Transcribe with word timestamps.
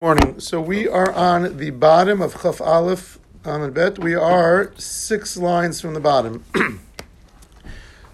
Morning. 0.00 0.38
So 0.38 0.60
we 0.60 0.86
are 0.86 1.10
on 1.10 1.56
the 1.56 1.70
bottom 1.70 2.22
of 2.22 2.40
Chaf 2.40 2.60
Aleph 2.60 3.18
Amid 3.44 3.74
Bet. 3.74 3.98
We 3.98 4.14
are 4.14 4.72
six 4.76 5.36
lines 5.36 5.80
from 5.80 5.94
the 5.94 5.98
bottom. 5.98 6.44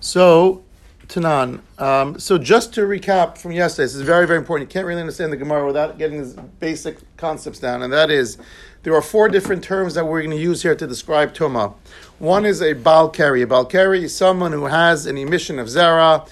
so, 0.00 0.64
Tanan. 1.08 1.60
Um, 1.78 2.18
so 2.18 2.38
just 2.38 2.72
to 2.72 2.86
recap 2.86 3.36
from 3.36 3.52
yesterday, 3.52 3.84
this 3.84 3.94
is 3.96 4.00
very, 4.00 4.26
very 4.26 4.38
important. 4.38 4.70
You 4.70 4.72
can't 4.72 4.86
really 4.86 5.02
understand 5.02 5.30
the 5.30 5.36
Gemara 5.36 5.66
without 5.66 5.98
getting 5.98 6.22
these 6.22 6.32
basic 6.58 7.00
concepts 7.18 7.58
down, 7.58 7.82
and 7.82 7.92
that 7.92 8.10
is 8.10 8.38
there 8.82 8.94
are 8.94 9.02
four 9.02 9.28
different 9.28 9.62
terms 9.62 9.92
that 9.92 10.06
we're 10.06 10.22
going 10.22 10.34
to 10.34 10.42
use 10.42 10.62
here 10.62 10.74
to 10.74 10.86
describe 10.86 11.34
Tuma. 11.34 11.74
One 12.18 12.46
is 12.46 12.62
a 12.62 12.74
Balkari. 12.74 13.42
A 13.42 13.46
Balkari 13.46 14.04
is 14.04 14.16
someone 14.16 14.52
who 14.52 14.64
has 14.64 15.04
an 15.04 15.18
emission 15.18 15.58
of 15.58 15.68
Zara 15.68 16.24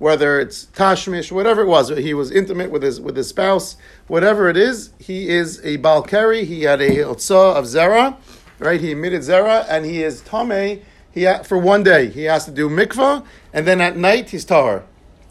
whether 0.00 0.40
it's 0.40 0.64
tashmish, 0.64 1.30
whatever 1.30 1.60
it 1.60 1.66
was, 1.66 1.90
he 1.90 2.14
was 2.14 2.30
intimate 2.30 2.70
with 2.70 2.82
his 2.82 2.98
with 3.00 3.14
his 3.14 3.28
spouse, 3.28 3.76
whatever 4.08 4.48
it 4.48 4.56
is, 4.56 4.90
he 4.98 5.28
is 5.28 5.58
a 5.58 5.76
balkari. 5.76 6.42
He 6.44 6.62
had 6.62 6.80
a 6.80 6.96
otza 7.04 7.54
of 7.54 7.66
zera, 7.66 8.16
right? 8.58 8.80
He 8.80 8.92
emitted 8.92 9.20
zera, 9.20 9.66
and 9.68 9.84
he 9.84 10.02
is 10.02 10.22
tame. 10.22 10.80
He 11.12 11.30
for 11.44 11.58
one 11.58 11.82
day 11.82 12.08
he 12.08 12.24
has 12.24 12.46
to 12.46 12.50
do 12.50 12.70
mikvah, 12.70 13.26
and 13.52 13.66
then 13.66 13.82
at 13.82 13.96
night 13.96 14.30
he's 14.30 14.46
tahar. 14.46 14.84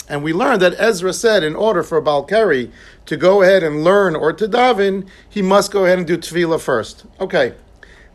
And 0.08 0.24
we 0.24 0.34
learned 0.34 0.62
that 0.62 0.76
Ezra 0.80 1.14
said, 1.14 1.44
in 1.44 1.56
order 1.56 1.82
for 1.82 2.00
balkari 2.02 2.72
to 3.08 3.18
go 3.18 3.42
ahead 3.42 3.64
and 3.64 3.84
learn 3.84 4.16
or 4.16 4.34
to 4.34 4.48
daven, 4.48 5.08
he 5.28 5.42
must 5.42 5.72
go 5.72 5.86
ahead 5.86 5.98
and 5.98 6.08
do 6.08 6.18
tefillah 6.18 6.60
first. 6.60 7.06
Okay. 7.20 7.54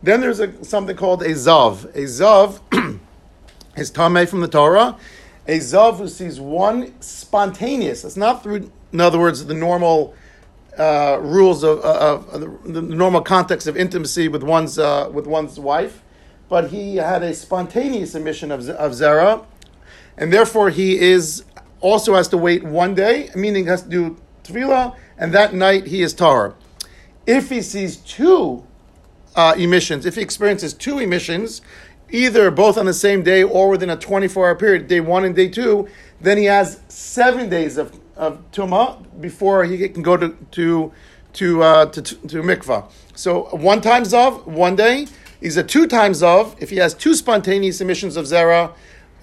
Then 0.03 0.21
there's 0.21 0.41
a, 0.41 0.65
something 0.65 0.97
called 0.97 1.23
a 1.23 1.31
zav. 1.31 1.85
A 1.95 2.05
zav 2.05 2.61
is 3.77 3.91
tame 3.91 4.27
from 4.27 4.41
the 4.41 4.49
Torah 4.49 4.97
a 5.47 5.59
Zav 5.59 5.99
who 5.99 6.09
sees 6.09 6.41
one 6.41 7.01
spontaneous, 7.01 8.05
it's 8.05 8.17
not 8.17 8.43
through, 8.43 8.71
in 8.93 9.01
other 9.01 9.19
words, 9.19 9.45
the 9.45 9.55
normal 9.55 10.15
uh, 10.79 11.19
rules 11.21 11.63
of, 11.63 11.85
uh, 11.85 12.21
of, 12.33 12.41
the, 12.41 12.73
the, 12.73 12.83
normal 12.83 13.21
context 13.21 13.67
of 13.67 13.77
intimacy 13.77 14.29
with 14.29 14.43
one's, 14.43 14.79
uh, 14.79 15.09
with 15.13 15.27
one's 15.27 15.59
wife, 15.61 16.03
but 16.49 16.71
he 16.71 16.97
had 16.97 17.23
a 17.23 17.35
spontaneous 17.35 18.15
emission 18.15 18.51
of, 18.51 18.69
of 18.69 18.93
Zera, 18.93 19.45
and 20.17 20.33
therefore 20.33 20.71
he 20.71 20.99
is 20.99 21.45
also 21.81 22.15
has 22.15 22.29
to 22.29 22.39
wait 22.39 22.65
one 22.65 22.95
day, 22.95 23.31
meaning 23.35 23.67
has 23.67 23.83
to 23.83 23.89
do 23.89 24.17
Tefillah, 24.43 24.97
and 25.19 25.33
that 25.33 25.55
night 25.55 25.87
he 25.87 26.03
is 26.03 26.15
Tar. 26.15 26.55
If 27.27 27.51
he 27.51 27.61
sees 27.61 27.99
two 27.99 28.65
uh, 29.37 29.55
emissions, 29.57 30.07
if 30.07 30.15
he 30.15 30.23
experiences 30.23 30.73
two 30.73 30.99
emissions, 30.99 31.61
either 32.15 32.49
both 32.53 32.79
on 32.79 32.87
the 32.87 32.95
same 32.95 33.25
day 33.25 33.43
or 33.43 33.69
within 33.69 33.91
a 33.91 33.97
24 33.97 34.47
hour 34.47 34.55
period, 34.55 34.87
day 34.87 35.01
one 35.01 35.25
and 35.25 35.35
day 35.35 35.49
two, 35.49 35.89
then 36.21 36.39
he 36.39 36.45
has 36.45 36.81
seven 36.89 37.49
days 37.49 37.77
of, 37.77 37.99
of 38.17 38.39
Tumah 38.53 39.21
before 39.21 39.65
he 39.65 39.89
can 39.89 40.03
go 40.03 40.17
to, 40.17 40.29
to, 40.53 40.93
to, 41.33 41.63
uh, 41.63 41.87
to, 41.87 42.01
to 42.03 42.43
mikvah. 42.43 42.89
So 43.17 43.45
one 43.57 43.81
times 43.81 44.15
of, 44.15 44.47
one 44.47 44.77
day. 44.77 45.09
He's 45.41 45.57
a 45.59 45.65
two 45.65 45.87
times 45.87 46.23
of, 46.23 46.57
if 46.63 46.71
he 46.71 46.77
has 46.77 46.95
two 46.95 47.15
spontaneous 47.15 47.81
emissions 47.81 48.17
of 48.17 48.25
Zera, 48.25 48.73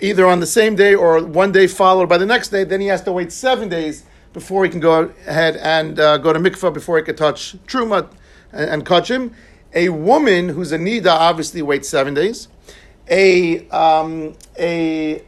either 0.02 0.28
on 0.28 0.40
the 0.40 0.46
same 0.46 0.76
day 0.76 0.94
or 0.94 1.24
one 1.24 1.52
day 1.52 1.68
followed 1.68 2.10
by 2.10 2.18
the 2.18 2.26
next 2.26 2.50
day, 2.50 2.64
then 2.64 2.82
he 2.82 2.88
has 2.88 3.02
to 3.04 3.12
wait 3.12 3.32
seven 3.32 3.70
days 3.70 4.04
before 4.34 4.64
he 4.64 4.70
can 4.70 4.82
go 4.82 5.12
ahead 5.26 5.56
and 5.56 6.00
uh, 6.00 6.18
go 6.18 6.32
to 6.34 6.40
mikvah 6.40 6.74
before 6.74 6.98
he 6.98 7.04
can 7.04 7.16
touch 7.16 7.56
truma 7.66 8.08
and, 8.52 8.70
and 8.70 8.86
catch 8.86 9.10
him. 9.10 9.34
A 9.74 9.90
woman 9.90 10.50
who's 10.50 10.74
a 10.74 10.78
nida 10.78 11.08
obviously 11.08 11.62
waits 11.62 11.88
seven 11.90 12.14
days 12.14 12.50
a 13.12 13.68
um, 13.70 14.34
a 14.58 15.22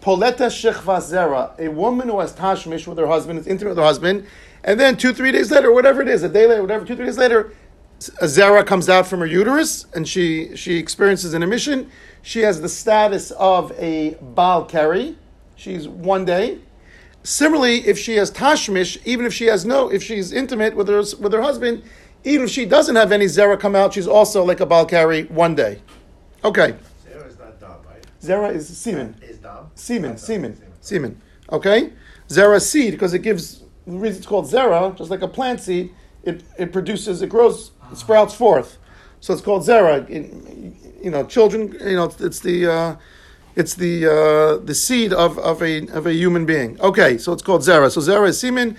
poleta 0.00 0.48
shechva 0.48 1.58
a 1.58 1.68
woman 1.68 2.08
who 2.08 2.18
has 2.18 2.32
tashmish 2.32 2.86
with 2.86 2.98
her 2.98 3.06
husband, 3.06 3.38
is 3.38 3.46
intimate 3.46 3.70
with 3.70 3.78
her 3.78 3.84
husband, 3.84 4.26
and 4.64 4.80
then 4.80 4.96
two 4.96 5.12
three 5.12 5.30
days 5.30 5.50
later, 5.50 5.72
whatever 5.72 6.00
it 6.00 6.08
is, 6.08 6.22
a 6.22 6.28
day 6.28 6.46
later, 6.46 6.62
whatever, 6.62 6.84
two 6.84 6.96
three 6.96 7.06
days 7.06 7.18
later, 7.18 7.52
a 8.20 8.24
zera 8.24 8.66
comes 8.66 8.88
out 8.88 9.06
from 9.06 9.20
her 9.20 9.26
uterus, 9.26 9.86
and 9.94 10.08
she 10.08 10.56
she 10.56 10.76
experiences 10.78 11.34
an 11.34 11.42
emission. 11.42 11.90
She 12.22 12.40
has 12.40 12.60
the 12.60 12.68
status 12.68 13.30
of 13.32 13.72
a 13.78 14.16
bal 14.20 14.64
keri. 14.64 15.16
She's 15.56 15.86
one 15.86 16.24
day. 16.24 16.58
Similarly, 17.22 17.86
if 17.86 17.98
she 17.98 18.16
has 18.16 18.30
tashmish, 18.30 18.98
even 19.04 19.26
if 19.26 19.34
she 19.34 19.44
has 19.46 19.66
no, 19.66 19.90
if 19.90 20.02
she's 20.02 20.32
intimate 20.32 20.74
with 20.74 20.88
her 20.88 21.02
with 21.20 21.34
her 21.34 21.42
husband, 21.42 21.82
even 22.24 22.46
if 22.46 22.50
she 22.50 22.64
doesn't 22.64 22.96
have 22.96 23.12
any 23.12 23.26
zera 23.26 23.60
come 23.60 23.76
out, 23.76 23.92
she's 23.92 24.08
also 24.08 24.42
like 24.42 24.60
a 24.60 24.66
bal 24.66 24.86
keri 24.86 25.24
one 25.24 25.54
day. 25.54 25.82
Okay. 26.42 26.74
Zera 28.22 28.54
is 28.54 28.76
semen. 28.76 29.16
Is 29.22 29.38
Semen, 29.74 30.18
semen, 30.18 30.60
semen. 30.80 31.20
Okay? 31.50 31.92
Zera 32.28 32.60
seed, 32.60 32.92
because 32.92 33.14
it 33.14 33.20
gives, 33.20 33.62
the 33.86 33.92
reason 33.92 34.18
it's 34.18 34.26
called 34.26 34.44
zera, 34.44 34.96
just 34.96 35.10
like 35.10 35.22
a 35.22 35.28
plant 35.28 35.60
seed, 35.60 35.94
it, 36.22 36.42
it 36.58 36.72
produces, 36.72 37.22
it 37.22 37.28
grows, 37.28 37.72
it 37.90 37.96
sprouts 37.96 38.34
forth. 38.34 38.78
So 39.20 39.32
it's 39.32 39.42
called 39.42 39.62
zera. 39.62 40.08
you 41.02 41.10
know, 41.10 41.24
children, 41.24 41.76
you 41.80 41.96
know, 41.96 42.12
it's 42.20 42.40
the, 42.40 42.66
uh, 42.70 42.96
it's 43.56 43.74
the, 43.74 44.06
uh, 44.06 44.64
the 44.64 44.74
seed 44.74 45.12
of, 45.12 45.38
of, 45.38 45.62
a, 45.62 45.86
of 45.88 46.06
a 46.06 46.12
human 46.12 46.46
being. 46.46 46.80
Okay, 46.80 47.18
so 47.18 47.32
it's 47.32 47.42
called 47.42 47.62
zera. 47.62 47.90
So 47.90 48.00
zera 48.00 48.28
is 48.28 48.38
semen, 48.38 48.76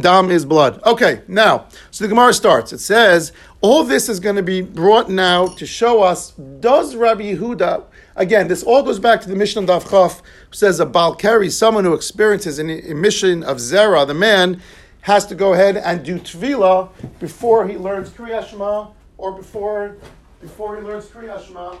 dam 0.00 0.30
is 0.30 0.44
blood. 0.44 0.82
Okay, 0.84 1.22
now, 1.28 1.66
so 1.90 2.04
the 2.04 2.08
Gemara 2.08 2.32
starts. 2.32 2.72
It 2.72 2.78
says, 2.78 3.32
all 3.60 3.84
this 3.84 4.08
is 4.08 4.20
going 4.20 4.36
to 4.36 4.42
be 4.42 4.62
brought 4.62 5.10
now 5.10 5.48
to 5.48 5.66
show 5.66 6.02
us, 6.02 6.30
does 6.60 6.96
Rabbi 6.96 7.34
Yehuda, 7.34 7.84
Again, 8.16 8.46
this 8.46 8.62
all 8.62 8.82
goes 8.82 9.00
back 9.00 9.20
to 9.22 9.28
the 9.28 9.34
Mishnah 9.34 9.62
Daf 9.62 9.90
Chaf, 9.90 10.20
who 10.20 10.52
says 10.52 10.78
a 10.78 10.86
Balkari, 10.86 11.50
someone 11.50 11.84
who 11.84 11.94
experiences 11.94 12.58
an 12.60 12.70
emission 12.70 13.42
of 13.42 13.56
Zera, 13.56 14.06
the 14.06 14.14
man, 14.14 14.62
has 15.00 15.26
to 15.26 15.34
go 15.34 15.52
ahead 15.52 15.76
and 15.76 16.04
do 16.04 16.18
Tvila 16.18 16.90
before 17.18 17.66
he 17.66 17.76
learns 17.76 18.10
Kriyat 18.10 18.48
Shema, 18.48 18.88
or 19.18 19.32
before, 19.32 19.96
before 20.40 20.76
he 20.76 20.82
learns 20.82 21.06
Kriyat 21.06 21.44
Shema, 21.46 21.76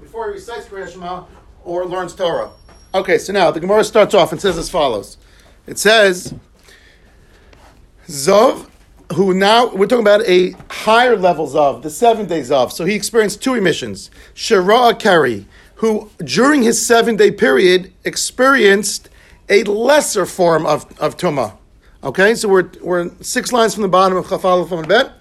before 0.00 0.28
he 0.28 0.34
recites 0.34 0.66
Kriyat 0.66 0.92
Shema, 0.92 1.24
or 1.64 1.84
learns 1.86 2.14
Torah. 2.14 2.50
Okay, 2.94 3.18
so 3.18 3.32
now 3.32 3.50
the 3.50 3.58
Gemara 3.58 3.82
starts 3.82 4.14
off 4.14 4.30
and 4.30 4.40
says 4.40 4.56
as 4.56 4.70
follows. 4.70 5.18
It 5.66 5.78
says, 5.78 6.34
Zov 8.06 8.68
who 9.12 9.34
now 9.34 9.68
we're 9.74 9.86
talking 9.86 10.04
about 10.04 10.26
a 10.26 10.54
higher 10.70 11.16
levels 11.16 11.54
of 11.54 11.82
the 11.82 11.90
seven 11.90 12.26
days 12.26 12.50
of. 12.50 12.72
So 12.72 12.84
he 12.84 12.94
experienced 12.94 13.42
two 13.42 13.54
emissions. 13.54 14.10
Shara 14.34 14.98
Kari, 14.98 15.46
who 15.76 16.10
during 16.24 16.62
his 16.62 16.84
seven 16.84 17.16
day 17.16 17.30
period 17.30 17.92
experienced 18.04 19.10
a 19.48 19.62
lesser 19.64 20.26
form 20.26 20.64
of, 20.66 20.98
of 20.98 21.16
Tuma. 21.16 21.56
Okay, 22.02 22.34
so 22.34 22.48
we're, 22.48 22.70
we're 22.82 23.10
six 23.20 23.52
lines 23.52 23.74
from 23.74 23.82
the 23.82 23.88
bottom 23.88 24.16
of 24.16 24.26
Chafal 24.26 24.68
from 24.68 24.86
Bet. 24.86 25.12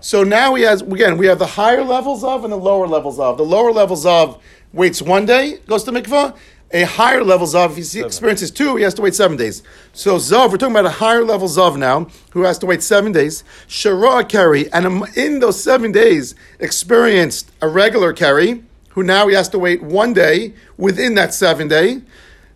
So 0.00 0.22
now 0.22 0.54
he 0.54 0.62
has 0.62 0.82
again 0.82 1.18
we 1.18 1.26
have 1.26 1.38
the 1.38 1.46
higher 1.46 1.82
levels 1.82 2.22
of 2.22 2.44
and 2.44 2.52
the 2.52 2.58
lower 2.58 2.86
levels 2.86 3.18
of. 3.18 3.36
The 3.38 3.44
lower 3.44 3.72
levels 3.72 4.06
of 4.06 4.42
waits 4.72 5.00
one 5.00 5.26
day, 5.26 5.58
goes 5.66 5.84
to 5.84 5.92
mikvah, 5.92 6.36
a 6.72 6.82
higher 6.84 7.22
level 7.22 7.46
Zav, 7.46 7.76
if 7.78 7.92
he 7.92 8.00
experiences 8.00 8.50
two, 8.50 8.76
he 8.76 8.82
has 8.82 8.94
to 8.94 9.02
wait 9.02 9.14
seven 9.14 9.36
days. 9.36 9.62
So 9.92 10.16
Zav, 10.16 10.50
we're 10.50 10.56
talking 10.56 10.74
about 10.74 10.86
a 10.86 10.90
higher 10.90 11.24
level 11.24 11.48
Zav 11.48 11.76
now, 11.76 12.08
who 12.30 12.42
has 12.42 12.58
to 12.58 12.66
wait 12.66 12.82
seven 12.82 13.12
days. 13.12 13.44
Shara 13.68 14.28
carry, 14.28 14.70
and 14.72 15.06
in 15.16 15.38
those 15.38 15.62
seven 15.62 15.92
days, 15.92 16.34
experienced 16.58 17.50
a 17.62 17.68
regular 17.68 18.12
carry, 18.12 18.64
who 18.90 19.02
now 19.02 19.28
he 19.28 19.34
has 19.34 19.48
to 19.50 19.58
wait 19.58 19.82
one 19.82 20.12
day 20.12 20.54
within 20.76 21.14
that 21.14 21.34
seven 21.34 21.68
day. 21.68 22.00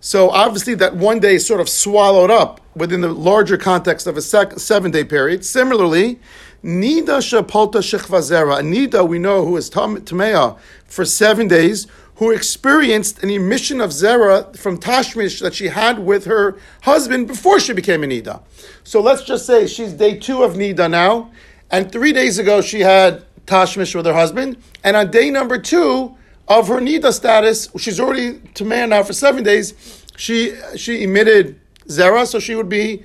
So 0.00 0.31
obviously 0.31 0.75
that 0.77 0.97
one 0.97 1.21
day 1.21 1.34
is 1.34 1.47
sort 1.47 1.60
of 1.60 1.69
swallowed 1.69 2.31
up 2.31 2.60
within 2.75 3.03
the 3.03 3.12
larger 3.12 3.59
context 3.59 4.06
of 4.06 4.16
a 4.16 4.22
sec- 4.22 4.59
seven 4.59 4.91
day 4.91 5.04
period. 5.04 5.44
Similarly, 5.44 6.19
Nida 6.65 7.21
Shapalta 7.21 7.81
Shechvazera, 7.81 8.60
Nida 8.62 9.06
we 9.06 9.19
know 9.19 9.44
who 9.44 9.56
is 9.59 9.69
Tamea 9.69 10.59
for 10.87 11.04
seven 11.04 11.48
days, 11.48 11.87
who 12.20 12.31
experienced 12.31 13.22
an 13.22 13.31
emission 13.31 13.81
of 13.81 13.88
zera 13.88 14.54
from 14.54 14.76
tashmish 14.76 15.41
that 15.41 15.54
she 15.54 15.69
had 15.69 15.98
with 15.98 16.26
her 16.26 16.54
husband 16.82 17.26
before 17.26 17.58
she 17.58 17.72
became 17.72 18.04
a 18.04 18.06
nida. 18.06 18.42
So 18.84 19.00
let's 19.00 19.25
just 19.25 19.47
say 19.47 19.66
she's 19.66 19.94
day 19.94 20.19
two 20.19 20.42
of 20.42 20.53
nida 20.53 20.91
now, 20.91 21.30
and 21.70 21.91
three 21.91 22.12
days 22.12 22.39
ago 22.39 22.60
she 22.60 22.80
had 22.80 23.24
tashmish 23.47 23.94
with 23.94 24.04
her 24.04 24.12
husband, 24.12 24.59
and 24.84 24.98
on 24.98 25.10
day 25.10 25.30
number 25.30 25.56
two 25.56 26.15
of 26.47 26.68
her 26.68 26.78
nida 26.78 27.10
status, 27.10 27.71
she's 27.78 27.98
already 27.98 28.39
to 28.53 28.66
man 28.66 28.91
now 28.91 29.03
for 29.03 29.15
seven 29.15 29.42
days. 29.42 30.04
She 30.18 30.54
she 30.77 31.03
emitted 31.03 31.59
zera, 31.89 32.27
so 32.27 32.39
she 32.39 32.54
would 32.54 32.68
be 32.68 33.03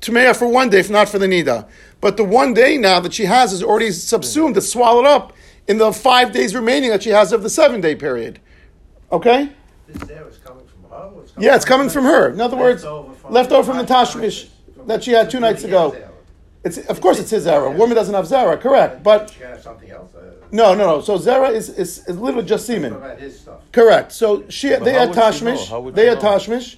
Tumeya 0.00 0.34
for 0.34 0.48
one 0.48 0.70
day, 0.70 0.80
if 0.80 0.88
not 0.88 1.10
for 1.10 1.18
the 1.18 1.26
Nida. 1.26 1.68
But 2.00 2.16
the 2.16 2.24
one 2.24 2.54
day 2.54 2.78
now 2.78 3.00
that 3.00 3.12
she 3.12 3.24
has 3.24 3.52
is 3.52 3.64
already 3.64 3.90
subsumed, 3.90 4.56
it's 4.56 4.70
swallowed 4.70 5.06
up 5.06 5.32
in 5.68 5.78
the 5.78 5.92
five 5.92 6.32
days 6.32 6.54
remaining 6.54 6.90
that 6.90 7.02
she 7.02 7.10
has 7.10 7.32
of 7.32 7.42
the 7.42 7.50
seven 7.50 7.80
day 7.80 7.94
period. 7.94 8.40
Okay? 9.10 9.52
This 9.86 10.02
there 10.08 10.28
is 10.28 10.38
coming 10.38 10.66
from 10.66 10.90
her? 10.90 11.10
It's 11.22 11.32
yeah, 11.38 11.56
it's 11.56 11.64
coming 11.64 11.88
from 11.88 12.04
her. 12.04 12.30
In 12.30 12.40
other 12.40 12.56
words, 12.56 12.84
left 13.28 13.52
over 13.52 13.72
from 13.72 13.78
the 13.78 13.92
Tashmish 13.92 14.48
that 14.86 15.04
she 15.04 15.12
had 15.12 15.30
two 15.30 15.40
nights 15.40 15.64
ago. 15.64 15.96
It's 16.64 16.78
of 16.78 17.00
course 17.00 17.18
it's 17.18 17.30
his 17.30 17.46
error. 17.46 17.70
Woman 17.70 17.94
doesn't 17.94 18.14
have 18.14 18.26
zera, 18.26 18.60
correct? 18.60 19.02
But 19.02 19.30
she 19.30 19.42
have 19.44 19.62
something 19.62 19.90
else. 19.90 20.14
Uh, 20.14 20.32
no, 20.50 20.74
no, 20.74 20.86
no. 20.86 21.00
So 21.00 21.16
zera 21.16 21.50
is, 21.52 21.68
is, 21.70 22.06
is 22.06 22.18
literally 22.18 22.46
just 22.46 22.66
semen. 22.66 22.92
stuff. 23.30 23.60
Correct. 23.72 24.12
So 24.12 24.48
she 24.48 24.74
they 24.74 24.92
had 24.92 25.10
tashmish. 25.10 25.94
They 25.94 26.06
had 26.06 26.18
tashmish, 26.18 26.76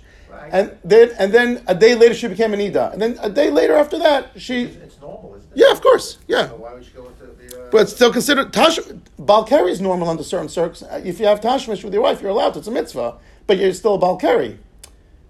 and 0.53 0.77
then 0.85 1.11
and 1.19 1.33
then 1.33 1.65
a 1.67 1.75
day 1.75 1.95
later 1.95 2.15
she 2.15 2.29
became 2.29 2.53
an 2.53 2.61
ida, 2.61 2.91
and 2.93 3.01
then 3.01 3.19
a 3.21 3.31
day 3.31 3.51
later 3.51 3.75
after 3.75 3.99
that 3.99 4.33
she. 4.37 4.65
It's 4.65 5.01
normal, 5.01 5.35
isn't 5.37 5.53
it? 5.53 5.59
Yeah, 5.59 5.73
of 5.73 5.81
course. 5.81 6.19
Yeah. 6.29 6.49
So 6.49 6.57
why 6.57 6.75
would 6.75 6.85
you 6.85 6.93
go 6.93 7.03
with? 7.03 7.20
But 7.71 7.89
still 7.89 8.13
considered 8.13 8.53
tash. 8.53 8.79
Balkari 9.19 9.71
is 9.71 9.81
normal 9.81 10.09
under 10.09 10.23
certain 10.23 10.49
circumstances. 10.49 11.07
If 11.07 11.21
you 11.21 11.27
have 11.27 11.41
tashmish 11.41 11.85
with 11.85 11.93
your 11.93 12.03
wife, 12.03 12.21
you're 12.21 12.31
allowed. 12.31 12.55
to. 12.55 12.59
It's 12.59 12.69
a 12.69 12.71
mitzvah, 12.71 13.17
but 13.47 13.59
you're 13.59 13.73
still 13.73 13.95
a 13.95 13.99
balkari, 13.99 14.59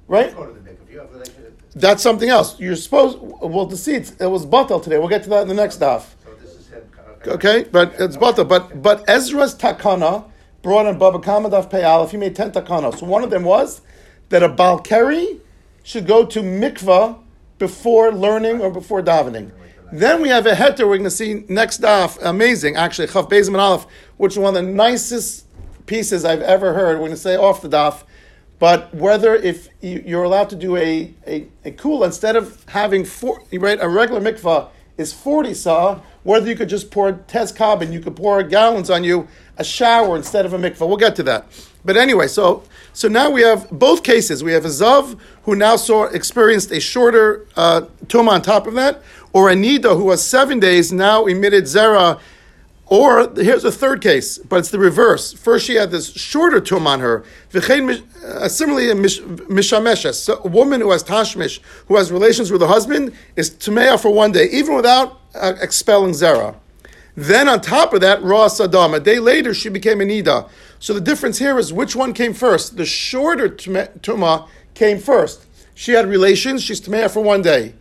right? 0.09 0.35
Go 0.35 0.47
to 0.47 0.53
the 0.53 0.61
mikveh. 0.61 0.91
You 0.91 0.99
have 1.01 1.13
relationship. 1.13 1.61
That's 1.75 2.03
something 2.03 2.29
else. 2.29 2.59
You're 2.59 2.77
supposed. 2.77 3.19
Well, 3.21 3.67
the 3.67 3.77
seeds. 3.77 4.17
it, 4.21 4.27
was 4.27 4.47
batal 4.47 4.83
today. 4.83 4.99
We'll 4.99 5.09
get 5.09 5.23
to 5.25 5.31
that 5.31 5.43
in 5.43 5.49
the 5.49 5.55
next 5.55 5.81
daf. 5.81 6.07
So 6.25 6.35
this 6.41 6.55
is 6.55 6.69
him. 6.69 6.83
Okay, 7.27 7.65
but 7.71 7.95
it's 7.99 8.17
batal. 8.17 8.49
But 8.49 8.83
but 8.83 9.05
Ezra's 9.09 9.55
takana 9.55 10.25
brought 10.63 10.87
in 10.87 10.99
Baba 10.99 11.19
Kama 11.19 11.51
daf 11.51 11.71
Pei 11.71 11.83
Aleph. 11.85 12.11
He 12.11 12.17
made 12.17 12.35
ten 12.35 12.51
takana. 12.53 12.97
So 12.99 13.07
one 13.07 13.23
of 13.23 13.31
them 13.31 13.45
was 13.45 13.83
that 14.31 14.43
a 14.43 14.49
balkari 14.49 15.41
should 15.83 16.07
go 16.07 16.25
to 16.25 16.41
mikvah 16.41 17.19
before 17.59 18.13
learning 18.13 18.61
or 18.61 18.71
before 18.71 19.03
davening. 19.03 19.53
Then 19.93 20.23
we 20.23 20.29
have 20.29 20.47
a 20.47 20.53
heter 20.53 20.81
we're 20.81 20.99
going 20.99 21.05
to 21.05 21.11
see 21.11 21.45
next 21.49 21.81
daf. 21.83 22.19
Amazing, 22.23 22.77
actually, 22.77 23.09
Chaf 23.09 23.29
Bezim 23.29 23.49
and 23.49 23.57
Aleph, 23.57 23.87
which 24.19 24.33
is 24.35 24.39
one 24.39 24.57
of 24.57 24.65
the 24.65 24.71
nicest 24.71 25.47
pieces 25.87 26.25
I've 26.25 26.43
ever 26.43 26.75
heard. 26.75 26.95
We're 26.95 27.07
going 27.07 27.11
to 27.13 27.17
say 27.17 27.37
off 27.37 27.61
the 27.63 27.69
daf. 27.69 28.05
But 28.61 28.95
whether 28.95 29.35
if 29.35 29.69
you- 29.81 30.03
you're 30.07 30.23
allowed 30.23 30.51
to 30.51 30.57
do 30.57 30.77
a, 30.77 31.13
a, 31.27 31.49
a 31.65 31.71
kula, 31.73 32.07
instead 32.07 32.37
of 32.37 32.63
having 32.69 33.05
four, 33.05 33.41
right, 33.53 33.79
a 33.81 33.89
regular 33.89 34.21
mikvah 34.21 34.69
is 34.97 35.13
40 35.13 35.55
saw, 35.55 36.01
whether 36.23 36.47
you 36.49 36.55
could 36.55 36.69
just 36.69 36.91
pour 36.91 37.11
tes 37.13 37.53
and 37.59 37.93
you 37.93 38.01
could 38.01 38.15
pour 38.15 38.43
gallons 38.43 38.91
on 38.91 39.03
you, 39.03 39.27
a 39.61 39.65
shower 39.65 40.17
instead 40.17 40.47
of 40.47 40.53
a 40.55 40.59
mikvah. 40.59 40.89
We'll 40.89 40.97
get 40.97 41.15
to 41.17 41.23
that. 41.25 41.47
But 41.85 41.97
anyway, 41.97 42.27
so 42.27 42.65
so 42.93 43.07
now 43.09 43.31
we 43.31 43.43
have 43.43 43.71
both 43.71 44.03
cases. 44.03 44.43
We 44.43 44.53
have 44.53 44.65
a 44.65 44.69
Zav 44.69 45.19
who 45.45 45.55
now 45.55 45.77
saw 45.77 46.05
experienced 46.05 46.73
a 46.73 46.81
shorter 46.81 47.47
uh, 47.57 47.83
tuma 48.07 48.31
on 48.31 48.43
top 48.43 48.67
of 48.67 48.75
that, 48.75 49.03
or 49.33 49.51
a 49.51 49.55
Nida 49.55 49.97
who 49.97 50.05
was 50.05 50.25
seven 50.25 50.59
days 50.59 50.93
now 50.93 51.27
emitted 51.27 51.65
zera 51.65 52.19
or 52.87 53.33
here's 53.37 53.65
a 53.65 53.71
third 53.71 54.01
case, 54.01 54.37
but 54.37 54.57
it's 54.59 54.71
the 54.71 54.79
reverse. 54.79 55.33
First, 55.33 55.65
she 55.65 55.77
had 55.77 55.93
this 55.93 56.13
shorter 56.13 56.61
tum 56.61 56.89
on 56.89 56.99
her. 56.99 57.25
Uh, 57.55 57.61
Similarly, 58.49 58.89
mishameshes, 58.89 60.15
so 60.15 60.41
a 60.45 60.49
woman 60.49 60.81
who 60.81 60.91
has 60.91 61.05
tashmish, 61.05 61.61
who 61.87 61.97
has 61.97 62.11
relations 62.11 62.51
with 62.51 62.61
her 62.63 62.67
husband, 62.67 63.15
is 63.37 63.49
tumeah 63.49 63.97
for 64.03 64.11
one 64.11 64.33
day, 64.33 64.49
even 64.51 64.75
without 64.75 65.21
uh, 65.37 65.55
expelling 65.61 66.15
zera. 66.15 66.57
Then 67.21 67.51
on 67.51 67.61
top 67.61 67.93
of 67.93 68.01
that, 68.01 68.23
raw 68.23 68.49
sadam. 68.49 68.95
A 68.97 69.01
day 69.01 69.19
later, 69.19 69.53
she 69.53 69.69
became 69.69 70.01
a 70.01 70.05
nida. 70.05 70.49
So 70.79 70.95
the 70.95 71.03
difference 71.03 71.39
here 71.39 71.59
is 71.59 71.71
which 71.71 71.95
one 71.95 72.15
came 72.15 72.33
first. 72.33 72.79
The 72.79 72.87
shorter 72.87 73.51
tuma 73.51 74.49
came 74.73 74.99
first. 74.99 75.45
She 75.75 75.93
had 75.93 76.07
relations. 76.09 76.63
She's 76.63 76.81
tumeah 76.81 77.11
for 77.11 77.21
one 77.23 77.43
day, 77.43 77.75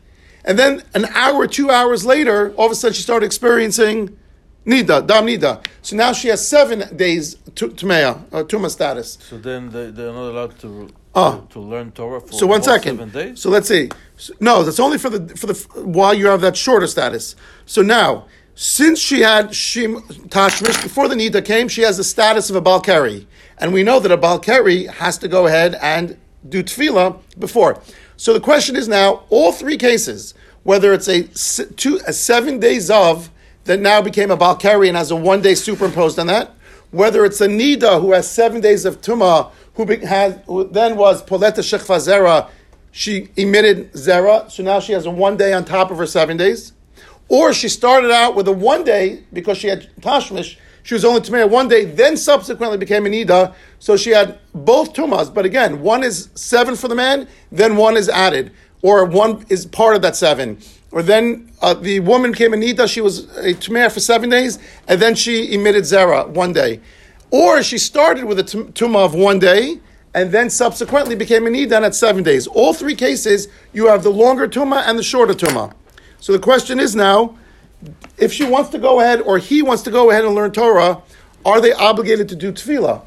and 0.43 0.59
then 0.59 0.83
an 0.93 1.05
hour, 1.15 1.47
two 1.47 1.71
hours 1.71 2.05
later, 2.05 2.53
all 2.57 2.65
of 2.65 2.71
a 2.73 2.75
sudden 2.75 2.93
she 2.93 3.01
started 3.01 3.25
experiencing 3.25 4.17
nida, 4.65 5.07
dam 5.07 5.25
nida. 5.27 5.65
So 5.83 5.95
now 5.95 6.11
she 6.11 6.27
has 6.27 6.45
seven 6.45 6.83
days 6.97 7.35
to 7.55 7.69
tumeah, 7.69 8.21
uh, 8.33 8.43
tuma 8.43 8.69
status. 8.69 9.17
So 9.21 9.37
then 9.37 9.69
they, 9.69 9.91
they're 9.91 10.11
not 10.11 10.31
allowed 10.31 10.59
to, 10.59 10.89
Ah. 11.15 11.37
to, 11.39 11.47
to 11.53 11.59
learn 11.61 11.91
Torah 11.91 12.19
for 12.19 12.33
So 12.33 12.45
one 12.45 12.61
second. 12.61 13.37
So 13.37 13.49
let's 13.49 13.69
see. 13.69 13.89
So- 14.17 14.33
No, 14.41 14.63
that's 14.63 14.79
only 14.81 14.97
for 14.97 15.09
the 15.09 15.21
for 15.37 15.47
the 15.47 15.55
while 15.81 16.13
you 16.13 16.27
have 16.27 16.41
that 16.41 16.57
shorter 16.57 16.87
status. 16.87 17.35
So 17.65 17.81
now, 17.81 18.25
since 18.61 18.99
she 18.99 19.21
had 19.21 19.51
shim 19.51 20.01
tashmish 20.27 20.83
before 20.83 21.07
the 21.07 21.15
nida 21.15 21.43
came, 21.45 21.69
she 21.69 21.81
has 21.81 21.95
the 21.95 22.03
status 22.03 22.49
of 22.49 22.57
a 22.57 22.61
balkari, 22.61 23.25
and 23.57 23.71
we 23.71 23.83
know 23.83 24.01
that 24.01 24.11
a 24.11 24.17
balkari 24.17 24.89
has 24.89 25.17
to 25.17 25.29
go 25.29 25.47
ahead 25.47 25.75
and 25.75 26.17
do 26.49 26.61
tefillah 26.61 27.21
before. 27.39 27.81
So 28.17 28.33
the 28.33 28.41
question 28.41 28.75
is 28.75 28.89
now, 28.89 29.23
all 29.29 29.53
three 29.53 29.77
cases, 29.77 30.33
whether 30.63 30.91
it's 30.91 31.07
a 31.07 31.23
two 31.77 32.01
a 32.05 32.11
seven 32.11 32.59
days 32.59 32.91
of 32.91 33.31
that 33.63 33.79
now 33.79 34.01
became 34.01 34.29
a 34.29 34.35
balkari 34.35 34.89
and 34.89 34.97
has 34.97 35.09
a 35.09 35.15
one 35.15 35.41
day 35.41 35.55
superimposed 35.55 36.19
on 36.19 36.27
that, 36.27 36.51
whether 36.91 37.23
it's 37.23 37.39
a 37.39 37.47
nida 37.47 38.01
who 38.01 38.11
has 38.11 38.29
seven 38.29 38.59
days 38.59 38.83
of 38.83 38.99
tuma 38.99 39.51
who 39.75 39.85
who 39.85 40.65
then 40.65 40.97
was 40.97 41.23
poleta 41.23 41.59
shechva 41.59 41.95
zera, 41.95 42.49
she 42.91 43.29
emitted 43.37 43.93
zera, 43.93 44.51
so 44.51 44.63
now 44.63 44.81
she 44.81 44.91
has 44.91 45.05
a 45.05 45.09
one 45.09 45.37
day 45.37 45.53
on 45.53 45.63
top 45.63 45.91
of 45.91 45.97
her 45.97 46.05
seven 46.05 46.35
days, 46.35 46.73
or 47.29 47.53
she 47.53 47.69
started 47.69 48.11
out 48.11 48.35
with 48.35 48.47
a 48.47 48.51
one 48.51 48.83
day 48.83 49.23
because 49.31 49.57
she 49.57 49.67
had 49.67 49.89
tashmish. 50.01 50.57
She 50.83 50.95
was 50.95 51.05
only 51.05 51.21
tamei 51.21 51.47
one 51.47 51.67
day, 51.67 51.85
then 51.85 52.17
subsequently 52.17 52.77
became 52.77 53.05
an 53.05 53.11
nida, 53.11 53.53
so 53.77 53.95
she 53.95 54.09
had 54.09 54.39
both 54.55 54.93
tumas. 54.93 55.31
But 55.31 55.45
again, 55.45 55.81
one 55.81 56.03
is 56.03 56.29
seven 56.33 56.75
for 56.75 56.87
the 56.87 56.95
man, 56.95 57.27
then 57.51 57.77
one 57.77 57.95
is 57.95 58.09
added, 58.09 58.51
or 58.81 59.05
one 59.05 59.45
is 59.49 59.67
part 59.67 59.95
of 59.95 60.01
that 60.01 60.15
seven. 60.15 60.57
Or 60.91 61.03
then 61.03 61.51
uh, 61.61 61.75
the 61.75 61.99
woman 61.99 62.31
became 62.31 62.53
an 62.53 62.61
nida, 62.61 62.91
she 62.91 63.01
was 63.01 63.25
a 63.37 63.53
tamei 63.53 63.91
for 63.91 63.99
seven 63.99 64.29
days, 64.29 64.57
and 64.87 64.99
then 64.99 65.13
she 65.13 65.53
emitted 65.53 65.83
zera 65.83 66.27
one 66.27 66.53
day. 66.53 66.81
Or 67.29 67.61
she 67.61 67.77
started 67.77 68.25
with 68.25 68.39
a 68.39 68.43
tum- 68.43 68.73
tumah 68.73 69.05
of 69.05 69.13
one 69.13 69.37
day, 69.37 69.79
and 70.15 70.31
then 70.31 70.49
subsequently 70.49 71.15
became 71.15 71.45
an 71.45 71.53
nida 71.53 71.83
at 71.83 71.93
seven 71.93 72.23
days. 72.23 72.47
All 72.47 72.73
three 72.73 72.95
cases, 72.95 73.47
you 73.73 73.87
have 73.87 74.01
the 74.01 74.09
longer 74.09 74.47
tumah 74.47 74.83
and 74.87 74.97
the 74.97 75.03
shorter 75.03 75.35
tumah. 75.35 75.73
So 76.19 76.33
the 76.33 76.39
question 76.39 76.79
is 76.79 76.95
now, 76.95 77.37
if 78.17 78.33
she 78.33 78.43
wants 78.43 78.69
to 78.71 78.77
go 78.77 78.99
ahead 78.99 79.21
or 79.21 79.37
he 79.37 79.61
wants 79.61 79.83
to 79.83 79.91
go 79.91 80.11
ahead 80.11 80.25
and 80.25 80.35
learn 80.35 80.51
Torah, 80.51 81.01
are 81.45 81.61
they 81.61 81.71
obligated 81.71 82.27
to 82.29 82.35
do 82.35 82.51
tefillah? 82.51 83.01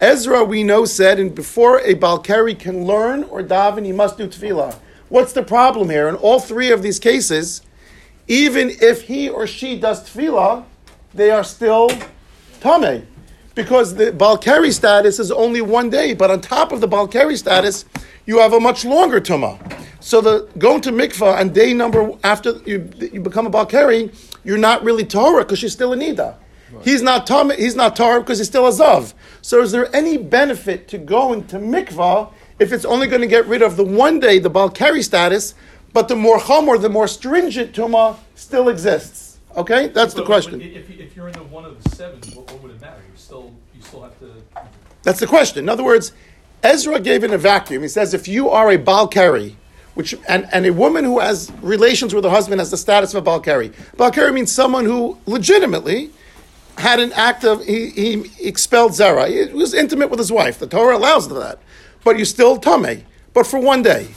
Ezra, 0.00 0.44
we 0.44 0.62
know, 0.62 0.84
said, 0.84 1.18
and 1.18 1.34
before 1.34 1.80
a 1.80 1.94
Balkari 1.94 2.58
can 2.58 2.84
learn 2.84 3.24
or 3.24 3.42
daven, 3.42 3.84
he 3.84 3.92
must 3.92 4.18
do 4.18 4.26
tefillah. 4.26 4.76
What's 5.08 5.32
the 5.32 5.42
problem 5.42 5.90
here? 5.90 6.08
In 6.08 6.14
all 6.16 6.40
three 6.40 6.70
of 6.70 6.82
these 6.82 6.98
cases, 6.98 7.62
even 8.26 8.70
if 8.70 9.02
he 9.02 9.28
or 9.28 9.46
she 9.46 9.78
does 9.78 10.08
tefillah, 10.08 10.64
they 11.12 11.30
are 11.30 11.44
still 11.44 11.90
tameh. 12.60 13.04
Because 13.54 13.94
the 13.94 14.10
Balkari 14.10 14.72
status 14.72 15.20
is 15.20 15.30
only 15.30 15.60
one 15.60 15.88
day, 15.88 16.12
but 16.12 16.30
on 16.30 16.40
top 16.40 16.72
of 16.72 16.80
the 16.80 16.88
Balkari 16.88 17.36
status, 17.36 17.84
you 18.26 18.38
have 18.38 18.52
a 18.52 18.58
much 18.58 18.84
longer 18.84 19.20
tumah. 19.20 19.58
So 20.00 20.20
the 20.20 20.48
going 20.58 20.80
to 20.82 20.90
mikvah 20.90 21.38
on 21.38 21.50
day 21.50 21.72
number 21.72 22.10
after 22.24 22.58
you, 22.66 22.90
you 22.98 23.20
become 23.20 23.46
a 23.46 23.50
Balkari, 23.50 24.12
you're 24.44 24.58
not 24.58 24.82
really 24.82 25.04
Torah 25.04 25.44
because 25.44 25.62
you're 25.62 25.70
still 25.70 25.92
a 25.92 25.96
Nida. 25.96 26.36
He's 26.82 27.02
not 27.02 27.26
Torah, 27.26 27.54
he's 27.54 27.76
not 27.76 27.94
Torah 27.94 28.20
because 28.20 28.38
he's 28.38 28.48
still 28.48 28.66
a 28.66 28.70
Zav. 28.70 29.14
So 29.40 29.62
is 29.62 29.70
there 29.70 29.94
any 29.94 30.16
benefit 30.16 30.88
to 30.88 30.98
going 30.98 31.46
to 31.46 31.58
mikvah 31.58 32.32
if 32.58 32.72
it's 32.72 32.84
only 32.84 33.06
going 33.06 33.20
to 33.20 33.28
get 33.28 33.46
rid 33.46 33.62
of 33.62 33.76
the 33.76 33.84
one 33.84 34.18
day, 34.18 34.38
the 34.38 34.50
Balkari 34.50 35.04
status, 35.04 35.54
but 35.92 36.08
the 36.08 36.16
more 36.16 36.38
chamor, 36.40 36.80
the 36.80 36.88
more 36.88 37.06
stringent 37.06 37.72
tumah 37.72 38.16
still 38.34 38.68
exists? 38.68 39.23
Okay, 39.56 39.88
that's 39.88 40.14
the 40.14 40.24
question. 40.24 40.60
If, 40.60 40.90
if 40.90 41.16
you're 41.16 41.28
in 41.28 41.34
the 41.34 41.44
one 41.44 41.64
of 41.64 41.82
the 41.82 41.90
seven, 41.90 42.18
what, 42.34 42.50
what 42.50 42.62
would 42.62 42.70
it 42.72 42.80
matter? 42.80 43.00
You 43.10 43.16
still, 43.16 43.52
you 43.74 43.82
still 43.82 44.02
have 44.02 44.18
to. 44.18 44.32
That's 45.02 45.20
the 45.20 45.26
question. 45.26 45.60
In 45.60 45.68
other 45.68 45.84
words, 45.84 46.12
Ezra 46.62 46.98
gave 46.98 47.22
in 47.22 47.32
a 47.32 47.38
vacuum. 47.38 47.82
He 47.82 47.88
says 47.88 48.14
if 48.14 48.26
you 48.26 48.50
are 48.50 48.70
a 48.70 48.78
Balkari, 48.78 49.54
which 49.94 50.14
and, 50.28 50.48
and 50.52 50.66
a 50.66 50.72
woman 50.72 51.04
who 51.04 51.20
has 51.20 51.52
relations 51.62 52.14
with 52.14 52.24
her 52.24 52.30
husband 52.30 52.60
has 52.60 52.70
the 52.70 52.76
status 52.76 53.14
of 53.14 53.26
a 53.26 53.30
Balkari. 53.30 53.72
Balkari 53.96 54.34
means 54.34 54.50
someone 54.50 54.84
who 54.84 55.18
legitimately 55.26 56.10
had 56.78 56.98
an 56.98 57.12
act 57.12 57.44
of 57.44 57.64
he, 57.64 57.90
he 57.90 58.30
expelled 58.40 58.94
Zara. 58.94 59.28
He 59.28 59.44
was 59.52 59.72
intimate 59.72 60.10
with 60.10 60.18
his 60.18 60.32
wife. 60.32 60.58
The 60.58 60.66
Torah 60.66 60.96
allows 60.96 61.28
that, 61.28 61.60
but 62.02 62.18
you 62.18 62.24
still 62.24 62.56
tame, 62.56 63.04
but 63.32 63.46
for 63.46 63.60
one 63.60 63.82
day. 63.82 64.08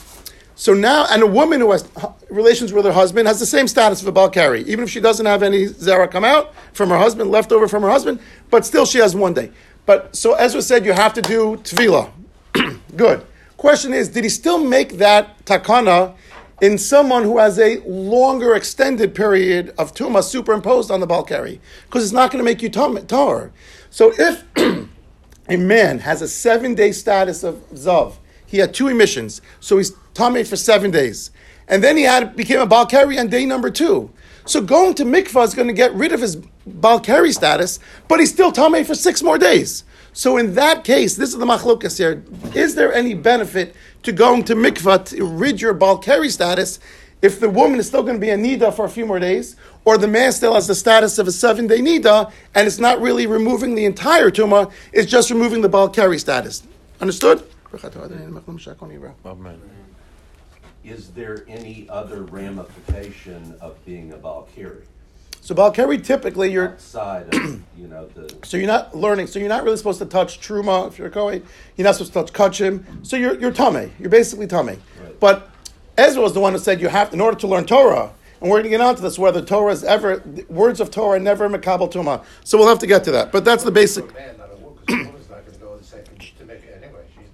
So 0.60 0.74
now, 0.74 1.06
and 1.12 1.22
a 1.22 1.28
woman 1.28 1.62
who 1.62 1.72
has 1.72 1.88
relations 2.32 2.74
with 2.74 2.84
her 2.86 2.92
husband 2.92 3.28
has 3.28 3.40
the 3.40 3.46
same 3.46 3.68
status 3.68 4.02
of 4.02 4.08
a 4.08 4.12
Balkari, 4.12 4.66
even 4.66 4.86
if 4.86 4.90
she 4.90 5.00
doesn't 5.00 5.28
have 5.28 5.44
any 5.44 5.68
Zara 5.68 6.08
come 6.08 6.26
out 6.26 6.52
from 6.74 6.90
her 6.90 6.98
husband, 6.98 7.30
left 7.30 7.52
over 7.52 7.68
from 7.68 7.84
her 7.84 7.92
husband, 7.92 8.20
but 8.50 8.66
still 8.66 8.88
she 8.88 8.98
has 8.98 9.16
one 9.16 9.36
day. 9.36 9.52
But 9.86 10.16
so 10.16 10.34
Ezra 10.34 10.64
said 10.64 10.84
you 10.84 10.94
have 10.94 11.14
to 11.14 11.22
do 11.22 11.58
Tefillah. 11.58 12.10
Good. 12.96 13.24
Question 13.58 13.94
is, 13.94 14.10
did 14.10 14.24
he 14.24 14.32
still 14.32 14.58
make 14.58 14.94
that 14.94 15.46
takana 15.46 16.16
in 16.60 16.80
someone 16.80 17.22
who 17.22 17.38
has 17.38 17.60
a 17.60 17.78
longer 17.86 18.56
extended 18.56 19.14
period 19.14 19.76
of 19.78 19.94
tuma 19.94 20.24
superimposed 20.24 20.90
on 20.90 21.02
the 21.02 21.08
Balkari? 21.08 21.60
Because 21.86 22.04
it's 22.04 22.14
not 22.14 22.32
going 22.32 22.44
to 22.44 22.44
make 22.44 22.64
you 22.64 22.70
tar. 22.70 23.52
So 23.92 24.12
if 24.18 24.44
a 25.50 25.58
man 25.58 26.00
has 26.00 26.24
a 26.24 26.28
seven 26.28 26.74
day 26.74 26.94
status 26.94 27.44
of 27.44 27.58
zav, 27.76 28.16
he 28.48 28.58
had 28.58 28.74
two 28.74 28.88
emissions, 28.88 29.42
so 29.60 29.78
he's 29.78 29.92
tame 30.16 30.44
for 30.44 30.56
seven 30.56 30.90
days, 30.90 31.30
and 31.68 31.84
then 31.84 31.98
he 31.98 32.04
had 32.04 32.36
became 32.36 32.60
a 32.60 32.68
balkari 32.68 33.20
on 33.20 33.28
day 33.28 33.46
number 33.46 33.70
two. 33.70 34.10
So 34.46 34.62
going 34.62 34.96
to 34.96 35.04
mikvah 35.04 35.44
is 35.44 35.54
going 35.54 35.68
to 35.68 35.74
get 35.74 35.94
rid 35.94 36.14
of 36.14 36.22
his 36.22 36.38
balkari 36.68 37.34
status, 37.34 37.80
but 38.08 38.20
he's 38.20 38.32
still 38.32 38.52
tame 38.52 38.84
for 38.86 38.96
six 38.96 39.22
more 39.22 39.38
days. 39.38 39.84
So 40.14 40.38
in 40.38 40.56
that 40.56 40.84
case, 40.84 41.16
this 41.16 41.30
is 41.30 41.38
the 41.38 41.46
machlokas 41.46 41.98
here. 41.98 42.24
Is 42.56 42.74
there 42.74 42.92
any 42.94 43.14
benefit 43.14 43.76
to 44.04 44.12
going 44.12 44.46
to 44.46 44.56
mikvah 44.56 45.06
to 45.10 45.26
rid 45.26 45.62
your 45.62 45.76
balkari 45.76 46.32
status 46.32 46.80
if 47.22 47.40
the 47.40 47.50
woman 47.50 47.80
is 47.80 47.88
still 47.88 48.04
going 48.04 48.16
to 48.16 48.22
be 48.22 48.30
a 48.30 48.38
nida 48.38 48.74
for 48.74 48.86
a 48.86 48.90
few 48.90 49.06
more 49.06 49.20
days, 49.20 49.56
or 49.86 49.98
the 49.98 50.08
man 50.08 50.32
still 50.32 50.54
has 50.54 50.68
the 50.68 50.76
status 50.76 51.18
of 51.20 51.28
a 51.28 51.32
seven 51.32 51.68
day 51.68 51.80
nida, 51.80 52.32
and 52.56 52.68
it's 52.68 52.80
not 52.80 53.02
really 53.02 53.28
removing 53.28 53.76
the 53.76 53.86
entire 53.86 54.32
tumah, 54.32 54.72
it's 54.94 55.12
just 55.12 55.30
removing 55.30 55.62
the 55.62 55.70
balkari 55.70 56.20
status. 56.20 56.64
Understood? 57.02 57.44
Amen. 59.26 59.60
is 60.84 61.10
there 61.12 61.44
any 61.48 61.88
other 61.90 62.24
ramification 62.24 63.56
of 63.62 63.84
being 63.86 64.14
a 64.14 64.18
Balkiri? 64.18 64.84
So 65.42 65.56
Balkari 65.56 66.04
typically 66.04 66.52
you're 66.52 66.70
Outside 66.70 67.34
of, 67.34 67.62
you 67.78 67.88
know, 67.88 68.08
the, 68.08 68.34
so 68.44 68.58
you're 68.58 68.68
not 68.68 68.96
learning. 68.96 69.28
So 69.28 69.40
you're 69.40 69.48
not 69.50 69.64
really 69.64 69.78
supposed 69.78 70.00
to 70.00 70.06
touch 70.06 70.40
truma 70.40 70.88
if 70.88 70.98
you're 70.98 71.08
a 71.08 71.12
kohen. 71.12 71.44
You're 71.76 71.86
not 71.86 71.96
supposed 71.96 72.14
to 72.14 72.20
touch 72.20 72.34
kachim. 72.34 72.84
So 73.06 73.16
you're 73.16 73.40
you're 73.40 73.52
tummy. 73.52 73.92
You're 74.00 74.10
basically 74.10 74.48
tummy. 74.48 74.78
Right. 75.02 75.20
But 75.20 75.50
Ezra 75.98 76.22
was 76.22 76.34
the 76.34 76.40
one 76.42 76.54
who 76.54 76.60
said 76.60 76.82
you 76.82 76.90
have 76.90 77.14
in 77.14 77.22
order 77.22 77.38
to 77.40 77.48
learn 77.48 77.66
Torah. 77.66 78.12
And 78.40 78.52
we're 78.52 78.58
going 78.58 78.66
to 78.66 78.70
get 78.70 78.82
onto 78.82 79.02
this 79.02 79.18
whether 79.18 79.42
Torah 79.42 79.72
is 79.72 79.84
ever 79.84 80.22
words 80.48 80.80
of 80.80 80.92
Torah 80.92 81.18
are 81.18 81.20
never 81.20 81.50
makabel 81.50 81.92
tuma. 81.92 82.24
So 82.44 82.58
we'll 82.58 82.68
have 82.68 82.80
to 82.80 82.88
get 82.88 83.04
to 83.06 83.12
that. 83.12 83.32
But 83.32 83.44
that's 83.46 83.64
the 83.64 83.72
basic. 83.72 84.12
For 84.12 84.18
a 84.18 84.22
man, 84.22 84.38
not 84.38 84.52
a 84.52 84.56
woman, 84.58 84.80
because 84.86 85.02
a 85.02 85.06
woman's 85.06 85.30
not 85.30 85.46
gonna 85.46 85.58
go 85.58 85.78
the 85.78 85.84
second 85.84 86.20
to 86.38 86.46
make 86.46 86.64
it 86.64 86.80
anyway. 86.84 87.02
She's, 87.16 87.30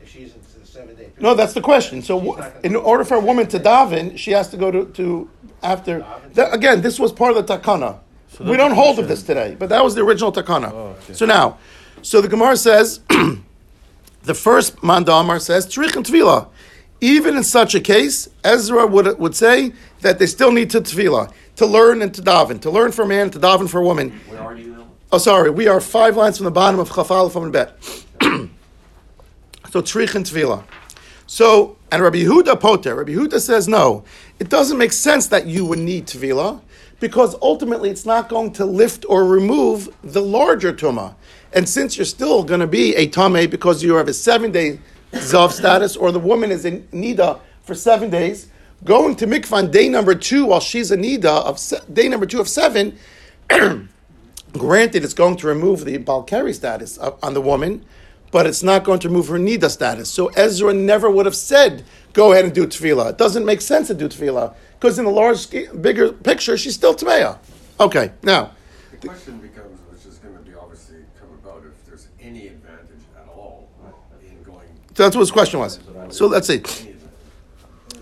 if 0.00 0.08
she's 0.08 0.34
into 0.34 0.58
the 0.58 0.66
seven 0.66 0.96
day. 0.96 1.07
No, 1.20 1.34
that's 1.34 1.52
the 1.52 1.60
question. 1.60 2.02
So, 2.02 2.40
in 2.62 2.76
order 2.76 3.04
for 3.04 3.14
a 3.16 3.20
woman 3.20 3.46
to 3.48 3.58
daven, 3.58 4.16
she 4.16 4.30
has 4.32 4.48
to 4.50 4.56
go 4.56 4.70
to, 4.70 4.86
to 4.92 5.30
after. 5.62 6.06
That, 6.34 6.54
again, 6.54 6.80
this 6.80 6.98
was 6.98 7.12
part 7.12 7.36
of 7.36 7.46
the 7.46 7.58
takana. 7.58 7.98
we 8.40 8.56
don't 8.56 8.72
hold 8.72 8.98
of 8.98 9.08
this 9.08 9.22
today, 9.22 9.56
but 9.58 9.68
that 9.70 9.82
was 9.82 9.94
the 9.94 10.02
original 10.02 10.32
takana. 10.32 10.72
Oh, 10.72 10.96
okay. 11.02 11.12
So 11.12 11.26
now, 11.26 11.58
so 12.02 12.20
the 12.20 12.28
Gemara 12.28 12.56
says, 12.56 13.00
the 14.22 14.34
first 14.34 14.76
mandamar 14.76 15.40
says 15.40 15.66
tzrich 15.66 15.96
and 15.96 16.04
tefillah. 16.04 16.48
Even 17.00 17.36
in 17.36 17.44
such 17.44 17.74
a 17.74 17.80
case, 17.80 18.28
Ezra 18.42 18.86
would 18.86 19.18
would 19.18 19.34
say 19.34 19.72
that 20.00 20.18
they 20.18 20.26
still 20.26 20.52
need 20.52 20.70
to 20.70 20.80
tefillah 20.80 21.32
to 21.56 21.66
learn 21.66 22.02
and 22.02 22.14
to 22.14 22.22
daven, 22.22 22.60
to 22.60 22.70
learn 22.70 22.92
for 22.92 23.02
a 23.02 23.06
man, 23.06 23.30
to 23.30 23.38
daven 23.40 23.68
for 23.68 23.80
a 23.80 23.84
woman. 23.84 24.10
where 24.28 24.40
are 24.40 24.56
you 24.56 24.68
now? 24.68 24.86
Oh, 25.10 25.18
sorry. 25.18 25.50
We 25.50 25.66
are 25.68 25.80
five 25.80 26.16
lines 26.16 26.36
from 26.36 26.44
the 26.44 26.50
bottom 26.50 26.78
of 26.78 26.90
Chafal 26.90 27.32
from 27.32 27.44
the 27.44 27.50
bet. 27.50 27.82
so 29.70 29.80
Trich 29.82 30.14
and 30.14 30.24
Tvila. 30.24 30.64
So, 31.28 31.76
and 31.92 32.02
Rabbi 32.02 32.20
Yehuda 32.24 32.58
Poter, 32.58 32.94
Rabbi 32.94 33.12
Yehuda 33.12 33.38
says 33.38 33.68
no. 33.68 34.02
It 34.38 34.48
doesn't 34.48 34.78
make 34.78 34.92
sense 34.92 35.26
that 35.26 35.46
you 35.46 35.66
would 35.66 35.78
need 35.78 36.06
Tvila 36.06 36.62
because 37.00 37.36
ultimately 37.42 37.90
it's 37.90 38.06
not 38.06 38.30
going 38.30 38.50
to 38.54 38.64
lift 38.64 39.04
or 39.10 39.26
remove 39.26 39.94
the 40.02 40.22
larger 40.22 40.72
Tumah. 40.72 41.14
And 41.52 41.68
since 41.68 41.98
you're 41.98 42.06
still 42.06 42.42
going 42.44 42.60
to 42.60 42.66
be 42.66 42.96
a 42.96 43.06
Tameh 43.08 43.50
because 43.50 43.82
you 43.82 43.94
have 43.96 44.08
a 44.08 44.14
seven 44.14 44.50
day 44.52 44.80
Zav 45.12 45.52
status 45.52 45.96
or 45.96 46.12
the 46.12 46.18
woman 46.18 46.50
is 46.50 46.64
in 46.64 46.84
Nida 46.88 47.40
for 47.60 47.74
seven 47.74 48.08
days, 48.08 48.48
going 48.84 49.14
to 49.16 49.26
mikvah 49.26 49.52
on 49.52 49.70
day 49.70 49.90
number 49.90 50.14
two 50.14 50.46
while 50.46 50.60
she's 50.60 50.90
a 50.90 50.96
Nida 50.96 51.44
of 51.44 51.58
se- 51.58 51.80
day 51.92 52.08
number 52.08 52.24
two 52.24 52.40
of 52.40 52.48
seven, 52.48 52.98
Granted, 54.52 55.04
it's 55.04 55.12
going 55.14 55.36
to 55.36 55.46
remove 55.46 55.84
the 55.84 55.98
Balkari 55.98 56.54
status 56.54 56.96
of- 56.96 57.22
on 57.22 57.34
the 57.34 57.40
woman, 57.40 57.84
but 58.30 58.46
it's 58.46 58.62
not 58.62 58.84
going 58.84 58.98
to 59.00 59.08
remove 59.08 59.28
her 59.28 59.38
Nida 59.38 59.70
status. 59.70 60.10
So 60.10 60.28
Ezra 60.28 60.74
never 60.74 61.10
would 61.10 61.26
have 61.26 61.36
said, 61.36 61.84
go 62.12 62.32
ahead 62.32 62.44
and 62.44 62.54
do 62.54 62.66
tefillah. 62.66 63.10
It 63.10 63.18
doesn't 63.18 63.44
make 63.44 63.60
sense 63.60 63.88
to 63.88 63.94
do 63.94 64.08
tefillah, 64.08 64.54
because 64.78 64.98
in 64.98 65.04
the 65.04 65.10
large, 65.10 65.50
bigger 65.50 66.12
picture, 66.12 66.56
she's 66.56 66.74
still 66.74 66.94
Tameya. 66.94 67.38
Okay, 67.80 68.12
now, 68.22 68.52
The 69.00 69.08
question 69.08 69.38
becomes, 69.38 69.78
which 69.90 70.04
is 70.06 70.18
going 70.18 70.34
to 70.34 70.40
be 70.40 70.54
obviously 70.54 70.96
come 71.20 71.30
about, 71.42 71.62
if 71.64 71.86
there's 71.86 72.08
any 72.20 72.48
advantage 72.48 73.00
at 73.16 73.28
all 73.28 73.68
in 74.22 74.42
going. 74.42 74.66
So 74.94 75.04
that's 75.04 75.14
what 75.14 75.20
his 75.20 75.30
question 75.30 75.60
was. 75.60 75.78
So 76.10 76.26
let's 76.26 76.48
see. 76.48 76.62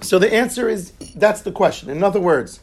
So 0.01 0.19
the 0.19 0.33
answer 0.33 0.69
is, 0.69 0.93
that's 1.15 1.43
the 1.43 1.53
question. 1.53 1.91
In 1.91 2.03
other 2.03 2.21
words, 2.21 2.61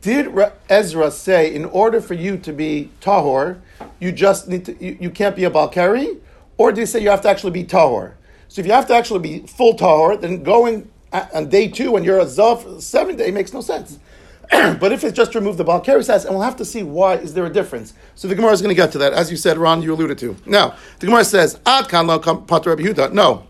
did 0.00 0.32
Ezra 0.68 1.10
say, 1.10 1.52
in 1.52 1.64
order 1.64 2.00
for 2.00 2.14
you 2.14 2.36
to 2.38 2.52
be 2.52 2.90
tahor, 3.00 3.60
you 3.98 4.12
just 4.12 4.48
need 4.48 4.64
to, 4.66 4.84
you, 4.84 4.96
you 5.00 5.10
can't 5.10 5.34
be 5.34 5.44
a 5.44 5.50
balkari, 5.50 6.18
or 6.58 6.72
do 6.72 6.80
you 6.80 6.86
say 6.86 7.00
you 7.00 7.10
have 7.10 7.20
to 7.22 7.28
actually 7.28 7.52
be 7.52 7.64
tahor? 7.64 8.14
So 8.48 8.60
if 8.60 8.66
you 8.66 8.72
have 8.72 8.86
to 8.88 8.94
actually 8.94 9.20
be 9.20 9.40
full 9.46 9.74
tahor, 9.74 10.20
then 10.20 10.42
going 10.42 10.90
on 11.12 11.48
day 11.48 11.68
two 11.68 11.92
when 11.92 12.04
you're 12.04 12.18
a 12.18 12.24
zav 12.24 12.80
seven 12.80 13.16
day 13.16 13.30
makes 13.30 13.52
no 13.52 13.60
sense. 13.60 13.98
but 14.50 14.92
if 14.92 15.02
it's 15.04 15.16
just 15.16 15.34
remove 15.34 15.56
the 15.56 15.64
balkari 15.64 16.04
status, 16.04 16.24
and 16.24 16.34
we'll 16.34 16.44
have 16.44 16.56
to 16.56 16.64
see 16.64 16.82
why 16.82 17.14
is 17.14 17.34
there 17.34 17.46
a 17.46 17.52
difference. 17.52 17.94
So 18.14 18.28
the 18.28 18.34
Gemara 18.34 18.52
is 18.52 18.60
going 18.60 18.74
to 18.74 18.80
get 18.80 18.92
to 18.92 18.98
that, 18.98 19.12
as 19.14 19.30
you 19.30 19.36
said, 19.36 19.56
Ron, 19.56 19.82
you 19.82 19.94
alluded 19.94 20.18
to. 20.18 20.36
Now 20.44 20.76
the 20.98 21.06
Gemara 21.06 21.24
says, 21.24 21.58
"Ad 21.64 21.88
kan 21.88 22.06
Rabbi 22.06 22.22
Yehuda." 22.22 23.12
No, 23.12 23.46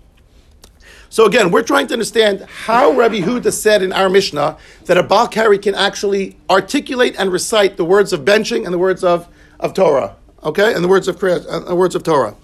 so 1.15 1.27
again, 1.27 1.53
we're 1.53 1.63
trying 1.63 1.87
to 1.87 1.93
understand 1.93 2.41
how 2.41 2.91
Rabbi 2.91 3.21
Huda 3.21 3.53
said 3.53 3.85
in 3.85 3.93
our 3.93 4.09
Mishnah 4.09 4.59
that 4.87 4.99
a 4.99 5.05
Balkari 5.05 5.63
can 5.63 5.73
actually 5.77 6.37
articulate 6.51 7.15
and 7.17 7.31
recite 7.31 7.77
the 7.77 7.85
words 7.85 8.13
of 8.13 8.25
benching 8.25 8.65
and 8.65 8.75
the 8.75 8.79
words 8.79 9.05
of, 9.05 9.29
of 9.61 9.75
Torah. 9.75 10.17
Okay, 10.43 10.75
and 10.75 10.83
the 10.83 10.89
words 10.89 11.07
of 11.07 11.17
Kriya- 11.17 11.47
uh, 11.49 11.61
the 11.61 11.77
words 11.77 11.95
of 11.95 12.03
Torah. 12.03 12.35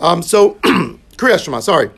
Um, 0.00 0.22
so 0.22 0.54
Kriya 1.16 1.42
Shema, 1.42 1.60
sorry. 1.60 1.90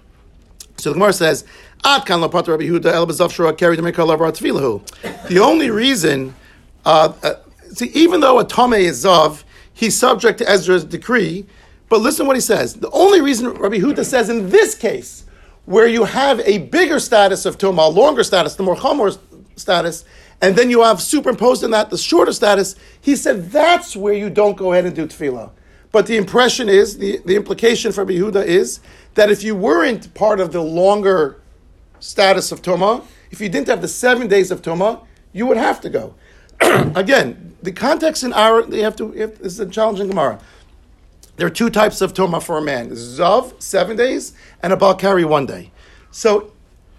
So 0.77 0.91
the 0.91 0.95
Gemara 0.95 1.13
says, 1.13 1.45
"Ad 1.85 2.07
kan 2.07 2.21
lo 2.21 2.29
pater 2.29 2.53
Rabbi 2.53 2.65
Huda 2.65 2.87
el 2.87 3.07
bezav 3.07 3.31
shura 3.31 3.57
carried 3.57 3.79
the 3.79 3.83
mikal 3.83 4.13
of 4.13 4.21
tefillahu." 4.21 5.29
The 5.29 5.39
only 5.39 5.71
reason, 5.71 6.35
uh, 6.85 7.13
uh, 7.23 7.35
see, 7.73 7.87
even 7.95 8.21
though 8.21 8.39
a 8.39 8.45
tame 8.45 8.75
is 8.75 9.05
zav, 9.05 9.45
he's 9.73 9.97
subject 9.97 10.39
to 10.39 10.49
Ezra's 10.49 10.85
decree. 10.85 11.47
But 11.89 12.01
listen 12.01 12.27
what 12.27 12.37
he 12.37 12.41
says. 12.41 12.75
The 12.75 12.91
only 12.91 13.21
reason 13.21 13.49
Rabbi 13.51 13.77
Huda 13.77 14.05
says 14.05 14.29
in 14.29 14.51
this 14.51 14.75
case, 14.75 15.25
where 15.67 15.87
you 15.87 16.05
have 16.05 16.41
a 16.41 16.59
bigger 16.59 16.99
status 16.99 17.47
of 17.47 17.59
toma, 17.59 17.87
longer 17.89 18.25
status, 18.25 18.57
the 18.57 18.63
more 18.63 18.77
chamor 18.77 19.17
status, 19.57 20.05
and 20.41 20.57
then 20.57 20.71
you 20.71 20.83
have 20.83 21.01
superimposed 21.01 21.63
in 21.63 21.71
that 21.71 21.91
the 21.91 21.99
shorter 21.99 22.33
status, 22.33 22.75
he 23.01 23.17
said 23.17 23.51
that's 23.51 23.97
where 23.97 24.15
you 24.15 24.29
don't 24.29 24.57
go 24.57 24.73
ahead 24.73 24.85
and 24.85 24.95
do 24.95 25.07
tefillah. 25.07 25.51
But 25.95 26.09
the 26.09 26.17
impression 26.17 26.69
is, 26.69 26.99
the, 26.99 27.21
the 27.25 27.37
implication 27.37 27.93
for 27.93 28.01
Rabbi 28.01 28.15
Yehuda 28.19 28.45
is 28.45 28.81
that 29.15 29.31
if 29.31 29.45
you 29.45 29.55
weren't 29.55 30.13
part 30.13 30.41
of 30.41 30.51
the 30.51 30.61
longer 30.61 31.41
status 32.01 32.51
of 32.51 32.63
Toma, 32.63 33.05
if 33.31 33.41
you 33.41 33.49
didn't 33.49 33.69
have 33.69 33.81
the 33.81 33.87
seven 33.87 34.27
days 34.27 34.51
of 34.51 34.61
Toma, 34.61 35.03
you 35.33 35.47
would 35.47 35.57
have 35.57 35.81
to 35.83 35.89
go. 35.89 36.17
Again, 36.61 37.55
the 37.63 37.71
context 37.71 38.25
in 38.25 38.33
our, 38.33 38.63
they 38.63 38.81
have 38.81 38.97
to, 38.97 39.15
if, 39.15 39.39
this 39.39 39.53
is 39.53 39.61
a 39.61 39.67
challenging 39.67 40.09
Gemara. 40.09 40.41
There 41.37 41.47
are 41.47 41.51
two 41.51 41.71
types 41.71 42.01
of 42.01 42.13
Toma 42.13 42.41
for 42.41 42.59
a 42.59 42.63
man 42.63 42.91
Zav, 42.91 43.63
seven 43.63 43.97
days, 43.97 44.33
and 44.65 44.73
a 44.73 44.77
Balkari, 44.77 45.25
one 45.25 45.47
day. 45.47 45.71
So 46.11 46.51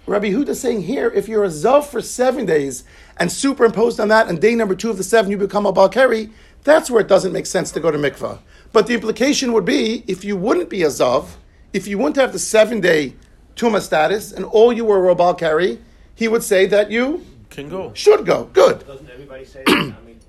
Rabbi 0.08 0.28
Huda 0.28 0.50
is 0.50 0.62
saying 0.62 0.84
here, 0.84 1.10
if 1.10 1.28
you're 1.28 1.44
a 1.44 1.50
Zav 1.50 1.84
for 1.84 2.02
seven 2.02 2.46
days 2.46 2.86
and 3.18 3.30
superimposed 3.30 4.00
on 4.00 4.08
that, 4.08 4.30
and 4.30 4.40
day 4.40 4.56
number 4.56 4.74
two 4.74 4.90
of 4.90 4.96
the 4.96 5.04
seven 5.04 5.32
you 5.32 5.38
become 5.38 5.66
a 5.66 5.74
Balkari, 5.74 6.32
that's 6.64 6.90
where 6.90 7.02
it 7.02 7.10
doesn't 7.10 7.34
make 7.34 7.46
sense 7.46 7.72
to 7.74 7.82
go 7.82 7.92
to 7.92 7.98
mikvah. 7.98 8.40
But 8.76 8.88
the 8.88 8.94
implication 8.94 9.54
would 9.54 9.64
be 9.64 10.04
if 10.06 10.26
you 10.26 10.36
wouldn't 10.36 10.70
be 10.70 10.84
a 10.84 10.88
Zav, 10.88 11.38
if 11.72 11.88
you 11.88 11.98
wouldn't 11.98 12.18
have 12.18 12.34
the 12.34 12.40
seven 12.40 12.82
day 12.82 13.14
Tuma 13.56 13.80
status, 13.80 14.34
and 14.34 14.44
all 14.44 14.74
you 14.74 14.84
were 14.84 15.10
a 15.10 15.16
Balkari, 15.16 15.80
he 16.14 16.28
would 16.28 16.44
say 16.44 16.66
that 16.66 16.92
you 16.92 17.26
Can 17.50 17.70
go. 17.70 17.94
should 17.94 18.26
go. 18.26 18.50
Good. 18.52 18.86
Doesn't 18.86 19.10
everybody 19.10 19.46
say 19.46 19.64
that? 19.66 19.72
I 19.74 20.06
mean, 20.06 20.20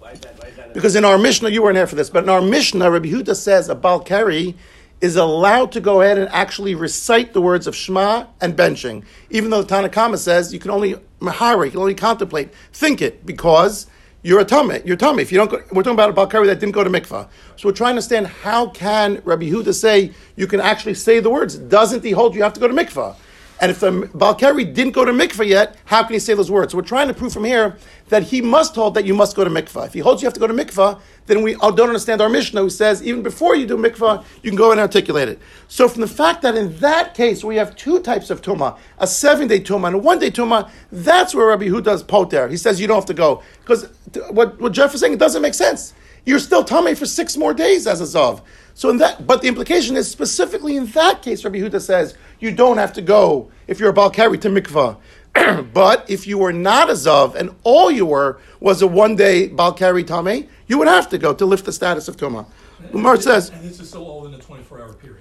why 0.00 0.10
is 0.10 0.18
that? 0.18 0.36
Why 0.36 0.48
is 0.48 0.56
that? 0.56 0.74
Because 0.74 0.96
in 0.96 1.04
our 1.04 1.16
Mishnah, 1.16 1.50
you 1.50 1.62
weren't 1.62 1.76
here 1.76 1.86
for 1.86 1.94
this, 1.94 2.10
but 2.10 2.24
in 2.24 2.28
our 2.28 2.42
Mishnah, 2.42 2.90
Rabbi 2.90 3.06
Huda 3.06 3.36
says 3.36 3.68
a 3.68 3.76
Balkari 3.76 4.56
is 5.00 5.14
allowed 5.14 5.70
to 5.70 5.80
go 5.80 6.00
ahead 6.00 6.18
and 6.18 6.28
actually 6.30 6.74
recite 6.74 7.32
the 7.32 7.40
words 7.40 7.68
of 7.68 7.76
Shema 7.76 8.26
and 8.40 8.56
benching, 8.56 9.04
even 9.30 9.50
though 9.50 9.62
the 9.62 9.72
Tanakama 9.72 10.18
says 10.18 10.52
you 10.52 10.58
can 10.58 10.72
only 10.72 10.96
mahara, 11.20 11.66
you 11.66 11.70
can 11.70 11.78
only 11.78 11.94
contemplate, 11.94 12.52
think 12.72 13.00
it, 13.00 13.24
because 13.24 13.86
you're 14.22 14.40
a 14.40 14.44
tummy. 14.44 14.80
You're 14.84 14.96
tummy. 14.96 15.22
If 15.22 15.32
you 15.32 15.38
don't, 15.38 15.50
go, 15.50 15.60
we're 15.72 15.82
talking 15.82 15.94
about 15.94 16.10
a 16.10 16.12
Balkari 16.12 16.46
that 16.46 16.60
didn't 16.60 16.72
go 16.72 16.84
to 16.84 16.90
mikvah. 16.90 17.28
So 17.56 17.68
we're 17.68 17.72
trying 17.72 17.88
to 17.88 17.96
understand 17.96 18.28
how 18.28 18.68
can 18.68 19.20
Rabbi 19.24 19.46
Huda 19.46 19.74
say 19.74 20.12
you 20.36 20.46
can 20.46 20.60
actually 20.60 20.94
say 20.94 21.18
the 21.20 21.30
words? 21.30 21.56
Doesn't 21.56 22.04
he 22.04 22.12
hold 22.12 22.34
you 22.34 22.42
have 22.42 22.52
to 22.52 22.60
go 22.60 22.68
to 22.68 22.74
mikvah? 22.74 23.16
And 23.62 23.70
if 23.70 23.78
the 23.78 23.92
Balkari 23.92 24.74
didn't 24.74 24.90
go 24.90 25.04
to 25.04 25.12
mikvah 25.12 25.46
yet, 25.46 25.76
how 25.84 26.02
can 26.02 26.14
he 26.14 26.18
say 26.18 26.34
those 26.34 26.50
words? 26.50 26.72
So 26.72 26.78
we're 26.78 26.82
trying 26.82 27.06
to 27.06 27.14
prove 27.14 27.32
from 27.32 27.44
here 27.44 27.76
that 28.08 28.24
he 28.24 28.40
must 28.40 28.74
hold 28.74 28.94
that 28.94 29.04
you 29.04 29.14
must 29.14 29.36
go 29.36 29.44
to 29.44 29.50
mikvah. 29.50 29.86
If 29.86 29.94
he 29.94 30.00
holds 30.00 30.20
you 30.20 30.26
have 30.26 30.34
to 30.34 30.40
go 30.40 30.48
to 30.48 30.52
mikvah, 30.52 31.00
then 31.26 31.42
we 31.42 31.54
don't 31.54 31.80
understand 31.80 32.20
our 32.20 32.28
Mishnah 32.28 32.60
who 32.60 32.68
says 32.68 33.04
even 33.04 33.22
before 33.22 33.54
you 33.54 33.64
do 33.64 33.76
mikvah, 33.76 34.24
you 34.42 34.50
can 34.50 34.56
go 34.56 34.72
and 34.72 34.80
articulate 34.80 35.28
it. 35.28 35.38
So 35.68 35.88
from 35.88 36.00
the 36.00 36.08
fact 36.08 36.42
that 36.42 36.56
in 36.56 36.76
that 36.78 37.14
case 37.14 37.44
we 37.44 37.54
have 37.54 37.76
two 37.76 38.00
types 38.00 38.30
of 38.30 38.42
tuma, 38.42 38.76
a 38.98 39.06
seven-day 39.06 39.60
tuma 39.60 39.86
and 39.86 39.94
a 39.94 39.98
one-day 39.98 40.32
tuma, 40.32 40.68
that's 40.90 41.32
where 41.32 41.46
Rabbi 41.46 41.66
Huda 41.66 41.84
does 41.84 42.02
poter. 42.02 42.48
He 42.48 42.56
says 42.56 42.80
you 42.80 42.88
don't 42.88 42.96
have 42.96 43.06
to 43.06 43.14
go. 43.14 43.44
Because 43.60 43.88
what, 44.30 44.60
what 44.60 44.72
Jeff 44.72 44.92
is 44.92 44.98
saying, 44.98 45.12
it 45.12 45.20
doesn't 45.20 45.40
make 45.40 45.54
sense. 45.54 45.94
You're 46.24 46.40
still 46.40 46.64
tummy 46.64 46.96
for 46.96 47.06
six 47.06 47.36
more 47.36 47.54
days 47.54 47.86
as 47.86 48.00
a 48.00 48.04
zav. 48.04 48.42
So 48.74 48.90
in 48.90 48.96
that, 48.98 49.26
but 49.26 49.42
the 49.42 49.48
implication 49.48 49.96
is 49.96 50.10
specifically 50.10 50.76
in 50.76 50.86
that 50.86 51.22
case, 51.22 51.44
Rabbi 51.44 51.58
Huda 51.58 51.80
says 51.80 52.14
you 52.40 52.50
don't 52.52 52.78
have 52.78 52.92
to 52.94 53.02
go 53.02 53.50
if 53.66 53.78
you're 53.78 53.90
a 53.90 53.94
balkari 53.94 54.40
to 54.40 54.48
mikvah. 54.48 54.96
but 55.72 56.08
if 56.10 56.26
you 56.26 56.38
were 56.38 56.52
not 56.52 56.90
a 56.90 56.92
zav 56.92 57.34
and 57.34 57.54
all 57.64 57.90
you 57.90 58.04
were 58.04 58.38
was 58.60 58.82
a 58.82 58.86
one 58.86 59.16
day 59.16 59.48
balkari 59.48 60.06
tame, 60.06 60.48
you 60.66 60.78
would 60.78 60.88
have 60.88 61.08
to 61.10 61.18
go 61.18 61.32
to 61.34 61.44
lift 61.46 61.64
the 61.64 61.72
status 61.72 62.08
of 62.08 62.16
tuma. 62.16 62.46
Umar 62.94 63.16
says, 63.20 63.50
And 63.50 63.62
this 63.62 63.80
is 63.80 63.88
still 63.88 64.04
all 64.06 64.26
in 64.26 64.34
a 64.34 64.38
24 64.38 64.80
hour 64.82 64.92
period. 64.94 65.20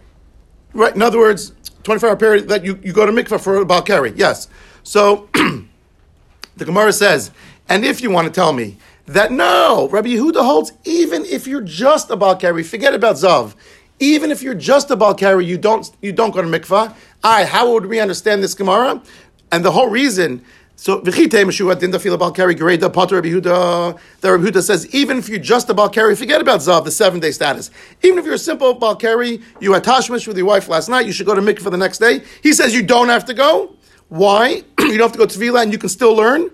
right. 0.73 0.95
In 0.95 1.01
other 1.01 1.19
words, 1.19 1.53
twenty 1.83 1.99
four 1.99 2.09
hour 2.09 2.15
period 2.15 2.47
that 2.49 2.63
you, 2.65 2.79
you 2.83 2.93
go 2.93 3.05
to 3.05 3.11
mikvah 3.11 3.39
for 3.41 3.61
a 3.61 3.65
balkari. 3.65 4.13
Yes. 4.15 4.47
So 4.83 5.29
the 5.33 6.65
Gemara 6.65 6.91
says, 6.93 7.31
and 7.69 7.85
if 7.85 8.01
you 8.01 8.09
want 8.09 8.27
to 8.27 8.33
tell 8.33 8.51
me 8.53 8.77
that 9.13 9.31
no, 9.31 9.89
Rabbi 9.89 10.09
Yehuda 10.09 10.43
holds, 10.43 10.71
even 10.83 11.25
if 11.25 11.47
you're 11.47 11.61
just 11.61 12.09
a 12.09 12.17
Balkari, 12.17 12.65
forget 12.65 12.93
about 12.93 13.15
Zav. 13.15 13.55
Even 13.99 14.31
if 14.31 14.41
you're 14.41 14.55
just 14.55 14.89
a 14.91 14.97
Balkari, 14.97 15.45
you 15.45 15.57
don't 15.57 15.89
you 16.01 16.11
don't 16.11 16.31
go 16.31 16.41
to 16.41 16.47
mikvah. 16.47 16.95
I, 17.23 17.45
how 17.45 17.71
would 17.73 17.85
we 17.85 17.99
understand 17.99 18.41
this 18.43 18.53
Gemara? 18.53 19.01
and 19.51 19.65
the 19.65 19.71
whole 19.71 19.87
reason. 19.87 20.43
So 20.75 20.99
v'chite 21.01 21.45
Meshua 21.45 21.75
din 21.75 21.91
dafila 21.91 22.17
balkari 22.17 22.55
gereda 22.55 22.91
pater 22.91 23.15
Rabbi 23.15 23.29
Yehuda. 23.29 23.99
The 24.21 24.31
Rabbi 24.31 24.45
Yehuda 24.45 24.63
says 24.63 24.87
even 24.95 25.17
if 25.17 25.29
you're 25.29 25.39
just 25.39 25.69
a 25.69 25.75
balkari, 25.75 26.17
forget 26.17 26.41
about 26.41 26.61
zav, 26.61 26.85
the 26.85 26.91
seven 26.91 27.19
day 27.19 27.31
status. 27.31 27.69
Even 28.01 28.17
if 28.17 28.25
you're 28.25 28.35
a 28.35 28.39
simple 28.39 28.75
balkari, 28.79 29.43
you 29.59 29.73
had 29.73 29.83
tashmish 29.83 30.27
with 30.27 30.37
your 30.37 30.47
wife 30.47 30.67
last 30.69 30.89
night, 30.89 31.05
you 31.05 31.11
should 31.11 31.27
go 31.27 31.35
to 31.35 31.41
mikveh 31.41 31.69
the 31.69 31.77
next 31.77 31.99
day. 31.99 32.23
He 32.41 32.53
says 32.53 32.73
you 32.73 32.81
don't 32.81 33.09
have 33.09 33.25
to 33.25 33.33
go. 33.33 33.75
Why? 34.09 34.63
you 34.79 34.97
don't 34.97 35.01
have 35.01 35.11
to 35.11 35.19
go 35.19 35.25
to 35.25 35.39
tefillah 35.39 35.63
and 35.63 35.71
you 35.71 35.77
can 35.77 35.89
still 35.89 36.15
learn. 36.15 36.49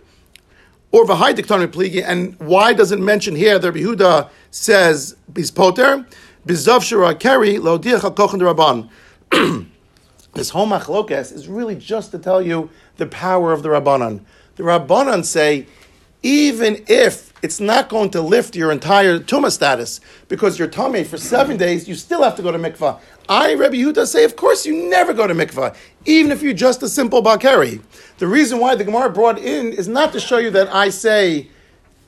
Or 0.92 1.06
v'hai 1.06 1.36
diktanu 1.36 1.68
pligi. 1.68 2.04
And 2.06 2.40
why 2.40 2.74
does 2.74 2.92
it 2.92 3.00
mention 3.00 3.36
here 3.36 3.60
that 3.60 3.74
Yehuda 3.74 4.30
says 4.52 5.16
he's 5.36 5.52
poter? 5.52 6.06
Bizav 6.46 6.82
shura 6.82 7.20
keri 7.20 7.58
lo 7.58 7.78
diach 7.78 8.04
al 8.04 8.14
kochen 8.14 8.42
rabban. 8.42 9.68
This 10.38 10.52
whole 10.52 10.68
machlokes 10.68 11.34
is 11.34 11.48
really 11.48 11.76
just 11.76 12.12
to 12.12 12.20
tell 12.20 12.44
you 12.44 12.70
the 12.98 13.08
power 13.08 13.54
of 13.54 13.64
the 13.64 13.70
Rabbanan. 13.70 14.22
The 14.56 14.62
Rabbanan 14.62 15.26
say, 15.26 15.66
even 16.22 16.86
if 16.88 17.34
it's 17.42 17.60
not 17.60 17.90
going 17.90 18.12
to 18.12 18.22
lift 18.22 18.56
your 18.56 18.72
entire 18.72 19.18
Tumah 19.18 19.50
status, 19.50 20.00
because 20.28 20.60
you're 20.60 20.68
Tumah 20.68 21.08
for 21.08 21.18
seven 21.18 21.58
days, 21.58 21.88
you 21.88 21.96
still 21.96 22.22
have 22.22 22.36
to 22.36 22.44
go 22.44 22.52
to 22.52 22.60
mikvah. 22.60 23.00
I, 23.28 23.56
Rabbi 23.56 23.78
Yehuda, 23.78 24.06
say, 24.06 24.24
of 24.26 24.36
course 24.36 24.64
you 24.64 24.88
never 24.88 25.12
go 25.12 25.26
to 25.26 25.34
mikvah, 25.34 25.76
even 26.06 26.32
if 26.32 26.44
you're 26.44 26.54
just 26.54 26.84
a 26.84 26.90
simple 26.90 27.24
Bakari. 27.24 27.82
The 28.18 28.28
reason 28.28 28.60
why 28.60 28.76
the 28.76 28.84
Gemara 28.84 29.10
brought 29.12 29.38
in 29.38 29.74
is 29.74 29.88
not 29.88 30.12
to 30.14 30.20
show 30.20 30.38
you 30.38 30.50
that 30.52 30.74
I 30.74 30.90
say, 30.90 31.50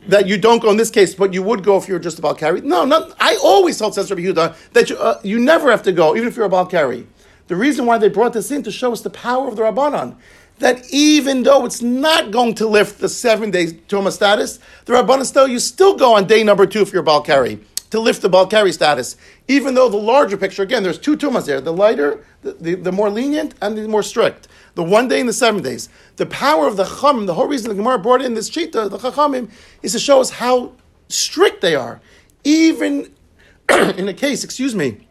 that 0.07 0.27
you 0.27 0.37
don't 0.37 0.61
go 0.61 0.71
in 0.71 0.77
this 0.77 0.89
case, 0.89 1.13
but 1.13 1.33
you 1.33 1.43
would 1.43 1.63
go 1.63 1.77
if 1.77 1.87
you 1.87 1.93
were 1.93 1.99
just 1.99 2.19
a 2.19 2.21
Balkari. 2.21 2.63
No, 2.63 2.85
not, 2.85 3.15
I 3.19 3.37
always 3.43 3.77
told, 3.77 3.93
says 3.93 4.09
Rabbi 4.09 4.21
Yehuda, 4.23 4.55
that 4.73 4.89
you, 4.89 4.97
uh, 4.97 5.19
you 5.23 5.39
never 5.39 5.69
have 5.69 5.83
to 5.83 5.91
go, 5.91 6.15
even 6.15 6.27
if 6.27 6.35
you're 6.35 6.45
a 6.45 6.49
Balkari. 6.49 7.05
The 7.47 7.55
reason 7.55 7.85
why 7.85 7.97
they 7.97 8.09
brought 8.09 8.33
this 8.33 8.49
in 8.49 8.63
to 8.63 8.71
show 8.71 8.93
us 8.93 9.01
the 9.01 9.09
power 9.09 9.47
of 9.47 9.55
the 9.55 9.63
Rabbanan. 9.63 10.15
That 10.59 10.89
even 10.91 11.43
though 11.43 11.65
it's 11.65 11.81
not 11.81 12.31
going 12.31 12.55
to 12.55 12.67
lift 12.67 12.99
the 12.99 13.09
seven 13.09 13.49
days 13.51 13.73
Tuma 13.73 14.11
status, 14.11 14.59
the 14.85 14.93
Rabbanan 14.93 15.25
still, 15.25 15.47
you 15.47 15.59
still 15.59 15.95
go 15.95 16.15
on 16.15 16.27
day 16.27 16.43
number 16.43 16.65
two 16.65 16.81
if 16.81 16.91
you're 16.91 17.03
Balkari 17.03 17.59
to 17.89 17.99
lift 17.99 18.21
the 18.21 18.29
Balkari 18.29 18.73
status. 18.73 19.15
Even 19.47 19.73
though 19.73 19.89
the 19.89 19.97
larger 19.97 20.37
picture, 20.37 20.63
again, 20.63 20.83
there's 20.83 20.99
two 20.99 21.17
Tumas 21.17 21.45
there 21.45 21.61
the 21.61 21.73
lighter, 21.73 22.25
the, 22.41 22.53
the, 22.53 22.75
the 22.75 22.91
more 22.91 23.09
lenient, 23.09 23.55
and 23.61 23.77
the 23.77 23.87
more 23.87 24.03
strict. 24.03 24.47
The 24.75 24.83
one 24.83 25.07
day 25.07 25.19
and 25.19 25.27
the 25.27 25.33
seven 25.33 25.61
days. 25.61 25.89
The 26.17 26.25
power 26.25 26.67
of 26.67 26.77
the 26.77 26.85
Chachamim, 26.85 27.25
the 27.25 27.33
whole 27.33 27.47
reason 27.47 27.69
the 27.69 27.75
Gemara 27.75 27.99
brought 27.99 28.21
in 28.21 28.33
this 28.33 28.49
Cheetah, 28.49 28.89
the 28.89 28.97
Chachamim, 28.97 29.49
is 29.81 29.93
to 29.93 29.99
show 29.99 30.21
us 30.21 30.29
how 30.29 30.73
strict 31.07 31.61
they 31.61 31.75
are. 31.75 31.99
Even 32.43 33.13
in 33.69 34.07
a 34.07 34.13
case, 34.13 34.43
excuse 34.43 34.75
me, 34.75 35.07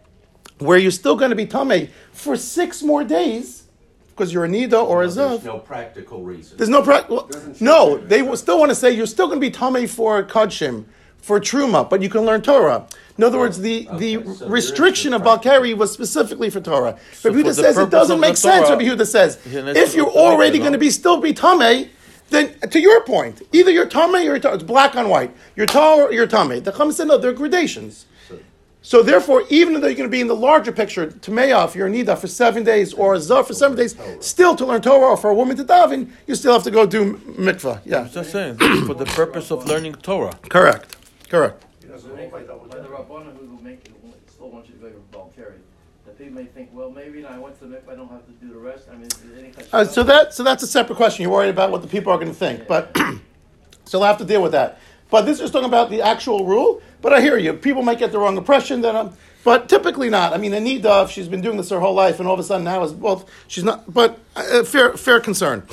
where 0.58 0.78
you're 0.78 0.90
still 0.90 1.16
going 1.16 1.30
to 1.30 1.36
be 1.36 1.46
Tameh 1.46 1.90
for 2.12 2.36
six 2.36 2.82
more 2.82 3.04
days, 3.04 3.64
because 4.10 4.32
you're 4.32 4.44
a 4.44 4.48
Nida 4.48 4.82
or 4.82 5.02
a 5.02 5.08
There's 5.08 5.44
no 5.44 5.58
practical 5.58 6.22
reason. 6.24 6.56
There's 6.56 6.68
no 6.68 6.82
practical. 6.82 7.28
well, 7.30 7.54
no. 7.60 7.98
They 7.98 8.22
will 8.22 8.36
still 8.36 8.58
want 8.58 8.70
to 8.70 8.74
say 8.74 8.90
you're 8.90 9.06
still 9.06 9.28
going 9.28 9.40
to 9.40 9.46
be 9.46 9.54
Tameh 9.54 9.88
for 9.88 10.24
Kodshim, 10.24 10.86
for 11.28 11.38
Truma, 11.38 11.88
but 11.88 12.00
you 12.00 12.08
can 12.08 12.22
learn 12.22 12.40
Torah. 12.40 12.86
In 13.18 13.22
other 13.22 13.38
words, 13.38 13.58
the, 13.58 13.86
okay, 13.90 14.16
the 14.16 14.34
so 14.34 14.48
restriction 14.48 15.12
of 15.12 15.20
Balkari 15.20 15.76
was 15.76 15.92
specifically 15.92 16.48
for 16.48 16.60
Torah. 16.60 16.98
So 17.12 17.30
Rabbi 17.30 17.42
the 17.42 17.54
says 17.54 17.76
it 17.76 17.90
doesn't 17.90 18.18
make 18.18 18.32
the 18.32 18.36
sense. 18.48 18.68
Torah, 18.68 18.78
Rabbi 18.78 18.88
Yehuda 18.88 19.06
says 19.06 19.38
if 19.44 19.94
you're 19.94 20.10
Torah, 20.10 20.16
already 20.16 20.58
going 20.58 20.72
to 20.72 20.78
be 20.78 20.88
still 20.88 21.20
be 21.20 21.34
Tameh, 21.34 21.90
then 22.30 22.58
to 22.60 22.80
your 22.80 23.02
point, 23.04 23.42
either 23.52 23.70
you're 23.70 23.86
Tameh 23.86 24.20
or 24.20 24.22
you're 24.22 24.38
Torah. 24.38 24.54
It's 24.54 24.64
black 24.64 24.96
on 24.96 25.10
white. 25.10 25.30
You're 25.54 25.66
Torah 25.66 26.06
or 26.06 26.12
you're 26.12 26.26
Tameh. 26.26 26.64
The 26.64 26.72
Chacham 26.72 26.92
said 26.92 27.08
no, 27.08 27.18
there 27.18 27.30
are 27.30 27.34
gradations. 27.34 28.06
So 28.80 29.02
therefore, 29.02 29.42
even 29.50 29.74
though 29.74 29.86
you're 29.86 29.96
going 29.96 30.08
to 30.08 30.16
be 30.18 30.22
in 30.22 30.28
the 30.28 30.36
larger 30.36 30.72
picture, 30.72 31.12
if 31.14 31.28
you're 31.74 31.88
a 31.88 31.90
Nida 31.90 32.16
for 32.16 32.26
seven 32.26 32.64
days, 32.64 32.94
or 32.94 33.14
a 33.14 33.18
Zav 33.18 33.46
for 33.46 33.52
seven 33.52 33.76
days, 33.76 33.94
still 34.20 34.56
to 34.56 34.64
learn 34.64 34.80
Torah, 34.80 35.08
or 35.08 35.16
for 35.16 35.28
a 35.28 35.34
woman 35.34 35.58
to 35.58 35.64
daven, 35.64 36.10
you 36.26 36.34
still 36.34 36.54
have 36.54 36.62
to 36.62 36.70
go 36.70 36.86
do 36.86 37.18
mikvah. 37.48 37.82
Yeah, 37.84 38.00
I'm 38.00 38.10
just 38.10 38.30
saying, 38.32 38.56
for 38.86 38.94
the 38.94 39.04
purpose 39.04 39.50
of 39.50 39.66
learning 39.66 39.94
Torah. 39.96 40.38
correct, 40.48 40.96
correct. 41.28 41.64
He 41.80 41.88
doesn't 41.88 42.10
When 42.10 42.18
hold 42.20 42.32
by 42.32 42.42
double 42.42 42.66
the 42.66 42.76
check. 42.76 42.86
Rabbanan 42.88 43.36
who 43.36 43.58
make 43.62 43.84
it, 43.86 43.92
still 44.30 44.50
want 44.50 44.66
you 44.66 44.74
to 44.74 44.80
go 44.80 44.88
to 44.88 45.02
Balkari, 45.12 45.58
the 46.06 46.12
people 46.12 46.34
may 46.34 46.44
think, 46.46 46.70
well, 46.72 46.90
maybe 46.90 47.24
I 47.24 47.38
went 47.38 47.58
to 47.60 47.66
the 47.66 47.76
mikvah, 47.76 47.92
I 47.92 47.94
don't 47.96 48.10
have 48.10 48.24
to 48.26 48.32
do 48.32 48.52
the 48.52 48.58
rest. 48.58 48.88
I 48.90 48.94
mean, 48.94 49.02
is 49.06 49.18
there 49.18 49.38
any 49.38 49.52
such 49.52 49.66
Uh, 49.72 49.84
so 49.84 50.02
that 50.04 50.32
so 50.34 50.42
that's 50.42 50.62
a 50.62 50.66
separate 50.66 50.96
question. 50.96 51.22
You're 51.22 51.32
worried 51.32 51.50
about 51.50 51.70
what 51.70 51.82
the 51.82 51.88
people 51.88 52.12
are 52.12 52.16
going 52.16 52.28
to 52.28 52.34
think, 52.34 52.66
but 52.66 52.96
so 53.84 53.98
we'll 53.98 54.08
have 54.08 54.18
to 54.18 54.24
deal 54.24 54.42
with 54.42 54.52
that. 54.52 54.78
But 55.10 55.22
this 55.22 55.40
is 55.40 55.50
talking 55.50 55.68
about 55.68 55.90
the 55.90 56.02
actual 56.02 56.44
rule. 56.44 56.82
But 57.00 57.12
I 57.12 57.20
hear 57.20 57.38
you. 57.38 57.52
People 57.54 57.82
might 57.82 57.98
get 57.98 58.12
the 58.12 58.18
wrong 58.18 58.36
impression 58.36 58.80
that 58.82 58.94
I'm. 58.94 59.12
But 59.44 59.68
typically 59.68 60.10
not. 60.10 60.34
I 60.34 60.36
mean, 60.36 60.52
Anita, 60.52 61.02
if 61.04 61.10
she's 61.10 61.28
been 61.28 61.40
doing 61.40 61.56
this 61.56 61.70
her 61.70 61.80
whole 61.80 61.94
life, 61.94 62.18
and 62.18 62.28
all 62.28 62.34
of 62.34 62.40
a 62.40 62.42
sudden 62.42 62.64
now 62.64 62.82
is 62.82 62.92
both. 62.92 63.30
She's 63.46 63.64
not. 63.64 63.92
But 63.92 64.18
uh, 64.36 64.64
fair 64.64 64.96
fair 64.96 65.20
concern. 65.20 65.66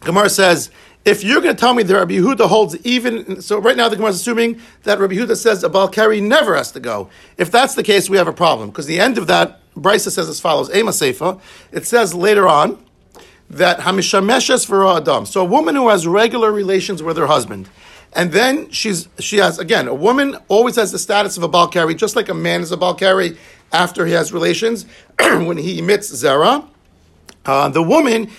Gemara 0.00 0.28
says, 0.28 0.70
if 1.04 1.24
you're 1.24 1.40
going 1.40 1.54
to 1.54 1.60
tell 1.60 1.74
me 1.74 1.82
that 1.82 1.94
Rabbi 1.94 2.14
Yehuda 2.14 2.48
holds 2.48 2.76
even, 2.84 3.42
so 3.42 3.58
right 3.58 3.76
now 3.76 3.88
the 3.88 3.96
Gemara 3.96 4.10
is 4.10 4.20
assuming 4.20 4.60
that 4.84 5.00
Rabbi 5.00 5.14
Yehuda 5.14 5.36
says 5.36 5.64
a 5.64 5.68
Balkari 5.68 6.22
never 6.22 6.54
has 6.54 6.70
to 6.72 6.80
go. 6.80 7.10
If 7.36 7.50
that's 7.50 7.74
the 7.74 7.82
case, 7.82 8.08
we 8.08 8.16
have 8.18 8.28
a 8.28 8.32
problem. 8.32 8.70
Because 8.70 8.86
the 8.86 9.00
end 9.00 9.18
of 9.18 9.26
that, 9.26 9.60
Brisa 9.74 10.10
says 10.10 10.28
as 10.28 10.38
follows, 10.38 10.74
Ema 10.74 10.92
Seifa, 10.92 11.40
it 11.72 11.86
says 11.86 12.14
later 12.14 12.46
on 12.46 12.84
that 13.50 13.80
Hamishameshes 13.80 14.66
for 14.66 14.86
Adam. 14.86 15.26
So 15.26 15.40
a 15.40 15.44
woman 15.44 15.74
who 15.74 15.88
has 15.88 16.06
regular 16.06 16.52
relations 16.52 17.02
with 17.02 17.16
her 17.16 17.26
husband, 17.26 17.68
and 18.14 18.30
then 18.32 18.70
she's 18.70 19.08
she 19.18 19.38
has 19.38 19.58
again 19.58 19.88
a 19.88 19.94
woman 19.94 20.36
always 20.48 20.76
has 20.76 20.92
the 20.92 20.98
status 20.98 21.36
of 21.36 21.42
a 21.42 21.48
balkari, 21.48 21.96
just 21.96 22.14
like 22.14 22.28
a 22.28 22.34
man 22.34 22.60
is 22.60 22.70
a 22.70 22.76
balkari 22.76 23.36
after 23.72 24.04
he 24.04 24.12
has 24.12 24.32
relations 24.32 24.84
when 25.18 25.56
he 25.56 25.78
emits 25.78 26.12
zera. 26.12 26.66
Uh, 27.44 27.68
the 27.68 27.82
woman 27.82 28.30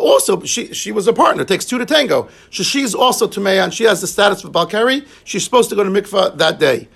also 0.00 0.42
she 0.44 0.72
she 0.72 0.92
was 0.92 1.06
a 1.06 1.12
partner. 1.12 1.42
It 1.42 1.48
takes 1.48 1.64
two 1.64 1.78
to 1.78 1.86
tango. 1.86 2.28
So 2.50 2.62
she's 2.62 2.94
also 2.94 3.28
Tamea, 3.28 3.64
and 3.64 3.74
she 3.74 3.84
has 3.84 4.00
the 4.00 4.06
status 4.06 4.44
of 4.44 4.52
balkari. 4.52 5.06
She's 5.24 5.44
supposed 5.44 5.70
to 5.70 5.76
go 5.76 5.84
to 5.84 5.90
mikvah 5.90 6.38
that 6.38 6.58
day. 6.58 6.88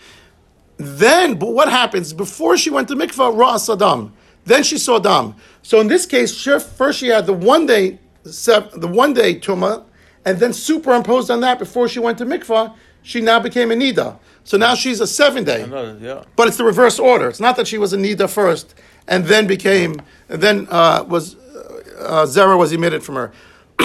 Then, 0.79 1.39
but 1.39 1.53
what 1.53 1.71
happens 1.71 2.13
before 2.13 2.57
she 2.57 2.71
went 2.71 2.89
to 2.89 2.97
mikvah? 2.97 3.37
Ra 3.37 3.55
Saddam. 3.55 4.13
Then 4.45 4.63
she 4.63 4.79
saw 4.79 4.99
dam. 4.99 5.35
So 5.63 5.81
in 5.81 5.89
this 5.89 6.07
case, 6.07 6.41
first 6.43 7.01
she 7.01 7.09
had 7.09 7.27
the 7.27 7.33
one 7.33 7.67
day, 7.67 7.99
the 8.23 8.89
one 8.91 9.13
day 9.13 9.41
tuma, 9.41 9.85
and 10.25 10.39
then 10.39 10.53
superimposed 10.53 11.31
on 11.31 11.41
that 11.41 11.59
before 11.59 11.89
she 11.89 11.99
went 11.99 12.19
to 12.19 12.27
mikvah, 12.27 12.75
she 13.03 13.21
now 13.21 13.41
became 13.41 13.73
a 13.73 13.75
nida. 13.75 14.19
So 14.45 14.57
now 14.57 14.77
she's 14.77 15.01
a 15.01 15.07
seven 15.07 15.43
day. 15.43 15.63
Another, 15.63 15.99
yeah. 16.01 16.23
But 16.37 16.47
it's 16.47 16.57
the 16.57 16.65
reverse 16.65 17.01
order. 17.01 17.29
It's 17.29 17.41
not 17.41 17.57
that 17.57 17.67
she 17.67 17.79
was 17.79 17.93
a 17.93 17.97
nida 17.97 18.31
first 18.31 18.75
and 19.09 19.25
then 19.25 19.47
became, 19.47 20.01
and 20.29 20.41
then 20.41 20.69
uh, 20.71 21.05
was 21.09 21.37
uh, 21.99 22.27
zera 22.27 22.59
was 22.59 22.73
emitted 22.73 23.03
from 23.03 23.15
her. 23.17 23.33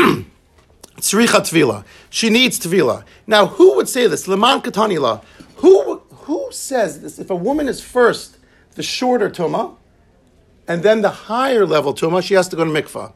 Tzricha 0.98 1.42
tvila. 1.42 1.84
She 2.10 2.30
needs 2.30 2.60
tvila. 2.60 3.04
Now, 3.26 3.48
who 3.48 3.76
would 3.76 3.90
say 3.90 4.08
this? 4.08 4.28
Leman 4.28 4.62
katanila. 4.62 5.24
Who 5.58 6.02
who 6.10 6.50
says 6.52 7.02
this? 7.02 7.20
If 7.20 7.30
a 7.30 7.36
woman 7.36 7.68
is 7.68 7.82
first 7.82 8.38
the 8.76 8.84
shorter 8.84 9.30
tuma, 9.30 9.76
and 10.68 10.84
then 10.84 11.02
the 11.02 11.10
higher 11.10 11.66
level 11.66 11.94
tuma, 11.94 12.24
she 12.24 12.36
has 12.36 12.48
to 12.50 12.56
go 12.56 12.64
to 12.64 12.72
mikvah. 12.72 13.14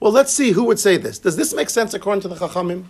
Well, 0.00 0.12
let's 0.12 0.32
see 0.32 0.50
who 0.52 0.64
would 0.64 0.78
say 0.78 0.96
this. 0.96 1.18
Does 1.18 1.36
this 1.36 1.54
make 1.54 1.70
sense 1.70 1.94
according 1.94 2.22
to 2.22 2.28
the 2.28 2.34
chachamim? 2.34 2.84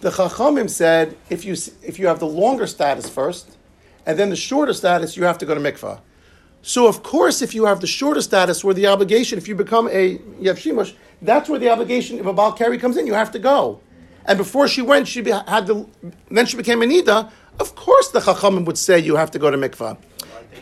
The 0.00 0.10
chachamim 0.10 0.70
said 0.70 1.16
if 1.30 1.44
you 1.44 1.54
if 1.82 1.98
you 1.98 2.06
have 2.06 2.18
the 2.18 2.26
longer 2.26 2.66
status 2.66 3.08
first, 3.08 3.56
and 4.04 4.18
then 4.18 4.30
the 4.30 4.36
shorter 4.36 4.72
status, 4.72 5.16
you 5.16 5.24
have 5.24 5.38
to 5.38 5.46
go 5.46 5.54
to 5.54 5.60
mikvah. 5.60 6.00
So 6.66 6.88
of 6.88 7.04
course, 7.04 7.42
if 7.42 7.54
you 7.54 7.64
have 7.66 7.80
the 7.80 7.86
shorter 7.86 8.20
status, 8.20 8.64
where 8.64 8.74
the 8.74 8.88
obligation, 8.88 9.38
if 9.38 9.46
you 9.46 9.54
become 9.54 9.86
a 9.86 10.18
Yev 10.18 10.56
Shimush, 10.58 10.94
that's 11.22 11.48
where 11.48 11.60
the 11.60 11.70
obligation 11.70 12.18
of 12.18 12.26
a 12.26 12.32
Baal 12.32 12.52
Keri 12.52 12.76
comes 12.76 12.96
in. 12.96 13.06
You 13.06 13.14
have 13.14 13.30
to 13.30 13.38
go. 13.38 13.80
And 14.24 14.36
before 14.36 14.66
she 14.66 14.82
went, 14.82 15.06
she 15.06 15.22
had 15.22 15.68
the, 15.68 15.86
then 16.28 16.44
she 16.44 16.56
became 16.56 16.82
a 16.82 16.86
Nida. 16.86 17.30
Of 17.60 17.76
course, 17.76 18.08
the 18.08 18.18
Chachamim 18.18 18.64
would 18.64 18.78
say 18.78 18.98
you 18.98 19.14
have 19.14 19.30
to 19.30 19.38
go 19.38 19.48
to 19.48 19.56
mikvah. 19.56 19.96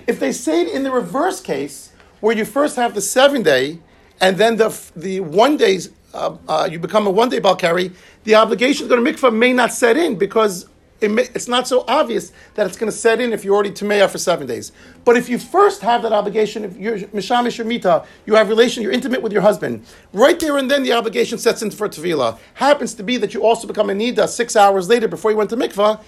If 0.07 0.21
they 0.21 0.33
say 0.33 0.61
it 0.61 0.75
in 0.75 0.83
the 0.83 0.91
reverse 0.91 1.41
case, 1.41 1.91
where 2.21 2.37
you 2.37 2.45
first 2.45 2.77
have 2.77 2.95
the 2.95 3.01
seven 3.01 3.43
day, 3.43 3.79
and 4.21 4.37
then 4.37 4.57
the 4.57 4.79
the 4.95 5.21
one 5.21 5.57
days, 5.57 5.89
uh, 6.13 6.37
uh, 6.47 6.69
you 6.71 6.79
become 6.79 7.07
a 7.07 7.11
one 7.11 7.31
day 7.31 7.41
Balkari, 7.41 7.95
the 8.25 8.35
obligation 8.35 8.89
to 8.89 8.95
go 8.95 9.03
to 9.03 9.11
mikvah 9.11 9.35
may 9.35 9.55
not 9.55 9.73
set 9.73 9.97
in 9.97 10.17
because 10.19 10.67
it 11.01 11.11
it's 11.35 11.49
not 11.49 11.67
so 11.69 11.85
obvious 11.89 12.33
that 12.55 12.67
it's 12.67 12.77
going 12.77 12.91
to 12.91 12.97
set 12.97 13.21
in 13.21 13.33
if 13.33 13.45
you're 13.45 13.55
already 13.55 13.71
Tameya 13.71 14.09
for 14.09 14.19
seven 14.19 14.47
days. 14.47 14.73
But 15.05 15.17
if 15.17 15.29
you 15.29 15.39
first 15.39 15.83
have 15.83 16.03
that 16.03 16.13
obligation, 16.13 16.65
if 16.65 16.77
you're 16.77 16.99
Mishamish 16.99 17.59
or 17.59 17.65
Mita, 17.65 18.05
you 18.27 18.35
have 18.35 18.49
relation, 18.49 18.83
you're 18.83 18.93
intimate 18.93 19.23
with 19.23 19.33
your 19.33 19.43
husband, 19.43 19.85
right 20.13 20.39
there 20.39 20.57
and 20.57 20.71
then 20.71 20.83
the 20.83 20.93
obligation 20.93 21.39
sets 21.39 21.63
in 21.63 21.71
for 21.71 21.89
Tevila. 21.89 22.39
Happens 22.55 22.95
to 22.95 23.03
be 23.03 23.17
that 23.19 23.35
you 23.35 23.45
also 23.45 23.67
become 23.67 23.91
a 23.91 23.95
Nida 23.95 24.29
six 24.29 24.57
hours 24.57 24.89
later 24.89 25.09
before 25.09 25.31
you 25.31 25.37
went 25.37 25.51
to 25.51 25.57
mikvah. 25.57 26.01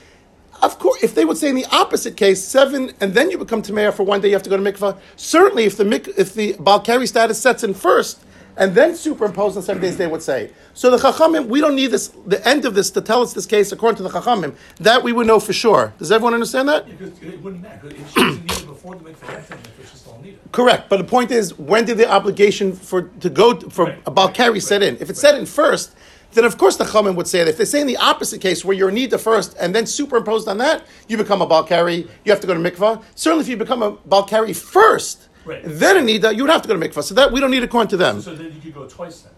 Of 0.63 0.79
course, 0.79 1.03
if 1.03 1.15
they 1.15 1.25
would 1.25 1.37
say 1.37 1.51
in 1.51 1.55
the 1.55 1.67
opposite 1.67 2.17
case, 2.17 2.43
seven, 2.43 2.93
and 3.01 3.13
then 3.13 3.31
you 3.31 3.37
become 3.37 3.63
Tameya 3.63 3.93
for 3.93 4.05
one 4.05 4.23
day, 4.23 4.29
you 4.29 4.35
have 4.35 4.43
to 4.45 4.51
go 4.51 4.57
to 4.57 4.63
mikvah. 4.63 4.97
Certainly, 5.17 5.65
if 5.65 5.77
the 5.77 6.15
if 6.17 6.33
the 6.33 6.55
Balkari 6.55 7.07
status 7.07 7.41
sets 7.41 7.63
in 7.63 7.75
first, 7.75 8.25
and 8.57 8.75
then 8.75 8.95
superimposed 8.95 9.57
on 9.57 9.63
seven 9.63 9.83
days, 9.83 9.97
they 9.97 10.07
would 10.07 10.23
say. 10.23 10.51
So 10.75 10.91
the 10.91 10.97
Chachamim, 10.97 11.47
we 11.47 11.61
don't 11.61 11.75
need 11.75 11.89
this, 11.89 12.09
the 12.27 12.47
end 12.49 12.65
of 12.65 12.75
this 12.75 12.91
to 12.93 13.01
tell 13.01 13.23
us 13.23 13.33
this 13.33 13.47
case 13.47 13.73
according 13.73 13.97
to 13.99 14.03
the 14.03 14.09
Chachamim. 14.11 14.55
That 14.79 15.03
we 15.03 15.13
would 15.13 15.27
know 15.27 15.41
for 15.41 15.53
sure. 15.53 15.93
Does 15.99 16.11
everyone 16.13 16.35
understand 16.35 16.69
that? 16.69 16.87
Because 16.87 17.11
it 17.23 17.43
wouldn't 17.43 17.63
matter. 17.63 17.89
'cause 17.89 17.93
If 17.99 18.13
she 18.13 18.25
was 18.25 18.37
in 18.37 18.47
the 18.47 18.53
before 18.67 18.75
before 18.75 18.95
the 18.97 19.05
mikvah, 19.11 19.37
after 19.37 19.55
the 19.57 19.61
mikvah, 19.63 20.17
she 20.17 20.23
need 20.23 20.35
it. 20.35 20.53
Correct, 20.53 20.89
but 20.89 20.99
the 20.99 21.05
point 21.05 21.31
is, 21.31 21.59
when 21.59 21.85
did 21.85 21.99
the 21.99 22.09
obligation 22.11 22.73
for 22.73 23.03
to 23.21 23.29
go 23.31 23.53
to, 23.55 23.69
for 23.71 23.87
Right. 23.87 23.99
a 24.07 24.11
Balkari 24.11 24.63
set 24.63 24.83
in? 24.83 24.97
If 25.01 25.11
it 25.11 25.17
set 25.17 25.35
in 25.35 25.45
first, 25.47 25.91
then 26.35 26.45
of 26.45 26.57
course 26.59 26.77
the 26.77 26.85
Chachamim 26.85 27.15
would 27.17 27.27
say 27.27 27.41
that. 27.45 27.51
If 27.51 27.57
they 27.57 27.65
say 27.65 27.81
in 27.81 27.87
the 27.87 27.97
opposite 27.97 28.41
case, 28.41 28.65
where 28.65 28.77
you're 28.77 28.91
need 28.91 29.19
first 29.21 29.57
and 29.59 29.75
then 29.75 29.87
superimposed 29.87 30.47
on 30.49 30.59
that, 30.59 30.85
you 31.09 31.17
become 31.17 31.41
a 31.43 31.47
Balkari, 31.47 32.07
you 32.25 32.33
have 32.33 32.41
to 32.41 32.47
go 32.47 32.55
to 32.55 32.61
mikvah. 32.61 33.03
Certainly, 33.15 33.43
if 33.45 33.49
you 33.49 33.57
become 33.57 33.83
a 33.83 33.93
Balkari 33.93 34.55
first, 34.55 35.26
Right. 35.47 35.63
then 35.65 35.97
a 35.97 36.01
nida, 36.01 36.35
you 36.35 36.43
would 36.43 36.51
have 36.51 36.63
to 36.63 36.69
go 36.69 36.79
to 36.79 36.89
mikvah. 36.89 37.03
So 37.03 37.15
that 37.15 37.33
we 37.33 37.41
don't 37.41 37.51
need 37.51 37.63
a 37.63 37.69
coin 37.69 37.87
to 37.89 37.97
them. 37.97 38.21
So 38.21 38.35
then 38.35 38.53
you 38.53 38.61
could 38.61 38.75
go 38.75 38.87
twice 38.89 39.21
then. 39.21 39.33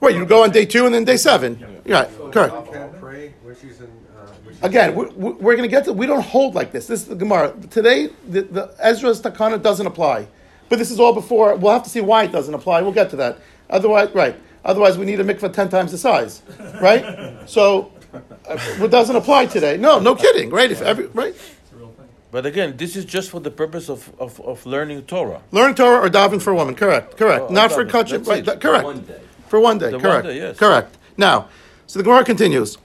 Right, 0.00 0.14
you 0.14 0.24
go 0.26 0.42
on 0.44 0.50
day 0.50 0.66
two 0.66 0.86
and 0.86 0.94
then 0.94 1.04
day 1.04 1.16
seven. 1.16 1.58
Right, 1.86 2.08
correct. 2.32 2.54
You 2.54 2.72
can't 2.72 3.00
pray 3.00 3.34
when 3.42 3.56
she's 3.56 3.80
in, 3.80 3.86
uh, 3.86 4.26
when 4.44 4.54
she's. 4.54 4.62
Again, 4.62 4.94
we're, 4.94 5.10
we're 5.14 5.56
going 5.56 5.62
to 5.62 5.68
get 5.68 5.84
to. 5.86 5.92
We 5.92 6.06
don't 6.06 6.22
hold 6.22 6.54
like 6.54 6.70
this. 6.70 6.86
This 6.86 7.02
is 7.02 7.08
the 7.08 7.14
Gemara 7.14 7.54
today. 7.70 8.10
The, 8.28 8.42
the 8.42 8.74
Ezra's 8.78 9.20
takana 9.22 9.60
doesn't 9.60 9.86
apply, 9.86 10.28
but 10.68 10.78
this 10.78 10.90
is 10.90 11.00
all 11.00 11.14
before. 11.14 11.56
We'll 11.56 11.72
have 11.72 11.82
to 11.84 11.90
see 11.90 12.02
why 12.02 12.24
it 12.24 12.32
doesn't 12.32 12.52
apply. 12.54 12.82
We'll 12.82 12.92
get 12.92 13.10
to 13.10 13.16
that. 13.16 13.38
Otherwise, 13.70 14.10
right. 14.14 14.36
Otherwise, 14.66 14.98
we 14.98 15.06
need 15.06 15.18
a 15.20 15.24
mikvah 15.24 15.52
ten 15.52 15.68
times 15.70 15.92
the 15.92 15.98
size, 15.98 16.42
right? 16.80 17.34
So, 17.46 17.92
uh, 18.12 18.58
it 18.84 18.90
doesn't 18.90 19.14
apply 19.16 19.46
today. 19.46 19.76
No, 19.76 19.98
no 19.98 20.14
kidding, 20.14 20.50
right? 20.50 20.70
If 20.70 20.82
every 20.82 21.06
right, 21.06 21.34
It's 21.34 21.72
a 21.72 21.76
real 21.76 21.88
thing. 21.92 22.06
But 22.30 22.44
again, 22.44 22.76
this 22.76 22.96
is 22.96 23.04
just 23.04 23.30
for 23.30 23.40
the 23.40 23.50
purpose 23.50 23.88
of, 23.88 24.10
of, 24.18 24.40
of 24.40 24.66
learning 24.66 25.02
Torah. 25.04 25.40
learn 25.52 25.74
Torah 25.74 26.04
or 26.04 26.10
daven 26.10 26.42
for 26.42 26.50
a 26.50 26.54
woman. 26.54 26.74
Correct, 26.74 27.16
correct. 27.16 27.46
Oh, 27.48 27.52
Not 27.52 27.72
for 27.72 27.84
daven. 27.84 27.90
kachim. 27.90 28.26
Right, 28.26 28.38
it. 28.40 28.44
that- 28.46 28.60
correct. 28.60 28.84
One 28.84 29.00
day. 29.00 29.20
For 29.48 29.60
one 29.60 29.78
day, 29.78 29.90
The 29.90 29.98
one 29.98 30.02
correct. 30.02 30.26
day, 30.26 30.36
yes. 30.36 30.58
Correct. 30.58 30.96
Now, 31.16 31.48
so 31.86 31.98
the 31.98 32.02
Gemara 32.02 32.24
continues. 32.24 32.78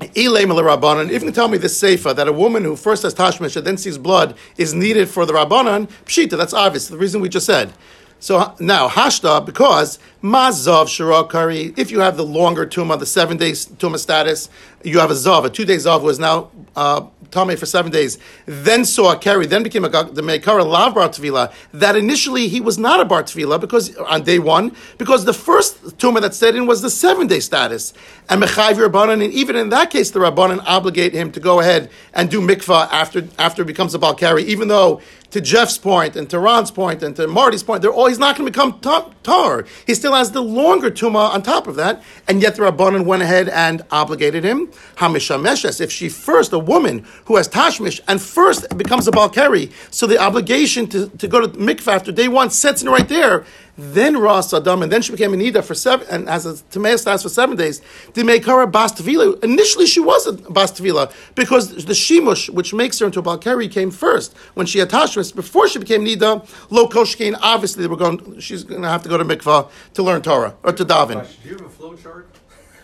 Elay 0.00 0.44
Rabbanan, 0.46 1.06
if 1.10 1.12
you 1.22 1.28
can 1.28 1.32
tell 1.32 1.48
me 1.48 1.58
this 1.58 1.80
seifa 1.80 2.16
that 2.16 2.26
a 2.26 2.32
woman 2.32 2.64
who 2.64 2.74
first 2.74 3.02
has 3.02 3.14
tashmish 3.14 3.54
and 3.56 3.66
then 3.66 3.76
sees 3.76 3.98
blood 3.98 4.34
is 4.56 4.72
needed 4.74 5.08
for 5.08 5.26
the 5.26 5.32
Rabbanan, 5.34 5.88
pshita, 6.06 6.36
that's 6.38 6.54
obvious, 6.54 6.88
the 6.88 6.96
reason 6.96 7.20
we 7.20 7.28
just 7.28 7.44
said. 7.46 7.72
So 8.18 8.54
now, 8.58 8.88
hashta, 8.88 9.44
because 9.46 9.98
mazav 10.22 10.86
shirakari, 10.86 11.78
if 11.78 11.90
you 11.90 12.00
have 12.00 12.16
the 12.16 12.24
longer 12.24 12.66
tumah, 12.66 12.98
the 12.98 13.06
seven 13.06 13.36
days 13.36 13.66
tumah 13.66 13.98
status, 13.98 14.48
you 14.82 14.98
have 14.98 15.10
a 15.10 15.14
zav, 15.14 15.44
a 15.44 15.50
two 15.50 15.64
day 15.64 15.76
zav 15.76 16.00
who 16.00 16.08
is 16.08 16.18
now 16.18 16.50
uh, 16.76 17.02
Tame 17.30 17.56
for 17.56 17.66
seven 17.66 17.90
days, 17.90 18.18
then 18.46 18.84
saw 18.84 19.12
a 19.12 19.16
carry, 19.18 19.46
then 19.46 19.62
became 19.62 19.84
a 19.84 19.88
the 19.88 20.22
Meikara 20.22 20.66
Lav 20.66 20.94
Bar 20.94 21.08
Tvila, 21.08 21.52
that 21.72 21.96
initially 21.96 22.48
he 22.48 22.60
was 22.60 22.78
not 22.78 23.00
a 23.00 23.04
Bar 23.04 23.22
Tvila 23.22 23.60
because 23.60 23.96
on 23.96 24.22
day 24.22 24.38
one, 24.38 24.74
because 24.98 25.24
the 25.24 25.32
first 25.32 25.98
tumah 25.98 26.20
that 26.20 26.34
stayed 26.34 26.54
in 26.54 26.66
was 26.66 26.82
the 26.82 26.90
seven 26.90 27.26
day 27.26 27.40
status. 27.40 27.92
And 28.28 28.42
Mechayv 28.42 28.74
Rabbanan, 28.74 29.24
and 29.24 29.32
even 29.32 29.56
in 29.56 29.70
that 29.70 29.90
case, 29.90 30.10
the 30.10 30.20
Rabbanan 30.20 30.62
obligate 30.66 31.12
him 31.12 31.32
to 31.32 31.40
go 31.40 31.60
ahead 31.60 31.90
and 32.14 32.30
do 32.30 32.40
mikvah 32.40 32.88
after 32.90 33.26
after 33.38 33.62
he 33.62 33.66
becomes 33.66 33.94
a 33.94 33.98
Balkari, 33.98 34.44
even 34.44 34.68
though 34.68 35.00
to 35.30 35.40
Jeff's 35.40 35.78
point 35.78 36.16
and 36.16 36.28
to 36.30 36.38
Ron's 36.38 36.70
point 36.70 37.02
and 37.02 37.14
to 37.16 37.26
Marty's 37.26 37.62
point, 37.62 37.82
they're 37.82 37.92
all 37.92 38.06
he's 38.06 38.18
not 38.18 38.36
going 38.36 38.46
to 38.46 38.52
become 38.52 38.80
ta- 38.80 39.10
tar. 39.22 39.64
He 39.86 39.94
still 39.94 40.14
has 40.14 40.32
the 40.32 40.42
longer 40.42 40.90
tumah 40.90 41.30
on 41.30 41.42
top 41.42 41.66
of 41.66 41.76
that, 41.76 42.02
and 42.28 42.42
yet 42.42 42.56
the 42.56 42.62
Rabbanan 42.62 43.04
went 43.04 43.22
ahead 43.22 43.48
and 43.48 43.82
obligated 43.90 44.44
him. 44.44 44.68
Hamishameshes, 44.96 45.80
if 45.80 45.90
she 45.92 46.08
first, 46.08 46.52
a 46.52 46.58
woman 46.58 47.06
who 47.26 47.36
has 47.36 47.48
tashmish 47.48 48.00
and 48.08 48.20
first 48.20 48.66
becomes 48.76 49.06
a 49.08 49.10
Balkari, 49.10 49.72
so 49.90 50.06
the 50.06 50.18
obligation 50.18 50.86
to, 50.88 51.08
to 51.08 51.28
go 51.28 51.40
to 51.40 51.48
mikvah 51.48 51.94
after 51.94 52.12
day 52.12 52.28
one 52.28 52.50
sets 52.50 52.82
in 52.82 52.88
right 52.88 53.08
there, 53.08 53.44
then 53.80 54.16
Ras 54.16 54.52
Adam, 54.52 54.82
and 54.82 54.92
then 54.92 55.02
she 55.02 55.12
became 55.12 55.34
a 55.34 55.36
Nida 55.36 55.64
for 55.64 55.74
seven, 55.74 56.06
and 56.10 56.28
has 56.28 56.46
a 56.46 56.54
Tamea 56.54 56.98
status 56.98 57.22
for 57.22 57.28
seven 57.28 57.56
days. 57.56 57.80
The 58.14 58.22
Meikara 58.22 58.70
Bas 58.70 58.92
Tevila, 58.92 59.42
initially 59.42 59.86
she 59.86 60.00
was 60.00 60.26
a 60.26 60.32
Bas 60.32 60.72
Tevila, 60.72 61.12
because 61.34 61.84
the 61.84 61.92
Shimush, 61.92 62.48
which 62.50 62.74
makes 62.74 62.98
her 62.98 63.06
into 63.06 63.20
a 63.20 63.22
Balkari, 63.22 63.70
came 63.70 63.90
first. 63.90 64.36
When 64.54 64.66
she 64.66 64.78
had 64.78 64.90
Tashmis, 64.90 65.34
before 65.34 65.68
she 65.68 65.78
became 65.78 66.04
Nida, 66.04 66.46
Lo 66.70 66.88
Koshkein, 66.88 67.38
obviously 67.42 67.82
they 67.82 67.88
were 67.88 67.96
going, 67.96 68.38
she's 68.40 68.64
going 68.64 68.82
to 68.82 68.88
have 68.88 69.02
to 69.02 69.08
go 69.08 69.16
to 69.16 69.24
mikvah 69.24 69.70
to 69.94 70.02
learn 70.02 70.22
Torah, 70.22 70.54
or 70.62 70.72
to 70.72 70.84
daven. 70.84 71.26
Do 71.42 71.48
you 71.48 71.56
have 71.56 71.66
a 71.66 71.68
flow 71.68 71.94
chart? 71.96 72.29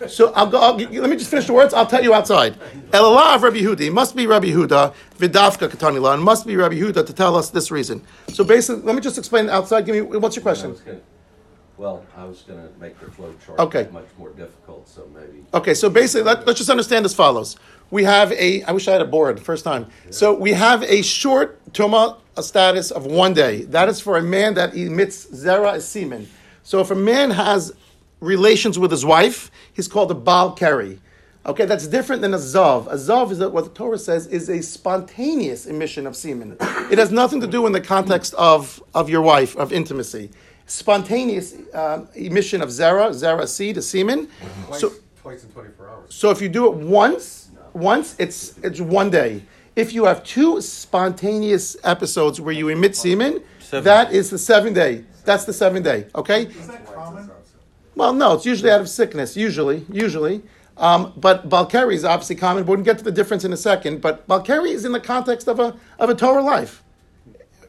So 0.08 0.32
I'll 0.34 0.46
go. 0.46 0.58
I'll, 0.60 0.76
let 0.76 1.10
me 1.10 1.16
just 1.16 1.30
finish 1.30 1.46
the 1.46 1.52
words. 1.52 1.72
I'll 1.74 1.86
tell 1.86 2.02
you 2.02 2.12
outside. 2.14 2.58
Elalah 2.90 3.36
of 3.36 3.42
Rabbi 3.42 3.58
Yehuda. 3.58 3.80
It 3.80 3.92
must 3.92 4.14
be 4.14 4.26
Rabbi 4.26 4.48
Yehuda. 4.48 4.94
Vidavka 5.18 5.68
katanila. 5.68 6.14
It 6.14 6.18
must 6.18 6.46
be 6.46 6.56
Rabbi 6.56 6.76
Yehuda 6.76 7.06
to 7.06 7.12
tell 7.12 7.36
us 7.36 7.50
this 7.50 7.70
reason. 7.70 8.02
So 8.28 8.44
basically, 8.44 8.82
let 8.82 8.94
me 8.94 9.00
just 9.00 9.18
explain 9.18 9.48
outside. 9.48 9.86
Give 9.86 9.94
me 9.94 10.18
what's 10.18 10.36
your 10.36 10.42
question? 10.42 10.76
gonna- 10.84 11.00
Well, 11.78 12.04
I 12.16 12.24
was 12.24 12.42
gonna 12.42 12.68
make 12.80 12.98
the 13.00 13.10
flow 13.10 13.34
chart 13.44 13.58
Okay. 13.58 13.88
much 13.92 14.08
more 14.18 14.30
difficult, 14.30 14.88
so 14.88 15.06
maybe. 15.14 15.44
Okay, 15.52 15.74
so 15.74 15.90
basically, 15.90 16.22
let, 16.22 16.48
us 16.48 16.56
just 16.56 16.70
understand 16.70 17.04
as 17.04 17.14
follows. 17.14 17.56
We 17.90 18.04
have 18.04 18.32
a, 18.32 18.62
I 18.64 18.72
wish 18.72 18.88
I 18.88 18.92
had 18.92 19.02
a 19.02 19.06
board, 19.06 19.40
first 19.40 19.64
time. 19.64 19.86
So 20.10 20.34
we 20.34 20.52
have 20.52 20.82
a 20.84 21.02
short 21.02 21.60
Tuma 21.72 22.16
a 22.36 22.42
status 22.42 22.90
of 22.90 23.06
one 23.06 23.32
day. 23.32 23.62
That 23.62 23.88
is 23.88 24.00
for 24.00 24.16
a 24.18 24.22
man 24.22 24.54
that 24.54 24.74
emits 24.74 25.26
Zera 25.26 25.74
as 25.74 25.88
semen. 25.88 26.28
So 26.62 26.80
if 26.80 26.90
a 26.90 26.94
man 26.94 27.30
has 27.30 27.72
relations 28.20 28.78
with 28.78 28.90
his 28.90 29.04
wife, 29.04 29.50
he's 29.72 29.88
called 29.88 30.10
a 30.10 30.14
Baal 30.14 30.52
Keri. 30.52 31.00
Okay, 31.44 31.64
that's 31.64 31.86
different 31.86 32.22
than 32.22 32.34
a 32.34 32.38
Zav. 32.38 32.86
A 32.88 32.94
Zav 32.96 33.30
is 33.30 33.38
what 33.38 33.62
the 33.64 33.70
Torah 33.70 33.98
says 33.98 34.26
is 34.26 34.48
a 34.48 34.60
spontaneous 34.62 35.66
emission 35.66 36.06
of 36.06 36.16
semen. 36.16 36.56
It 36.90 36.98
has 36.98 37.12
nothing 37.12 37.40
to 37.40 37.46
do 37.46 37.66
in 37.66 37.72
the 37.72 37.80
context 37.80 38.34
of, 38.34 38.82
of 38.94 39.08
your 39.08 39.22
wife, 39.22 39.56
of 39.56 39.72
intimacy. 39.72 40.30
Spontaneous 40.66 41.54
um, 41.72 42.08
emission 42.16 42.62
of 42.62 42.70
Zera, 42.70 43.10
Zera 43.10 43.46
seed, 43.46 43.76
a 43.76 43.82
semen. 43.82 44.28
Twice, 44.66 44.80
So, 44.80 44.92
twice 45.22 45.44
in 45.44 45.50
twenty-four 45.50 45.88
hours. 45.88 46.12
so 46.12 46.30
if 46.30 46.42
you 46.42 46.48
do 46.48 46.66
it 46.66 46.74
once, 46.74 47.50
once 47.74 48.16
it's 48.18 48.58
it's 48.64 48.80
one 48.80 49.08
day. 49.10 49.42
If 49.76 49.92
you 49.92 50.04
have 50.06 50.24
two 50.24 50.60
spontaneous 50.60 51.76
episodes 51.84 52.40
where 52.40 52.54
you 52.54 52.68
emit 52.70 52.96
semen, 52.96 53.42
Seven. 53.60 53.84
that 53.84 54.12
is 54.12 54.30
the 54.30 54.38
seven 54.38 54.72
day. 54.72 55.04
That's 55.24 55.44
the 55.44 55.52
seven 55.52 55.82
day. 55.84 56.06
Okay. 56.16 56.46
Is 57.96 58.02
that 58.02 58.12
common? 58.12 58.18
Well, 58.18 58.30
no, 58.30 58.34
it's 58.36 58.46
usually 58.46 58.70
out 58.70 58.80
of 58.80 58.88
sickness. 58.88 59.36
Usually, 59.36 59.86
usually. 59.92 60.42
Um, 60.76 61.12
but 61.16 61.48
Balkari 61.48 61.94
is 61.94 62.04
obviously 62.04 62.36
common. 62.36 62.64
But 62.64 62.72
we 62.72 62.76
can 62.78 62.84
get 62.84 62.98
to 62.98 63.04
the 63.04 63.12
difference 63.12 63.44
in 63.44 63.52
a 63.52 63.56
second. 63.56 64.00
But 64.00 64.26
Balkari 64.28 64.70
is 64.70 64.84
in 64.84 64.92
the 64.92 65.00
context 65.00 65.48
of 65.48 65.60
a 65.60 65.76
of 65.98 66.10
a 66.10 66.14
Torah 66.14 66.42
life, 66.42 66.82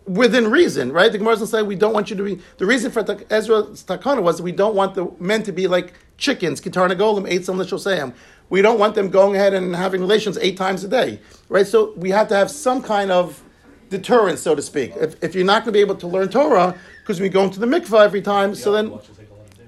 within 0.06 0.52
reason, 0.52 0.92
right? 0.92 1.12
The 1.12 1.18
Gemara 1.18 1.36
doesn't 1.36 1.48
say 1.48 1.64
we 1.64 1.76
don't 1.76 1.94
want 1.94 2.10
you 2.10 2.18
to 2.18 2.24
be. 2.24 2.42
The 2.58 2.66
reason 2.66 2.92
for 2.92 3.02
Ezra's 3.30 3.84
takana 3.84 4.22
was 4.22 4.42
we 4.42 4.52
don't 4.52 4.76
want 4.76 4.96
the 4.96 5.12
men 5.20 5.44
to 5.44 5.52
be 5.52 5.68
like 5.68 5.94
chickens. 6.18 6.62
Kitar 6.62 6.90
nagolim, 6.92 7.30
eight 7.30 7.46
some 7.46 7.58
lishosayim. 7.58 8.14
We 8.50 8.62
don't 8.62 8.80
want 8.80 8.96
them 8.96 9.10
going 9.10 9.36
ahead 9.36 9.54
and 9.54 9.76
having 9.76 10.02
relations 10.02 10.38
eight 10.40 10.58
times 10.58 10.84
a 10.84 10.88
day, 10.88 11.20
right? 11.50 11.68
So 11.68 11.94
we 11.98 12.12
have 12.12 12.30
to 12.30 12.36
have 12.36 12.52
some 12.52 12.82
kind 12.82 13.12
of 13.12 13.44
deterrence, 13.90 14.42
so 14.42 14.56
to 14.56 14.62
speak. 14.62 14.94
If, 14.96 15.22
if 15.24 15.36
you're 15.36 15.46
not 15.46 15.64
going 15.64 15.74
to 15.74 15.78
be 15.78 15.82
able 15.82 15.96
to 15.96 16.08
learn 16.08 16.30
Torah 16.30 16.78
because 17.02 17.20
we 17.22 17.30
go 17.30 17.44
into 17.44 17.60
the 17.60 17.66
mikvah 17.66 18.06
every 18.06 18.22
time, 18.22 18.56
so 18.56 18.72
then 18.72 19.00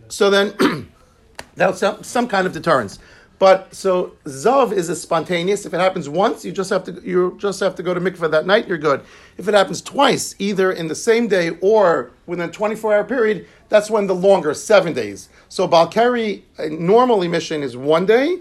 so 0.09 0.29
then 0.29 0.91
that's 1.55 1.79
some, 1.79 2.03
some 2.03 2.27
kind 2.27 2.45
of 2.45 2.53
deterrence. 2.53 2.99
But 3.39 3.73
so 3.73 4.17
zav 4.25 4.73
is 4.73 4.89
a 4.89 4.95
spontaneous. 4.97 5.65
If 5.65 5.73
it 5.73 5.79
happens 5.79 6.09
once, 6.09 6.43
you 6.43 6.51
just 6.51 6.69
have 6.69 6.83
to 6.83 7.01
you 7.05 7.37
just 7.39 7.61
have 7.61 7.73
to 7.75 7.83
go 7.83 7.93
to 7.93 8.01
mikveh 8.01 8.29
that 8.31 8.45
night. 8.45 8.67
You're 8.67 8.77
good. 8.77 9.01
If 9.37 9.47
it 9.47 9.53
happens 9.53 9.81
twice, 9.81 10.35
either 10.39 10.73
in 10.73 10.89
the 10.89 10.95
same 10.95 11.29
day 11.29 11.51
or 11.61 12.11
within 12.27 12.49
a 12.49 12.51
24 12.51 12.93
hour 12.93 13.03
period, 13.05 13.47
that's 13.69 13.89
when 13.89 14.07
the 14.07 14.15
longer 14.15 14.53
seven 14.53 14.91
days. 14.91 15.29
So 15.47 15.69
balkari 15.69 16.41
a 16.57 16.69
normal 16.69 17.21
emission 17.21 17.63
is 17.63 17.77
one 17.77 18.05
day. 18.05 18.39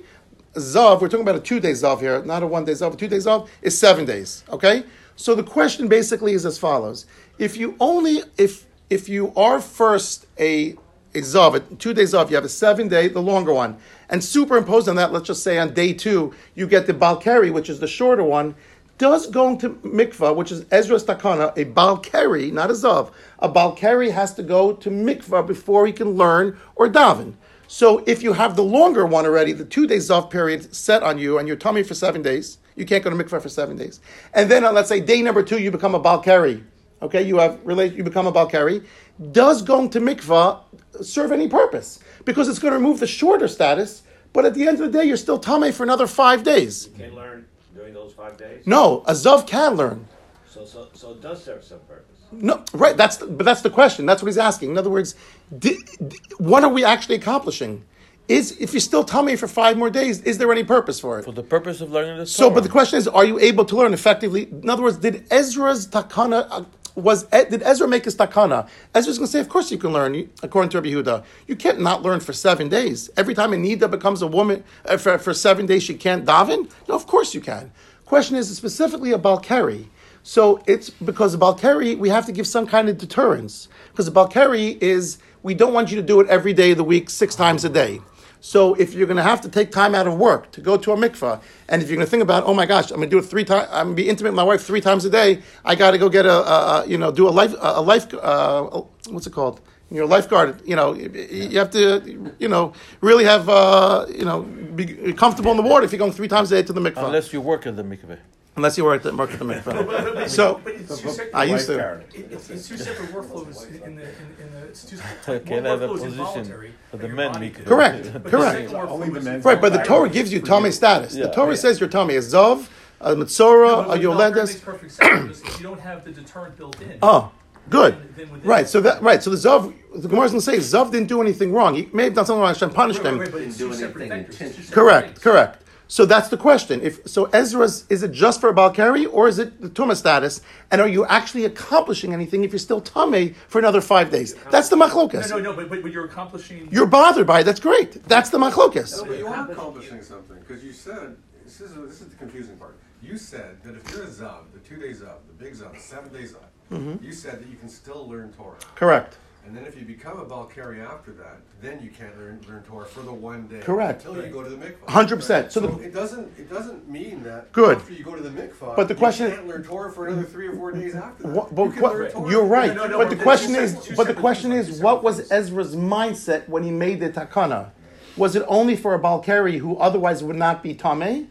Zav, 0.55 1.01
we're 1.01 1.09
talking 1.09 1.21
about 1.21 1.37
a 1.37 1.41
two 1.41 1.61
day 1.61 1.73
zav 1.73 2.01
here, 2.01 2.21
not 2.25 2.43
a 2.43 2.47
one 2.49 2.65
day 2.65 2.73
zav. 2.73 2.95
A 2.95 2.97
two 2.97 3.07
day 3.07 3.19
zav 3.19 3.49
is 3.63 3.79
seven 3.79 4.05
days. 4.05 4.43
Okay. 4.51 4.83
So 5.15 5.37
the 5.37 5.45
question 5.45 5.87
basically 5.87 6.33
is 6.33 6.45
as 6.45 6.59
follows: 6.59 7.07
If 7.39 7.57
you 7.57 7.77
only 7.79 8.23
if 8.37 8.67
if 8.91 9.09
you 9.09 9.33
are 9.37 9.61
first 9.61 10.27
a 10.41 10.77
a 11.19 11.23
zav, 11.23 11.79
two 11.79 11.95
days 11.95 12.15
off. 12.15 12.31
you 12.31 12.37
have 12.37 12.45
a 12.45 12.49
seven 12.49 12.89
day, 12.89 13.09
the 13.09 13.21
longer 13.21 13.53
one, 13.53 13.77
and 14.09 14.23
superimposed 14.23 14.89
on 14.89 14.97
that, 14.97 15.13
let's 15.13 15.27
just 15.27 15.43
say 15.43 15.59
on 15.59 15.75
day 15.75 15.93
two, 15.93 16.35
you 16.55 16.67
get 16.67 16.87
the 16.87 16.95
balkari, 16.95 17.53
which 17.53 17.69
is 17.69 17.81
the 17.81 17.89
shorter 17.89 18.25
one. 18.25 18.55
Does 18.99 19.29
going 19.29 19.59
to 19.59 19.71
mikvah, 19.71 20.35
which 20.35 20.51
is 20.51 20.65
Ezra's 20.73 21.05
takana, 21.05 21.57
a 21.57 21.65
balkari, 21.67 22.53
not 22.53 22.71
a 22.71 22.73
zav, 22.73 23.13
a 23.39 23.49
balkari 23.49 24.11
has 24.11 24.35
to 24.35 24.43
go 24.43 24.73
to 24.73 24.91
mikvah 24.91 25.47
before 25.47 25.87
he 25.87 25.93
can 25.93 26.13
learn 26.17 26.59
or 26.75 26.89
daven. 26.89 27.35
So 27.69 28.03
if 28.07 28.23
you 28.23 28.33
have 28.33 28.57
the 28.57 28.65
longer 28.65 29.07
one 29.07 29.25
already, 29.25 29.53
the 29.53 29.65
two 29.65 29.87
days 29.87 30.09
zav 30.09 30.31
period 30.31 30.75
set 30.75 31.03
on 31.03 31.19
you, 31.19 31.39
and 31.39 31.47
you're 31.47 31.57
tummy 31.57 31.83
for 31.83 31.95
seven 31.95 32.23
days, 32.23 32.59
you 32.75 32.87
can't 32.87 33.05
go 33.05 33.11
to 33.11 33.17
mikvah 33.17 33.43
for 33.43 33.49
seven 33.49 33.77
days. 33.77 34.01
And 34.35 34.51
then 34.51 34.65
on, 34.65 34.75
let's 34.75 34.89
say 34.89 35.01
day 35.01 35.21
number 35.23 35.43
two, 35.43 35.59
you 35.59 35.71
become 35.71 35.95
a 35.95 36.01
balkari. 36.01 36.65
Okay, 37.01 37.23
you 37.23 37.39
have 37.39 37.61
you 37.65 38.03
become 38.03 38.27
a 38.27 38.33
balkari. 38.33 38.85
Does 39.31 39.63
going 39.63 39.91
to 39.91 40.01
mikvah 40.01 40.61
serve 41.05 41.33
any 41.33 41.49
purpose? 41.49 42.01
Because 42.25 42.49
it's 42.49 42.59
going 42.59 42.73
to 42.73 42.79
remove 42.79 43.01
the 43.01 43.07
shorter 43.07 43.49
status, 43.49 44.03
but 44.33 44.45
at 44.45 44.55
the 44.55 44.67
end 44.67 44.81
of 44.81 44.93
the 44.93 44.99
day, 44.99 45.05
you're 45.05 45.17
still 45.17 45.39
tame 45.39 45.73
for 45.73 45.83
another 45.83 46.07
five 46.07 46.43
days. 46.43 46.89
You 46.99 47.05
Can 47.07 47.15
learn 47.15 47.47
during 47.75 47.95
those 47.95 48.13
five 48.13 48.37
days? 48.37 48.67
No, 48.67 49.03
a 49.07 49.13
zav 49.13 49.47
can 49.47 49.75
learn. 49.75 50.07
So, 50.49 50.65
so, 50.65 50.89
so 50.95 51.13
it 51.13 51.23
does 51.23 51.43
serve 51.45 51.65
some 51.65 51.81
purpose. 51.81 52.17
No, 52.31 52.63
right. 52.73 52.97
That's 52.97 53.17
the, 53.17 53.27
but 53.27 53.45
that's 53.45 53.63
the 53.63 53.71
question. 53.71 54.05
That's 54.05 54.23
what 54.23 54.27
he's 54.29 54.39
asking. 54.39 54.71
In 54.71 54.79
other 54.79 54.91
words, 54.91 55.15
di, 55.59 55.79
di- 56.07 56.17
what 56.39 56.63
are 56.63 56.71
we 56.71 56.85
actually 56.85 57.17
accomplishing? 57.17 57.85
is 58.29 58.61
if 58.61 58.75
you're 58.75 58.81
still 58.81 59.03
tummy 59.05 59.37
for 59.37 59.49
five 59.49 59.79
more 59.79 59.89
days, 59.89 60.21
is 60.23 60.37
there 60.37 60.53
any 60.53 60.63
purpose 60.63 61.01
for 61.01 61.19
it? 61.19 61.25
For 61.25 61.33
the 61.33 61.43
purpose 61.43 61.81
of 61.81 61.91
learning 61.91 62.19
the 62.19 62.27
So, 62.27 62.45
Torah. 62.45 62.57
but 62.57 62.63
the 62.63 62.69
question 62.69 62.99
is, 62.99 63.09
are 63.09 63.25
you 63.25 63.39
able 63.39 63.65
to 63.65 63.75
learn 63.75 63.95
effectively? 63.95 64.43
In 64.51 64.69
other 64.69 64.83
words, 64.83 64.99
did 64.99 65.27
Ezra's 65.31 65.89
takana 65.89 66.47
uh, 66.51 66.65
was 66.99 67.25
did 67.25 67.63
Ezra 67.63 67.89
make 67.89 68.05
his 68.05 68.17
takana? 68.17 68.69
Ezra's 68.95 69.19
going 69.19 69.27
to 69.27 69.33
say, 69.33 69.41
of 69.41 69.49
course 69.49 69.71
you 69.71 69.79
can 69.79 69.93
learn. 69.93 70.29
According 70.43 70.71
to 70.71 70.79
Rabbi 70.79 70.89
Yehuda, 70.91 71.25
you 71.47 71.57
can't 71.57 71.81
not 71.81 72.03
learn 72.03 72.21
for 72.21 72.33
seven 72.33 72.69
days. 72.69 73.09
Every 73.17 73.35
time 73.35 73.53
a 73.53 73.57
nida 73.57 73.91
becomes 73.91 74.23
a 74.23 74.27
woman 74.27 74.65
uh, 74.85 74.97
for, 74.97 75.19
for 75.19 75.33
seven 75.33 75.67
days, 75.67 75.83
she 75.83 75.95
can't 75.95 76.25
daven. 76.25 76.71
No, 76.89 76.95
of 76.95 77.07
course 77.07 77.35
you 77.35 77.41
can. 77.41 77.71
Question 78.05 78.37
is 78.37 78.55
specifically 78.57 79.13
a 79.13 79.19
balkari. 79.19 79.87
So 80.23 80.63
it's 80.67 80.91
because 80.91 81.35
a 81.35 81.39
balkari 81.39 81.97
we 81.97 82.09
have 82.09 82.27
to 82.27 82.33
give 82.33 82.47
some 82.47 82.67
kind 82.67 82.89
of 82.89 82.99
deterrence 82.99 83.69
because 83.91 84.09
a 84.09 84.11
balkari 84.13 84.77
is 84.83 85.19
we 85.43 85.55
don't 85.55 85.73
want 85.73 85.91
you 85.91 85.97
to 85.97 86.03
do 86.03 86.21
it 86.21 86.29
every 86.29 86.53
day 86.53 86.73
of 86.73 86.79
the 86.79 86.85
week, 86.85 87.09
six 87.11 87.35
times 87.35 87.65
a 87.65 87.69
day. 87.69 88.01
So 88.41 88.75
if 88.75 88.95
you're 88.95 89.07
going 89.07 89.17
to 89.17 89.23
have 89.23 89.41
to 89.43 89.49
take 89.49 89.71
time 89.71 89.95
out 89.95 90.07
of 90.07 90.15
work 90.17 90.51
to 90.53 90.61
go 90.61 90.77
to 90.77 90.93
a 90.93 90.97
mikvah, 90.97 91.41
and 91.69 91.83
if 91.83 91.89
you're 91.89 91.97
going 91.97 92.07
to 92.07 92.11
think 92.11 92.23
about, 92.23 92.45
oh 92.45 92.55
my 92.55 92.67
gosh, 92.67 92.91
I'm 92.91 92.99
going 92.99 93.11
to 93.11 93.15
do 93.17 93.19
it 93.19 93.29
three 93.29 93.45
times, 93.45 93.69
I'm 93.71 93.87
going 93.87 93.97
to 93.97 94.03
be 94.03 94.09
intimate 94.09 94.31
with 94.31 94.37
my 94.37 94.43
wife 94.45 94.63
three 94.63 94.81
times 94.81 95.05
a 95.05 95.11
day. 95.11 95.43
I 95.65 95.75
got 95.75 95.91
to 95.93 95.99
go 95.99 96.09
get 96.09 96.27
a, 96.27 96.33
a, 96.33 96.87
you 96.87 96.99
know, 96.99 97.11
do 97.11 97.29
a 97.29 97.31
life, 97.31 97.55
a 97.59 97.81
life, 97.81 98.13
uh, 98.15 98.83
what's 99.09 99.27
it 99.27 99.33
called? 99.33 99.61
You're 99.91 100.05
a 100.05 100.07
lifeguard. 100.07 100.61
You 100.67 100.77
know, 100.77 100.93
you 100.95 101.59
have 101.59 101.71
to, 101.71 102.35
you 102.39 102.49
know, 102.49 102.75
really 103.01 103.25
have, 103.25 103.49
uh, 103.49 104.07
you 104.09 104.25
know, 104.25 104.43
be 104.43 105.13
comfortable 105.15 105.51
in 105.51 105.57
the 105.57 105.63
water 105.63 105.85
if 105.85 105.93
you're 105.93 105.99
going 105.99 106.13
three 106.13 106.29
times 106.29 106.53
a 106.53 106.57
day 106.57 106.67
to 106.67 106.73
the 106.73 106.81
mikvah. 106.81 107.07
Unless 107.07 107.33
you 107.33 107.41
work 107.41 107.67
at 107.67 107.77
the 107.77 107.83
mikveh. 107.83 108.19
Unless 108.59 108.77
you 108.77 108.85
work 108.85 109.07
at, 109.07 109.15
work 109.15 109.31
at 109.33 109.39
the 109.39 109.45
mikvah. 109.45 110.29
so 110.29 110.61
But 110.65 110.75
it's 110.75 111.01
two 111.01 111.09
separate. 111.11 111.33
I 111.35 111.45
used 111.45 111.67
to. 111.69 111.79
it- 111.79 112.27
It's, 112.33 112.51
it's 112.51 112.67
two 112.69 112.77
separate 112.77 113.11
workflows 113.11 113.71
in 113.85 113.95
the, 113.95 114.03
in, 114.03 114.09
in 114.43 114.53
the, 114.53 114.67
it's 114.67 114.85
two, 114.85 114.97
one 114.97 115.41
Can 115.47 115.65
have 115.65 115.81
a 115.83 115.87
workflow 115.87 115.95
is 115.95 116.01
position 116.03 116.19
involuntary. 116.19 116.73
for 116.91 116.97
the 116.97 117.09
men 117.09 117.33
body 117.33 117.47
make 117.47 117.53
can 117.55 117.63
it. 117.63 117.65
do. 117.67 117.71
Correct, 117.71 118.13
But 118.15 118.25
correct. 118.33 118.53
second 118.69 118.75
workflow 118.75 119.37
is- 119.39 119.45
Right, 119.45 119.61
but 119.61 119.73
the 119.73 119.79
Torah 119.85 120.09
gives 120.09 120.33
you 120.33 120.41
Tomei 120.43 120.73
status. 120.73 121.15
The 121.15 121.31
Torah 121.31 121.51
Yeah. 121.51 121.55
says 121.55 121.79
you're 121.79 121.89
Tomei. 121.89 122.17
A 122.17 122.21
Zov, 122.21 122.67
a 123.01 123.15
No, 123.15 123.25
Mitzora, 123.25 123.87
but 123.87 123.91
uh, 123.91 123.93
a 123.93 123.99
the 123.99 124.09
Valkyrie 124.09 124.33
Yolendes. 124.33 124.47
makes 124.49 124.61
perfect 124.61 124.91
sense, 124.93 125.41
if 125.41 125.61
you 125.61 125.63
don't 125.69 125.81
have 125.81 126.05
the 126.05 126.11
deterrent 126.11 126.57
built 126.57 126.81
in. 126.81 126.99
Oh, 127.01 127.31
good. 127.71 127.95
Then- 128.17 128.29
then 128.33 128.41
Right, 128.43 128.69
so 128.69 128.81
that 128.81 129.01
right, 129.03 129.23
so 129.23 129.31
the 129.31 129.37
Zov, 129.37 129.73
the 129.95 130.09
Gemara's 130.09 130.33
gonna 130.33 130.41
say 130.41 130.57
Zov 130.57 130.91
didn't 130.91 131.07
do 131.09 131.23
anything 131.23 131.53
wrong. 131.53 131.77
He 131.77 131.89
may 131.93 132.05
have 132.05 132.15
done 132.15 132.27
something 132.27 132.41
wrong. 132.41 132.49
Hashem 132.53 132.71
punished 132.71 133.05
Wait, 133.05 133.09
him. 133.13 133.19
wait, 133.19 133.27
wait, 133.27 133.33
but 133.33 133.43
it's 133.43 133.57
Didn't 133.57 133.71
two 133.73 133.77
do 133.79 133.81
separate 133.87 134.11
anything 134.11 134.25
vectors, 134.25 134.29
it's 134.31 134.39
two 134.39 134.45
intentionally. 134.45 134.67
separate 134.67 134.75
Correct, 135.15 135.21
correct. 135.23 135.63
So 135.91 136.05
that's 136.05 136.29
the 136.29 136.37
question. 136.37 136.81
If 136.83 137.09
so, 137.09 137.25
Ezra's 137.33 137.87
is 137.89 138.03
it 138.03 138.13
just 138.13 138.41
for 138.43 138.51
a 138.51 138.55
Balkari 138.55 139.09
or 139.11 139.27
is 139.27 139.39
it 139.39 139.61
the 139.61 139.71
Tuma 139.71 139.97
status? 139.97 140.43
And 140.71 140.83
are 140.83 140.89
you 140.89 141.07
actually 141.07 141.47
accomplishing 141.47 142.13
anything 142.13 142.45
if 142.45 142.53
you're 142.53 142.59
still 142.59 142.83
Tame 142.83 143.35
for 143.49 143.59
another 143.59 143.81
five 143.81 144.11
days? 144.11 144.35
That's 144.51 144.69
the 144.69 144.77
machlokas. 144.77 145.31
No, 145.31 145.39
no, 145.39 145.43
no, 145.45 145.53
but, 145.55 145.71
but, 145.71 145.83
but 145.83 145.91
you're 145.91 146.05
accomplishing. 146.05 146.69
You're 146.71 146.87
bothered 146.87 147.27
by 147.27 147.41
it. 147.41 147.45
That's 147.45 147.61
great. 147.61 148.05
That's 148.05 148.29
the 148.29 148.39
machlokas. 148.39 148.99
No, 148.99 149.05
but 149.07 149.19
you 149.19 149.27
are 149.27 149.51
accomplishing 149.51 150.03
something 150.03 150.39
because 150.41 150.63
you 150.63 150.73
said 150.75 151.17
this 151.45 151.61
is 151.63 151.75
this 151.75 152.03
is 152.03 152.09
the 152.09 152.17
confusing 152.17 152.57
part. 152.59 152.77
You 153.03 153.17
said 153.17 153.63
that 153.63 153.75
if 153.77 153.91
you're 153.91 154.05
a 154.05 154.09
zav, 154.09 154.41
the 154.53 154.59
two 154.61 154.77
days 154.77 155.01
zav, 155.01 155.17
the 155.27 155.43
big 155.43 155.55
zav, 155.55 155.73
the 155.73 155.81
seven 155.81 156.13
days 156.13 156.33
zav, 156.33 156.45
Mm-hmm. 156.71 157.03
you 157.03 157.13
said 157.13 157.41
that 157.41 157.49
you 157.49 157.57
can 157.57 157.71
still 157.71 158.07
learn 158.07 158.31
Torah. 158.35 158.59
Correct. 158.75 159.17
And 159.47 159.57
then 159.57 159.65
if 159.65 159.79
you 159.79 159.87
become 159.87 160.19
a 160.21 160.27
Balkari 160.27 160.85
after 160.85 161.11
that, 161.13 161.39
then 161.63 161.81
you 161.83 161.89
can't 161.91 162.15
learn, 162.19 162.39
learn 162.47 162.63
Torah 162.65 162.85
for 162.85 163.01
the 163.01 163.13
one 163.13 163.47
day. 163.47 163.61
Correct. 163.61 164.05
Until 164.05 164.23
you 164.27 164.31
go 164.31 164.43
to 164.43 164.51
the 164.51 164.57
mikvah. 164.57 164.85
100%. 164.87 165.51
So 165.53 165.61
So, 165.61 165.67
the- 165.67 165.83
it 165.85 165.95
doesn't 165.95 166.39
it 166.39 166.51
doesn't 166.51 166.87
mean 166.89 167.23
that 167.23 167.51
Good. 167.53 167.79
after 167.79 167.95
you 167.95 168.05
go 168.05 168.15
to 168.15 168.23
the 168.23 168.29
mikvah, 168.29 168.77
But 168.77 168.89
the 168.89 168.95
you 168.95 168.99
question- 168.99 169.31
can't 169.31 169.49
learn 169.49 169.63
Torah 169.65 169.91
for 169.91 170.07
another 170.07 170.25
three 170.25 170.49
or 170.49 170.55
four 170.55 170.73
days 170.73 170.95
after 170.95 171.23
that. 171.23 171.33
What, 171.33 171.51
you 171.51 171.57
but 171.57 171.73
can 171.73 171.83
what- 171.83 171.95
learn 171.95 172.11
Torah. 172.11 172.31
you're 172.31 172.45
right. 172.45 172.75
No, 172.75 172.87
no, 172.89 172.99
but 172.99 173.09
the 173.09 173.17
question 173.17 173.55
is, 173.55 173.79
two 173.83 173.97
but 173.97 174.07
the 174.07 174.15
question 174.15 174.53
is, 174.53 174.83
what 174.83 175.03
was. 175.03 175.31
Ezra's 175.33 175.75
mindset 175.77 176.47
when 176.49 176.63
he 176.63 176.71
made 176.71 177.01
the 177.01 177.09
takana? 177.09 177.71
Was 178.19 178.35
it 178.37 178.45
only 178.49 178.77
for 178.77 178.95
a 178.95 178.99
Balkari 178.99 179.59
who 179.59 179.77
otherwise 179.79 180.23
would 180.23 180.37
not 180.37 180.63
be 180.63 180.75
tame, 180.75 181.29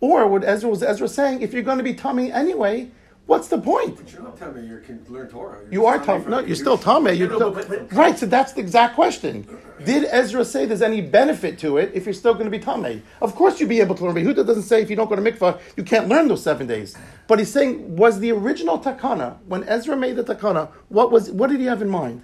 or 0.00 0.26
would 0.26 0.42
Ezra 0.44 0.70
was 0.70 0.82
Ezra 0.82 1.06
saying, 1.06 1.40
if 1.42 1.52
you're 1.52 1.62
going 1.62 1.78
to 1.78 1.84
be 1.84 1.94
tame 1.94 2.18
anyway, 2.32 2.90
what's 3.30 3.46
the 3.48 3.58
point? 3.58 3.96
But 3.96 4.12
you're 4.12 4.22
not 4.22 4.36
telling 4.36 4.56
me 4.62 4.68
you 4.68 4.80
can 4.84 5.04
learn 5.08 5.28
Torah. 5.28 5.58
You're 5.62 5.72
You 5.72 5.86
are 5.86 5.98
telling 6.04 6.22
me 6.22 6.24
tame. 6.24 6.30
No, 6.32 6.40
you're 6.40 6.56
still 6.56 6.76
Kedusha. 6.76 7.04
tame. 7.06 7.16
You're 7.18 7.28
No, 7.28 7.36
still, 7.36 7.50
no, 7.50 7.54
but- 7.56 7.68
but- 7.88 7.92
right. 7.96 8.18
So 8.18 8.26
that's 8.26 8.52
the 8.52 8.60
exact 8.60 8.94
question. 8.96 9.46
Did 9.84 10.04
Ezra 10.10 10.44
say 10.44 10.66
there's 10.66 10.82
any 10.82 11.00
benefit 11.00 11.58
to 11.60 11.78
it 11.78 11.92
if 11.94 12.04
you're 12.04 12.12
still 12.12 12.34
going 12.34 12.44
to 12.50 12.50
be 12.50 12.58
tame? 12.58 13.02
Of 13.22 13.34
course, 13.36 13.60
you'd 13.60 13.68
be 13.68 13.80
able 13.80 13.94
to 13.94 14.04
learn. 14.04 14.14
But 14.14 14.24
Yehuda 14.24 14.44
doesn't 14.46 14.64
say 14.64 14.82
if 14.82 14.90
you 14.90 14.96
don't 14.96 15.08
go 15.08 15.16
to 15.16 15.22
mikvah, 15.22 15.60
you 15.76 15.84
can't 15.84 16.08
learn 16.08 16.26
those 16.28 16.42
seven 16.42 16.66
days. 16.66 16.96
But 17.28 17.38
he's 17.38 17.52
saying, 17.52 17.96
was 17.96 18.18
the 18.18 18.32
original 18.32 18.78
takana 18.78 19.36
when 19.46 19.62
Ezra 19.64 19.96
made 19.96 20.16
the 20.16 20.24
takana? 20.24 20.68
What 20.88 21.12
was? 21.12 21.30
What 21.30 21.48
did 21.50 21.60
he 21.60 21.66
have 21.66 21.80
in 21.82 21.88
mind? 21.88 22.22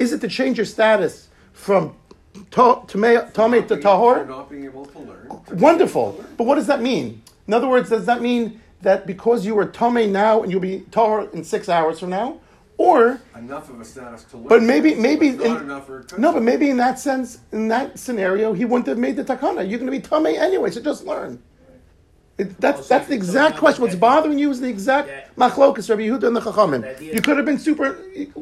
Is 0.00 0.12
it 0.12 0.20
to 0.22 0.28
change 0.28 0.56
your 0.58 0.66
status 0.66 1.28
from 1.52 1.94
to, 2.50 2.82
tame, 2.88 3.62
to 3.70 3.76
tahor? 3.86 4.28
Not 4.28 4.50
being 4.50 4.64
able 4.64 4.86
to 4.86 4.98
learn. 4.98 5.28
Wonderful. 5.52 6.02
able 6.08 6.12
to 6.16 6.22
learn. 6.22 6.34
But 6.36 6.44
what 6.48 6.56
does 6.56 6.66
that 6.66 6.80
mean? 6.82 7.22
In 7.46 7.54
other 7.54 7.68
words, 7.68 7.88
does 7.90 8.06
that 8.06 8.20
mean 8.22 8.60
that 8.82 9.06
because 9.06 9.44
you 9.46 9.54
were 9.54 9.66
tame 9.66 10.12
now 10.12 10.42
and 10.42 10.50
you'll 10.50 10.60
be 10.60 10.80
tahor 10.90 11.32
in 11.34 11.44
six 11.44 11.68
hours 11.68 12.00
from 12.00 12.10
now, 12.10 12.40
or 12.78 13.20
enough 13.36 13.68
of 13.68 13.80
a 13.80 13.84
status 13.84 14.24
to 14.24 14.36
learn. 14.38 14.48
but 14.48 14.62
maybe, 14.62 14.94
maybe, 14.94 15.32
But 15.32 15.66
not 15.66 15.88
in- 15.88 16.20
no, 16.20 16.32
but 16.32 16.42
maybe 16.42 16.70
in 16.70 16.78
that 16.78 16.98
sense, 16.98 17.38
in 17.52 17.68
that 17.68 17.98
scenario, 17.98 18.52
he 18.54 18.64
wouldn't 18.64 18.86
have 18.86 18.98
made 18.98 19.16
the 19.16 19.24
takana. 19.24 19.68
You're 19.68 19.78
going 19.78 19.90
to 19.90 19.92
be 19.92 20.00
tame 20.00 20.26
anyway, 20.26 20.70
so 20.70 20.80
just 20.80 21.04
learn. 21.04 21.42
It, 22.38 22.58
that's 22.58 22.86
so 22.86 22.94
that's 22.94 23.08
the 23.08 23.14
exact 23.14 23.58
question. 23.58 23.82
What's 23.82 23.96
bothering 23.96 24.38
you 24.38 24.50
is 24.50 24.62
the 24.62 24.68
exact 24.68 25.08
Yeah. 25.08 25.24
machlokas, 25.36 25.90
Rabbi 25.90 26.02
Yehuda 26.08 26.22
and 26.22 26.34
the 26.36 26.40
Chachamim. 26.40 26.98
You 27.14 27.20
could 27.20 27.36
have 27.36 27.44
been 27.44 27.58
super. 27.58 27.98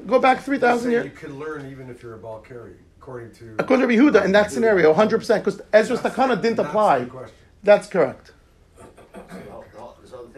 Go 0.07 0.21
back 0.21 0.41
three 0.41 0.59
thousand 0.59 0.93
years. 0.93 1.07
You 1.07 1.11
could 1.11 1.33
learn 1.33 1.69
even 1.69 1.91
if 1.91 2.01
you're 2.01 2.15
a 2.15 2.19
Balkari, 2.19 2.75
according 3.01 3.33
to. 3.33 3.57
According 3.59 3.89
to 3.89 3.97
Rabbi 3.97 4.19
Yehuda, 4.19 4.25
in 4.25 4.31
that 4.33 4.53
scenario, 4.53 4.93
hundred 4.95 5.19
percent, 5.19 5.45
because 5.45 5.61
Ezra's 5.73 5.99
takana 5.99 6.41
didn't 6.41 6.61
apply. 6.61 7.09
That's 7.65 7.89
correct. 7.89 8.31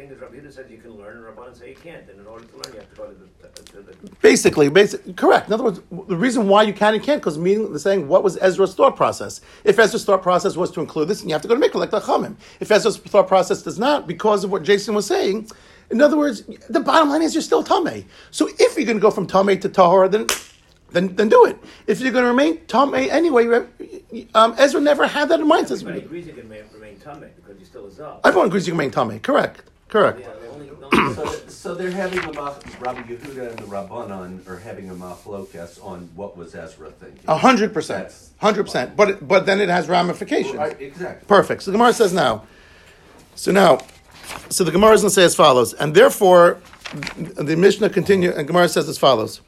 The 0.01 0.07
thing 0.07 0.15
is, 0.17 0.23
Rabbi 0.23 0.37
Yehuda 0.37 0.53
says 0.55 0.71
you 0.71 0.79
can 0.79 0.97
learn, 0.97 1.19
and 1.19 1.27
Rabbanan 1.27 1.59
say 1.59 1.69
you 1.71 1.77
can't, 1.77 2.09
and 2.09 2.19
in 2.19 2.27
order 2.27 2.47
to 2.47 2.55
learn, 2.55 2.73
you 2.73 2.81
have 2.81 2.89
to 2.89 2.97
go 2.97 3.07
to 3.09 3.15
the, 3.43 3.63
to 3.73 3.83
the 3.83 4.11
Basically, 4.23 4.71
basic, 4.71 5.15
correct. 5.15 5.49
In 5.49 5.53
other 5.53 5.65
words, 5.65 5.83
the 6.09 6.17
reason 6.17 6.49
why 6.49 6.63
you 6.63 6.73
can 6.73 6.95
and 6.95 7.03
can't, 7.03 7.21
because 7.21 7.37
meaning 7.37 7.69
they're 7.69 7.79
saying 7.79 8.09
what 8.09 8.25
was 8.25 8.39
Ezra's 8.39 8.75
thought 8.75 8.97
process. 8.97 9.43
If 9.63 9.79
Ezra's 9.79 10.07
thought 10.07 10.23
process 10.23 10.57
was 10.57 10.71
to 10.71 10.81
include 10.81 11.09
this, 11.09 11.21
and 11.21 11.29
you 11.29 11.35
have 11.35 11.43
to 11.43 11.49
go 11.49 11.55
to 11.55 11.61
Mikvah 11.61 11.75
like 11.75 11.91
the 11.91 12.01
Chamim. 12.01 12.37
If 12.61 12.71
Ezra's 12.71 12.97
thought 12.97 13.29
process 13.29 13.61
does 13.61 13.79
not, 13.79 14.07
because 14.07 14.43
of 14.43 14.51
what 14.51 14.63
Jason 14.63 14.95
was 14.95 15.05
saying, 15.05 15.51
in 15.91 16.01
other 16.01 16.17
words, 16.17 16.45
the 16.71 16.81
bottom 16.81 17.11
line 17.11 17.21
is 17.21 17.35
you're 17.35 17.43
still 17.43 17.63
Tameh. 17.63 18.07
So 18.31 18.49
if 18.59 18.79
you're 18.79 18.87
going 18.87 18.97
to 18.97 19.03
go 19.03 19.11
from 19.11 19.27
Tameh 19.27 19.61
to 19.61 19.69
Tahor, 19.69 20.11
then 20.11 20.29
then 20.93 21.15
then 21.15 21.29
do 21.29 21.45
it. 21.45 21.59
If 21.87 22.01
you're 22.01 22.11
going 22.11 22.25
to 22.25 22.31
remain 22.31 22.57
Tameh 22.69 23.11
anyway, 23.11 23.67
um, 24.35 24.55
Ezra 24.57 24.81
never 24.81 25.07
had 25.07 25.29
that 25.29 25.41
in 25.41 25.47
mind. 25.47 25.69
Says- 25.69 25.83
Everybody 25.83 26.07
agrees 26.07 26.27
you 26.27 26.33
can 26.33 26.49
remain 26.49 26.99
tummy 27.01 27.29
because 27.37 27.59
you're 27.59 27.67
still 27.67 27.87
a 27.87 27.91
zav. 27.91 28.21
Everyone 28.25 28.47
agrees 28.49 28.67
you 28.67 28.73
can 28.73 28.79
remain 28.79 28.93
Tameh. 28.93 29.21
Correct. 29.23 29.70
Correct. 29.91 30.21
Yeah, 30.21 30.29
the 30.29 30.41
So, 31.15 31.27
so 31.49 31.75
they're 31.75 31.91
having 31.91 32.21
a 32.21 32.33
mach, 32.33 32.65
Rabbi 32.81 33.03
Yehuda 33.03 33.51
and 33.51 33.59
the 33.59 33.65
Rabbanon 33.65 34.47
are 34.49 34.59
having 34.59 34.89
a 34.89 34.95
machlokas 34.95 35.85
on 35.85 36.09
what 36.15 36.37
was 36.37 36.55
Ezra 36.55 36.91
thinking. 36.91 37.21
A 37.27 37.37
hundred 37.37 37.75
percent. 37.75 38.13
Hundred 38.39 38.65
percent. 38.65 38.97
But 38.97 39.27
but 39.27 39.47
then 39.47 39.61
it 39.61 39.69
has 39.69 39.89
ramifications. 39.89 40.57
Right, 40.57 40.81
exactly. 40.81 41.27
Perfect. 41.27 41.63
So 41.63 41.71
the 41.71 41.77
Gemara 41.77 41.93
says 41.93 42.13
now. 42.13 42.45
So 43.35 43.53
now, 43.53 43.81
so 44.49 44.65
the 44.65 44.71
Gemara 44.71 44.93
is 44.93 45.03
going 45.03 45.11
to 45.11 45.15
say 45.15 45.25
as 45.25 45.35
follows, 45.35 45.75
and 45.75 45.95
therefore, 45.95 46.59
the 47.15 47.57
Mishnah 47.57 47.91
continue, 47.91 48.31
and 48.31 48.47
Gemara 48.47 48.69
says 48.69 48.89
as 48.89 48.99
follows: 48.99 49.41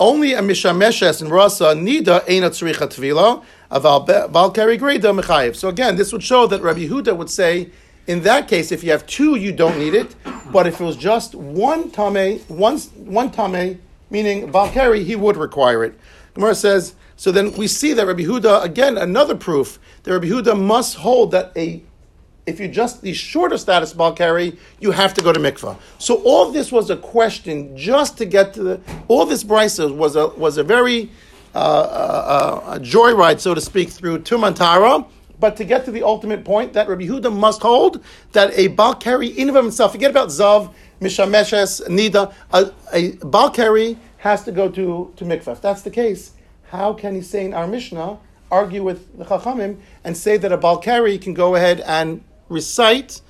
Only 0.00 0.32
a 0.32 0.40
mishameshes 0.40 1.20
and 1.20 1.30
rasa 1.30 1.74
nida 1.74 2.20
eina 2.26 2.50
tzricha 2.50 2.88
tvila 2.88 3.44
aval 3.70 4.06
valkari 4.06 4.78
greda 4.78 5.18
mechayev. 5.18 5.56
So 5.56 5.68
again, 5.68 5.96
this 5.96 6.12
would 6.12 6.22
show 6.22 6.46
that 6.46 6.62
Rabbi 6.62 6.86
Yehuda 6.86 7.16
would 7.16 7.30
say, 7.30 7.70
in 8.06 8.22
that 8.22 8.48
case, 8.48 8.72
if 8.72 8.82
you 8.82 8.90
have 8.90 9.06
two, 9.06 9.36
you 9.36 9.52
don't 9.52 9.78
need 9.78 9.94
it, 9.94 10.14
but 10.52 10.66
if 10.66 10.80
it 10.80 10.84
was 10.84 10.96
just 10.96 11.34
one 11.34 11.90
tame, 11.90 12.40
one 12.48 12.78
one 12.78 13.30
tame, 13.30 13.80
meaning 14.10 14.50
valkari, 14.50 15.04
he 15.04 15.16
would 15.16 15.36
require 15.36 15.84
it. 15.84 15.98
Gemara 16.34 16.54
says. 16.54 16.94
So 17.14 17.30
then 17.30 17.52
we 17.52 17.68
see 17.68 17.92
that 17.92 18.04
Rabbi 18.04 18.22
Huda 18.22 18.64
again 18.64 18.98
another 18.98 19.36
proof 19.36 19.78
that 20.02 20.12
Rabbi 20.12 20.26
Huda 20.26 20.60
must 20.60 20.96
hold 20.96 21.30
that 21.30 21.52
a 21.56 21.80
if 22.46 22.58
you 22.58 22.68
just 22.68 23.02
the 23.02 23.12
shorter 23.12 23.56
status 23.56 23.92
ball 23.92 24.12
carry, 24.12 24.58
you 24.80 24.90
have 24.90 25.14
to 25.14 25.22
go 25.22 25.32
to 25.32 25.38
mikvah. 25.38 25.76
So 25.98 26.16
all 26.24 26.50
this 26.50 26.72
was 26.72 26.90
a 26.90 26.96
question 26.96 27.76
just 27.76 28.18
to 28.18 28.24
get 28.24 28.54
to 28.54 28.62
the. 28.62 28.80
All 29.08 29.26
this 29.26 29.44
brisa 29.44 29.94
was 29.94 30.16
a 30.16 30.28
was 30.28 30.58
a 30.58 30.64
very 30.64 31.10
uh, 31.54 31.58
uh, 31.58 32.60
uh, 32.64 32.78
joyride, 32.78 33.38
so 33.38 33.54
to 33.54 33.60
speak, 33.60 33.90
through 33.90 34.20
Tumantara. 34.20 35.06
But 35.42 35.56
to 35.56 35.64
get 35.64 35.84
to 35.86 35.90
the 35.90 36.04
ultimate 36.04 36.44
point, 36.44 36.72
that 36.74 36.88
Rabbi 36.88 37.06
Huda 37.06 37.36
must 37.36 37.62
hold 37.62 38.02
that 38.30 38.56
a 38.56 38.68
bal 38.68 38.94
carry 38.94 39.26
in 39.26 39.48
of 39.48 39.56
himself, 39.56 39.90
forget 39.90 40.12
about 40.12 40.28
zav, 40.28 40.72
mishameshes, 41.00 41.86
nida, 41.88 42.32
a, 42.52 42.72
a 42.92 43.16
bal 43.26 43.50
carry 43.50 43.98
has 44.18 44.44
to 44.44 44.52
go 44.52 44.68
to 44.68 45.12
to 45.16 45.24
mikvah. 45.24 45.54
If 45.56 45.60
that's 45.60 45.82
the 45.82 45.90
case, 45.90 46.32
how 46.70 46.92
can 46.92 47.16
he 47.16 47.22
say 47.22 47.44
in 47.44 47.54
our 47.54 47.66
Mishnah? 47.66 48.18
argue 48.52 48.82
with 48.82 49.18
the 49.18 49.24
Chachamim 49.24 49.78
and 50.04 50.16
say 50.16 50.36
that 50.36 50.52
a 50.52 50.58
Balkari 50.58 51.20
can 51.20 51.32
go 51.34 51.54
ahead 51.56 51.80
and 51.80 52.22
recite 52.48 53.22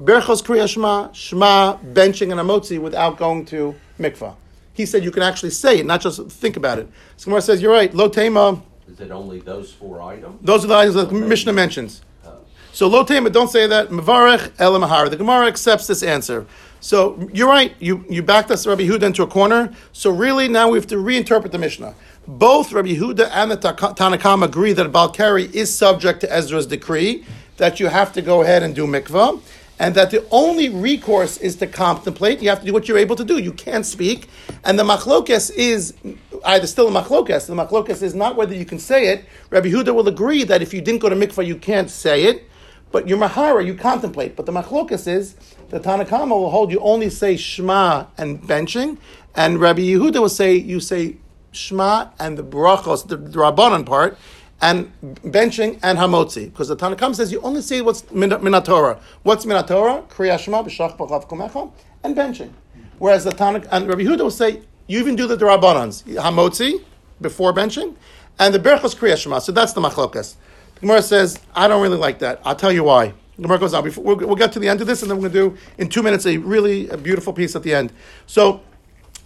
Berchos 0.00 0.42
Kriya 0.42 0.66
Shema, 0.66 1.76
benching 1.76 2.32
and 2.32 2.40
Amotzi 2.40 2.80
without 2.80 3.18
going 3.18 3.44
to 3.46 3.74
mikvah. 4.00 4.34
He 4.72 4.86
said 4.86 5.04
you 5.04 5.10
can 5.10 5.22
actually 5.22 5.50
say 5.50 5.80
it, 5.80 5.86
not 5.86 6.00
just 6.00 6.18
think 6.30 6.56
about 6.56 6.78
it. 6.78 6.88
So 7.18 7.26
Gemara 7.26 7.42
says, 7.42 7.60
you're 7.60 7.70
right, 7.70 7.92
Lo 7.92 8.08
Tema, 8.08 8.62
Is 8.92 9.00
it 9.00 9.10
only 9.10 9.40
those 9.40 9.72
four 9.72 10.02
items? 10.02 10.38
Those 10.42 10.64
are 10.64 10.68
the 10.68 10.74
items 10.74 10.96
that 10.96 11.08
the 11.08 11.14
Mishnah 11.14 11.54
mentions. 11.54 12.02
Oh. 12.26 12.36
So 12.72 12.88
lo 12.88 13.04
tema, 13.04 13.30
don't 13.30 13.48
say 13.48 13.66
that. 13.66 13.88
Mavarech 13.88 14.52
el 14.58 14.78
mahar. 14.78 15.08
The 15.08 15.16
Gemara 15.16 15.46
accepts 15.46 15.86
this 15.86 16.02
answer. 16.02 16.46
So 16.80 17.26
you're 17.32 17.48
right. 17.48 17.74
You 17.78 18.04
you 18.10 18.22
backed 18.22 18.50
us 18.50 18.66
Rabbi 18.66 18.82
Yehuda 18.82 19.04
into 19.04 19.22
a 19.22 19.26
corner. 19.26 19.72
So 19.92 20.10
really 20.10 20.46
now 20.46 20.68
we 20.68 20.76
have 20.76 20.86
to 20.88 20.96
reinterpret 20.96 21.52
the 21.52 21.58
Mishnah. 21.58 21.94
Both 22.28 22.72
Rabbi 22.72 22.88
Yehuda 22.88 23.30
and 23.32 23.50
the 23.50 23.56
Ta- 23.56 23.94
Tanakam 23.94 24.44
agree 24.44 24.74
that 24.74 24.92
Balkari 24.92 25.50
is 25.54 25.74
subject 25.74 26.20
to 26.20 26.30
Ezra's 26.30 26.66
decree 26.66 27.24
that 27.56 27.80
you 27.80 27.86
have 27.86 28.12
to 28.12 28.20
go 28.20 28.42
ahead 28.42 28.62
and 28.62 28.74
do 28.74 28.86
mikvah, 28.86 29.40
and 29.78 29.94
that 29.94 30.10
the 30.10 30.24
only 30.30 30.68
recourse 30.68 31.38
is 31.38 31.56
to 31.56 31.66
contemplate. 31.66 32.42
You 32.42 32.50
have 32.50 32.60
to 32.60 32.66
do 32.66 32.72
what 32.72 32.88
you're 32.88 32.98
able 32.98 33.16
to 33.16 33.24
do. 33.24 33.38
You 33.38 33.52
can't 33.52 33.86
speak, 33.86 34.28
and 34.64 34.78
the 34.78 34.82
machlokes 34.82 35.50
is 35.54 35.94
either 36.44 36.66
still 36.66 36.88
a 36.88 37.02
machlokes. 37.02 37.46
The 37.46 37.54
machlokes 37.54 38.02
is 38.02 38.14
not 38.14 38.36
whether 38.36 38.54
you 38.54 38.64
can 38.64 38.78
say 38.78 39.08
it. 39.08 39.24
Rabbi 39.50 39.68
Yehuda 39.68 39.94
will 39.94 40.08
agree 40.08 40.44
that 40.44 40.62
if 40.62 40.72
you 40.74 40.80
didn't 40.80 41.00
go 41.00 41.08
to 41.08 41.16
mikvah, 41.16 41.46
you 41.46 41.56
can't 41.56 41.90
say 41.90 42.24
it. 42.24 42.48
But 42.90 43.08
you're 43.08 43.18
mahara, 43.18 43.64
you 43.64 43.74
contemplate. 43.74 44.36
But 44.36 44.46
the 44.46 44.52
machlokas 44.52 45.08
is 45.08 45.34
the 45.70 45.80
Tanna 45.80 46.04
Kamma 46.04 46.30
will 46.30 46.50
hold 46.50 46.70
you 46.70 46.78
only 46.80 47.08
say 47.08 47.36
shema 47.36 48.06
and 48.18 48.42
benching, 48.42 48.98
and 49.34 49.58
Rabbi 49.58 49.80
Yehuda 49.80 50.20
will 50.20 50.28
say 50.28 50.54
you 50.54 50.78
say 50.78 51.16
shema 51.52 52.10
and 52.18 52.36
the 52.36 52.44
brachos, 52.44 53.08
the, 53.08 53.16
the 53.16 53.38
rabbanon 53.38 53.86
part, 53.86 54.18
and 54.60 54.92
benching 55.00 55.78
and 55.82 55.98
hamotzi. 55.98 56.46
Because 56.46 56.68
the 56.68 56.76
Tanna 56.76 56.96
Kamma 56.96 57.14
says 57.14 57.32
you 57.32 57.40
only 57.40 57.62
say 57.62 57.80
what's 57.80 58.10
min- 58.10 58.30
minatorah. 58.30 59.00
What's 59.22 59.46
minatorah? 59.46 60.06
Kriya 60.08 60.38
shema 60.38 60.62
b'shach 60.62 60.98
b'chav 60.98 61.26
kumecha 61.26 61.72
and 62.04 62.14
benching. 62.14 62.50
Whereas 62.98 63.24
the 63.24 63.30
Tanakh 63.30 63.66
and 63.70 63.88
Rabbi 63.88 64.02
Yehuda 64.02 64.20
will 64.20 64.30
say 64.30 64.60
you 64.92 65.00
even 65.00 65.16
do 65.16 65.26
the 65.26 65.36
rabbanons 65.36 66.04
hamotzi 66.04 66.84
before 67.20 67.52
benching, 67.52 67.94
and 68.38 68.54
the 68.54 68.58
berachos 68.58 68.94
kriya 68.94 69.16
shema. 69.16 69.38
So 69.38 69.52
that's 69.52 69.72
the 69.72 69.80
machlokas. 69.80 70.34
The 70.74 70.80
Gemara 70.80 71.02
says, 71.02 71.38
I 71.54 71.68
don't 71.68 71.82
really 71.82 71.96
like 71.96 72.18
that. 72.18 72.40
I'll 72.44 72.56
tell 72.56 72.72
you 72.72 72.84
why. 72.84 73.14
The 73.36 73.42
Gemara 73.42 73.58
goes 73.58 73.72
on. 73.72 73.90
We'll, 73.96 74.16
we'll 74.16 74.36
get 74.36 74.52
to 74.52 74.58
the 74.58 74.68
end 74.68 74.80
of 74.80 74.86
this, 74.86 75.02
and 75.02 75.10
then 75.10 75.18
we're 75.18 75.30
going 75.30 75.50
to 75.52 75.56
do, 75.56 75.62
in 75.78 75.88
two 75.88 76.02
minutes, 76.02 76.26
a 76.26 76.36
really 76.36 76.88
a 76.90 76.96
beautiful 76.96 77.32
piece 77.32 77.56
at 77.56 77.62
the 77.62 77.74
end. 77.74 77.92
So, 78.26 78.60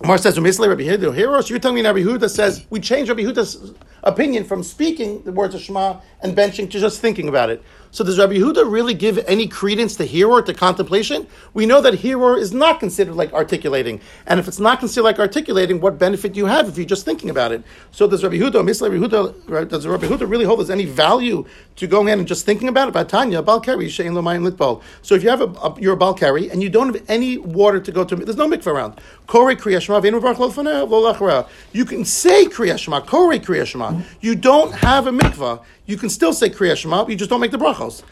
Gemara 0.00 0.18
says, 0.18 0.36
"Umisle 0.36 0.68
Rabbi 0.68 0.82
Yehuda 0.82 1.14
heroes." 1.14 1.50
You're 1.50 1.58
telling 1.58 1.76
me 1.76 1.84
Rabbi 1.84 2.00
Yehuda 2.00 2.30
says 2.30 2.66
we 2.70 2.78
change 2.78 3.08
Rabbi 3.08 3.22
Yehuda's 3.22 3.72
opinion 4.04 4.44
from 4.44 4.62
speaking 4.62 5.22
the 5.22 5.32
words 5.32 5.54
of 5.54 5.62
Shema 5.62 6.00
and 6.20 6.36
benching 6.36 6.70
to 6.70 6.78
just 6.78 7.00
thinking 7.00 7.28
about 7.28 7.50
it. 7.50 7.62
So 7.96 8.04
does 8.04 8.18
Rabbi 8.18 8.34
Yehuda 8.34 8.70
really 8.70 8.92
give 8.92 9.16
any 9.26 9.48
credence 9.48 9.96
to 9.96 10.06
hiror, 10.06 10.44
to 10.44 10.52
contemplation? 10.52 11.26
We 11.54 11.64
know 11.64 11.80
that 11.80 11.94
hiror 11.94 12.38
is 12.38 12.52
not 12.52 12.78
considered 12.78 13.14
like 13.14 13.32
articulating, 13.32 14.02
and 14.26 14.38
if 14.38 14.46
it's 14.46 14.60
not 14.60 14.80
considered 14.80 15.04
like 15.04 15.18
articulating, 15.18 15.80
what 15.80 15.98
benefit 15.98 16.34
do 16.34 16.38
you 16.38 16.44
have 16.44 16.68
if 16.68 16.76
you're 16.76 16.84
just 16.84 17.06
thinking 17.06 17.30
about 17.30 17.52
it? 17.52 17.62
So 17.92 18.06
does 18.06 18.22
Rabbi 18.22 18.36
Yehuda, 18.36 18.62
Misle 18.68 18.90
Rabbi 18.90 19.32
Yehuda, 19.48 19.70
does 19.70 19.86
Rabbi 19.86 20.08
Yehuda 20.08 20.28
really 20.28 20.44
hold 20.44 20.58
there's 20.58 20.68
any 20.68 20.84
value 20.84 21.46
to 21.76 21.86
going 21.86 22.08
in 22.08 22.18
and 22.18 22.28
just 22.28 22.44
thinking 22.44 22.68
about 22.68 22.88
it? 22.88 22.92
Batanya 22.92 23.42
baal 23.42 23.60
keri 23.60 23.86
shein 23.86 24.12
lomayim 24.12 24.46
litbol. 24.46 24.82
So 25.00 25.14
if 25.14 25.22
you 25.22 25.30
have 25.30 25.40
a, 25.40 25.46
a 25.46 25.80
you're 25.80 25.94
a 25.94 25.96
baal 25.96 26.12
keri 26.12 26.50
and 26.50 26.62
you 26.62 26.68
don't 26.68 26.94
have 26.94 27.02
any 27.08 27.38
water 27.38 27.80
to 27.80 27.92
go 27.92 28.04
to, 28.04 28.14
there's 28.14 28.36
no 28.36 28.46
mikvah 28.46 28.66
around. 28.66 29.00
Kore 29.26 29.54
kriyashma. 29.54 31.48
You 31.72 31.84
can 31.86 32.04
say 32.04 32.44
kriyashma, 32.44 33.06
kore 33.06 33.32
kriyashma. 33.32 34.02
You 34.20 34.34
don't 34.34 34.74
have 34.74 35.06
a 35.06 35.12
mikvah. 35.12 35.64
You 35.86 35.96
can 35.96 36.10
still 36.10 36.32
say 36.32 36.50
kriyashma. 36.50 37.08
You 37.08 37.16
just 37.16 37.30
don't 37.30 37.40
make 37.40 37.52
the 37.52 37.58
brachos. 37.86 38.02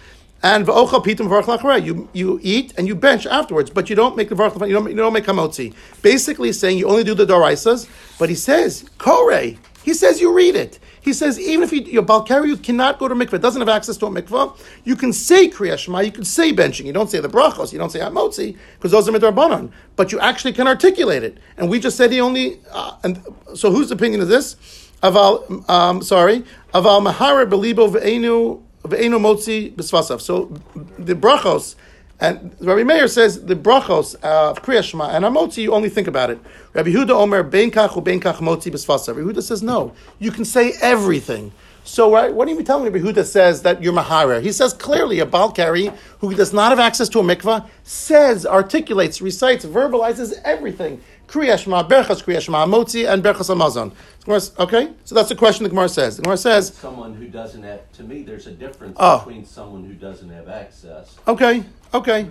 And 0.43 0.67
v'ochal 0.67 1.05
pitum. 1.05 1.85
You 1.85 2.09
you 2.13 2.39
eat 2.43 2.75
and 2.77 2.87
you 2.87 2.95
bench 2.95 3.27
afterwards, 3.27 3.71
but 3.71 3.89
you 3.89 3.97
don't 3.97 4.17
make 4.17 4.29
the 4.29 4.35
varach. 4.35 4.67
You 4.67 4.75
don't 4.75 4.91
you 4.91 4.97
don't 4.97 5.13
make 5.13 5.25
hamotzi. 5.25 5.75
Basically, 6.03 6.53
saying 6.53 6.79
you 6.79 6.89
only 6.89 7.05
do 7.05 7.15
the 7.15 7.25
doraisas. 7.27 7.89
But 8.19 8.29
he 8.29 8.35
says 8.35 8.89
kore. 8.99 9.55
He 9.83 9.93
says 9.93 10.21
you 10.21 10.35
read 10.35 10.55
it. 10.55 10.79
He 11.03 11.13
says 11.13 11.39
even 11.39 11.63
if 11.63 11.73
you, 11.73 11.83
you're 11.83 12.03
Baal 12.03 12.23
Keri, 12.23 12.49
you 12.49 12.57
cannot 12.57 12.99
go 12.99 13.07
to 13.07 13.15
mikveh. 13.15 13.39
Doesn't 13.39 13.61
have 13.61 13.69
access 13.69 13.99
to 13.99 14.07
a 14.07 14.11
mikveh. 14.11 14.59
You 14.85 14.97
can 14.97 15.13
say 15.13 15.49
Kriya 15.49 15.79
Shema, 15.79 16.01
you 16.01 16.11
can 16.11 16.25
say 16.25 16.55
benching. 16.55 16.87
You 16.87 16.95
don't 16.95 17.11
say 17.11 17.21
the 17.21 17.29
brachos, 17.29 17.73
you 17.73 17.79
don't 17.79 17.91
say 17.91 18.01
hamotzi 18.01 18.57
because 18.77 18.91
those 18.91 19.07
are 19.09 19.13
midrabanan. 19.13 19.71
But 19.97 20.13
you 20.13 20.21
actually 20.21 20.55
can 20.55 20.67
articulate 20.67 21.23
it. 21.23 21.37
And 21.59 21.69
we 21.69 21.81
just 21.81 21.99
said 21.99 22.13
he 22.13 22.21
only. 22.21 22.61
Uh, 22.71 22.97
and 23.03 23.23
so 23.55 23.71
whose 23.71 23.91
opinion 23.91 24.23
is 24.23 24.29
this? 24.29 24.57
Aval, 25.03 25.69
um, 25.69 26.01
sorry, 26.01 26.45
aval 26.73 27.07
mahara 27.07 27.47
belibo 27.47 27.93
ve'enu 27.93 28.63
b'svasav. 28.85 30.21
So 30.21 30.53
the 30.99 31.15
brachos. 31.15 31.75
And 32.21 32.55
Rabbi 32.61 32.85
Meir 32.85 33.09
says 33.09 33.45
the 33.45 33.57
brachos 33.57 34.15
of 34.23 34.63
Kriya 34.63 34.85
Shema 34.85 35.11
and 35.11 35.25
Amotzi, 35.25 35.65
you 35.65 35.75
only 35.75 35.89
think 35.89 36.07
about 36.07 36.31
it. 36.31 36.39
Rabbi 36.73 36.91
Huda 36.91 37.11
Omer, 37.11 37.43
Ben 37.43 37.73
Kach 37.73 37.91
Kach 38.21 38.37
Motzi 38.37 38.71
B'sfasa. 38.73 39.09
Rabbi 39.09 39.21
Huda 39.33 39.43
says 39.43 39.65
no, 39.65 39.93
you 40.21 40.31
can 40.31 40.45
say 40.45 40.75
everything. 40.81 41.53
So 41.83 42.11
right, 42.11 42.33
what 42.33 42.47
are 42.49 42.53
you 42.53 42.63
telling 42.63 42.85
me? 42.85 42.91
Rabbi 42.91 43.05
Huda 43.05 43.25
says 43.25 43.63
that 43.63 43.83
you're 43.83 43.93
Mahara. 43.93 44.41
He 44.41 44.53
says 44.53 44.73
clearly 44.73 45.19
a 45.19 45.27
Baal 45.27 45.51
Keri 45.53 45.91
who 46.21 46.35
does 46.35 46.53
not 46.53 46.71
have 46.71 46.79
access 46.79 47.09
to 47.11 47.19
a 47.19 47.23
mikvah 47.23 47.69
says, 47.83 48.47
articulates, 48.47 49.21
recites, 49.21 49.67
verbalizes 49.67 50.33
everything. 50.45 51.03
Kriya 51.29 51.59
Shema, 51.59 51.83
Berchas 51.89 52.23
Kriya 52.23 52.41
Shema, 52.41 52.67
Motzi, 52.67 53.11
and 53.11 53.23
Berchas 53.23 53.49
Hamazon. 53.55 53.93
Okay, 54.59 54.93
so 55.05 55.15
that's 55.15 55.29
the 55.29 55.35
question 55.35 55.65
the 55.65 55.69
Gemara 55.71 55.89
says. 55.89 56.17
The 56.17 56.23
Gemara 56.23 56.37
says, 56.37 56.73
Someone 56.75 57.15
who 57.15 57.27
doesn't 57.29 57.63
have, 57.63 57.91
to 57.93 58.03
me, 58.05 58.23
there's 58.23 58.47
a 58.47 58.53
difference 58.53 58.97
Oh. 58.99 59.19
between 59.19 59.45
someone 59.45 59.85
who 59.85 59.95
doesn't 59.95 60.31
have 60.31 60.49
access. 60.49 61.17
okay, 61.29 61.65
okay, 61.93 62.29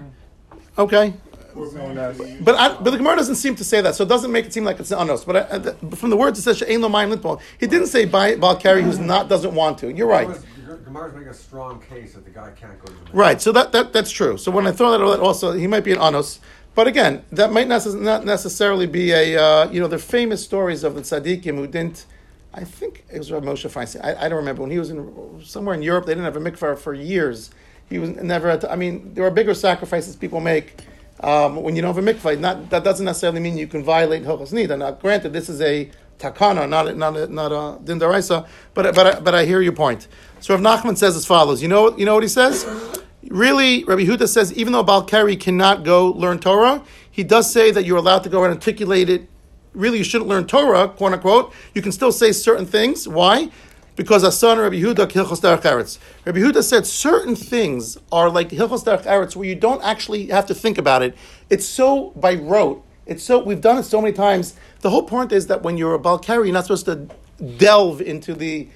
okay. 0.77 1.13
But 1.55 2.55
I, 2.55 2.73
but 2.81 2.89
the 2.91 2.97
Gemara 2.97 3.15
doesn't 3.17 3.35
seem 3.35 3.55
to 3.57 3.63
say 3.63 3.79
that, 3.81 3.93
so 3.93 4.03
it 4.03 4.09
doesn't 4.09 4.31
make 4.31 4.45
it 4.45 4.53
seem 4.53 4.63
like 4.63 4.79
it's 4.79 4.89
an 4.89 4.97
unos. 5.07 5.23
But 5.23 5.35
I, 5.35 5.55
I, 5.55 5.57
the- 5.59 5.95
from 5.95 6.09
the 6.09 6.17
words 6.17 6.39
it 6.39 6.41
says 6.41 6.57
she'ain 6.57 6.81
lo 6.81 6.89
mayim 6.89 7.15
litbol. 7.15 7.39
He 7.59 7.67
didn't 7.67 7.87
say 7.87 8.05
by 8.05 8.35
Baal 8.37 8.55
Keri 8.55 8.81
who's 8.81 8.97
not 8.97 9.29
doesn't 9.29 9.53
want 9.53 9.77
to. 9.79 9.93
You're 9.93 10.07
right. 10.07 10.27
Gemara's 10.83 11.13
making 11.13 11.29
a 11.29 11.33
strong 11.33 11.79
case 11.81 12.13
that 12.13 12.25
the 12.25 12.31
guy 12.31 12.51
can't 12.59 12.79
go 12.79 12.87
to 12.87 12.93
the 13.05 13.11
Right. 13.17 13.39
So 13.39 13.51
that, 13.51 13.71
that 13.71 13.93
that's 13.93 14.09
true. 14.11 14.37
So 14.37 14.49
when 14.51 14.65
I 14.65 14.71
throw 14.71 14.91
that 14.91 15.01
out, 15.01 15.19
also 15.19 15.51
he 15.53 15.67
might 15.67 15.83
be 15.83 15.91
an 15.91 15.99
anos. 15.99 16.39
But 16.75 16.87
again, 16.87 17.23
that 17.31 17.51
might 17.51 17.67
not 17.67 18.25
necessarily 18.25 18.87
be 18.87 19.11
a 19.11 19.37
uh, 19.37 19.69
you 19.71 19.79
know 19.79 19.87
the 19.87 19.99
famous 19.99 20.43
stories 20.43 20.83
of 20.83 20.95
the 20.95 21.01
tzaddikim 21.01 21.55
who 21.55 21.67
didn't. 21.67 22.05
I 22.53 22.63
think 22.63 23.03
it 23.11 23.17
was 23.17 23.31
Rav 23.31 23.43
Moshe 23.43 23.69
Feinstein. 23.69 24.03
I, 24.03 24.25
I 24.25 24.29
don't 24.29 24.37
remember 24.37 24.61
when 24.61 24.71
he 24.71 24.79
was 24.79 24.89
in 24.89 25.41
somewhere 25.43 25.75
in 25.75 25.81
Europe. 25.81 26.05
They 26.05 26.13
didn't 26.13 26.25
have 26.25 26.35
a 26.35 26.39
mikvah 26.39 26.77
for 26.77 26.93
years. 26.93 27.51
He 27.89 27.99
was 27.99 28.09
never. 28.09 28.49
At, 28.49 28.69
I 28.69 28.75
mean, 28.75 29.13
there 29.13 29.25
are 29.25 29.31
bigger 29.31 29.53
sacrifices 29.53 30.15
people 30.15 30.39
make 30.39 30.81
um, 31.19 31.57
when 31.57 31.75
you 31.75 31.81
don't 31.83 31.95
have 31.95 32.07
a 32.07 32.13
mikvah. 32.13 32.39
Not 32.39 32.71
that 32.71 32.83
doesn't 32.83 33.05
necessarily 33.05 33.39
mean 33.39 33.57
you 33.57 33.67
can 33.67 33.83
violate 33.83 34.23
hilchos 34.23 34.51
nida. 34.51 34.77
Now, 34.77 34.91
granted, 34.91 35.31
this 35.31 35.49
is 35.49 35.61
a 35.61 35.91
takana, 36.17 36.67
not 36.67 36.87
a, 36.87 36.95
not 36.95 37.15
a, 37.15 37.27
not 37.27 37.51
a 37.51 37.83
din 37.83 37.99
daraisa, 37.99 38.47
but 38.73 38.95
but 38.95 39.23
but 39.23 39.35
I 39.35 39.45
hear 39.45 39.61
your 39.61 39.73
point. 39.73 40.07
So 40.39 40.55
Rav 40.55 40.63
Nachman 40.63 40.97
says 40.97 41.15
as 41.15 41.25
follows. 41.25 41.61
You 41.61 41.67
know 41.67 41.95
you 41.97 42.05
know 42.05 42.15
what 42.15 42.23
he 42.23 42.29
says. 42.29 42.65
Really, 43.29 43.83
Rabbi 43.83 44.03
Huda 44.03 44.27
says 44.27 44.53
even 44.53 44.73
though 44.73 44.83
Baal 44.83 45.03
Keri 45.03 45.35
cannot 45.35 45.83
go 45.83 46.11
learn 46.11 46.39
Torah, 46.39 46.83
he 47.09 47.23
does 47.23 47.51
say 47.51 47.71
that 47.71 47.85
you're 47.85 47.97
allowed 47.97 48.23
to 48.23 48.29
go 48.29 48.43
and 48.43 48.53
articulate 48.53 49.09
it. 49.09 49.29
Really, 49.73 49.99
you 49.99 50.03
shouldn't 50.03 50.29
learn 50.29 50.45
Torah, 50.45 50.89
quote 50.89 51.13
unquote. 51.13 51.53
You 51.73 51.81
can 51.81 51.91
still 51.91 52.11
say 52.11 52.31
certain 52.31 52.65
things. 52.65 53.07
Why? 53.07 53.49
Because 53.95 54.23
Asan 54.23 54.57
Rabbi 54.57 54.77
Huda 54.77 55.07
Hilchos 55.07 55.41
Eretz. 55.41 55.99
Rabbi 56.25 56.39
Huda 56.39 56.63
said 56.63 56.85
certain 56.85 57.35
things 57.35 57.97
are 58.11 58.29
like 58.29 58.49
Hilchos 58.49 58.83
Eretz, 58.83 59.35
where 59.35 59.47
you 59.47 59.55
don't 59.55 59.83
actually 59.83 60.27
have 60.27 60.45
to 60.47 60.53
think 60.53 60.77
about 60.77 61.01
it. 61.01 61.15
It's 61.49 61.65
so 61.65 62.11
by 62.11 62.35
rote. 62.35 62.83
It's 63.05 63.23
so 63.23 63.43
we've 63.43 63.61
done 63.61 63.77
it 63.77 63.83
so 63.83 64.01
many 64.01 64.13
times. 64.13 64.55
The 64.81 64.89
whole 64.89 65.03
point 65.03 65.31
is 65.31 65.47
that 65.47 65.63
when 65.63 65.77
you're 65.77 65.93
a 65.93 65.99
Baal 65.99 66.19
Keri, 66.19 66.47
you're 66.47 66.53
not 66.53 66.65
supposed 66.65 66.85
to 66.85 67.07
delve 67.57 68.01
into 68.01 68.33
the 68.33 68.67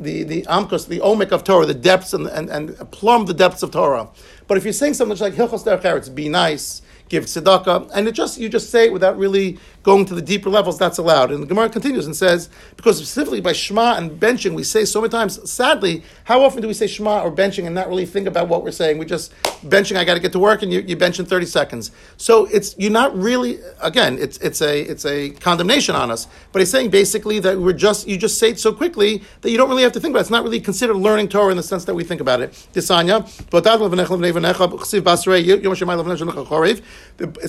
the 0.00 0.22
the 0.24 0.42
amkos, 0.42 0.88
the 0.88 1.00
omic 1.00 1.30
of 1.30 1.44
Torah, 1.44 1.66
the 1.66 1.74
depths 1.74 2.14
and, 2.14 2.26
and, 2.26 2.48
and 2.48 2.90
plumb 2.90 3.26
the 3.26 3.34
depths 3.34 3.62
of 3.62 3.70
Torah. 3.70 4.08
But 4.46 4.56
if 4.56 4.64
you're 4.64 4.72
saying 4.72 4.94
something 4.94 5.16
like 5.18 5.34
Hilchos 5.34 5.64
Derech 5.64 6.14
be 6.14 6.28
nice, 6.28 6.82
give 7.08 7.26
tzedakah, 7.26 7.90
and 7.94 8.08
it 8.08 8.12
just 8.12 8.38
you 8.38 8.48
just 8.48 8.70
say 8.70 8.86
it 8.86 8.92
without 8.92 9.18
really 9.18 9.58
going 9.82 10.04
to 10.04 10.14
the 10.14 10.22
deeper 10.22 10.50
levels, 10.50 10.78
that's 10.78 10.98
allowed. 10.98 11.30
And 11.30 11.42
the 11.42 11.46
Gemara 11.46 11.70
continues 11.70 12.06
and 12.06 12.14
says, 12.14 12.50
because 12.76 12.98
specifically 12.98 13.40
by 13.40 13.52
Shema 13.52 13.94
and 13.96 14.20
benching, 14.20 14.54
we 14.54 14.62
say 14.62 14.84
so 14.84 15.00
many 15.00 15.10
times, 15.10 15.50
sadly, 15.50 16.02
how 16.24 16.42
often 16.42 16.60
do 16.60 16.68
we 16.68 16.74
say 16.74 16.86
Shema 16.86 17.22
or 17.22 17.32
benching 17.32 17.64
and 17.66 17.74
not 17.74 17.88
really 17.88 18.04
think 18.06 18.26
about 18.26 18.48
what 18.48 18.62
we're 18.62 18.70
saying? 18.72 18.98
We 18.98 19.06
just, 19.06 19.32
benching, 19.64 19.96
I 19.96 20.04
got 20.04 20.14
to 20.14 20.20
get 20.20 20.32
to 20.32 20.38
work, 20.38 20.62
and 20.62 20.72
you, 20.72 20.80
you 20.80 20.96
bench 20.96 21.18
in 21.18 21.24
30 21.26 21.46
seconds. 21.46 21.90
So 22.18 22.44
it's, 22.46 22.76
you're 22.78 22.90
not 22.90 23.16
really, 23.16 23.58
again, 23.80 24.18
it's, 24.18 24.36
it's, 24.38 24.60
a, 24.60 24.80
it's 24.82 25.06
a 25.06 25.30
condemnation 25.30 25.94
on 25.94 26.10
us. 26.10 26.26
But 26.52 26.60
he's 26.60 26.70
saying 26.70 26.90
basically 26.90 27.38
that 27.40 27.58
we're 27.58 27.72
just, 27.72 28.06
you 28.06 28.18
just 28.18 28.38
say 28.38 28.50
it 28.50 28.60
so 28.60 28.72
quickly 28.72 29.22
that 29.40 29.50
you 29.50 29.56
don't 29.56 29.70
really 29.70 29.82
have 29.82 29.92
to 29.92 30.00
think 30.00 30.12
about 30.12 30.20
it. 30.20 30.22
It's 30.22 30.30
not 30.30 30.44
really 30.44 30.60
considered 30.60 30.96
learning 30.96 31.28
Torah 31.28 31.50
in 31.50 31.56
the 31.56 31.62
sense 31.62 31.86
that 31.86 31.94
we 31.94 32.04
think 32.04 32.20
about 32.20 32.40
it. 32.42 32.68
It 32.74 32.82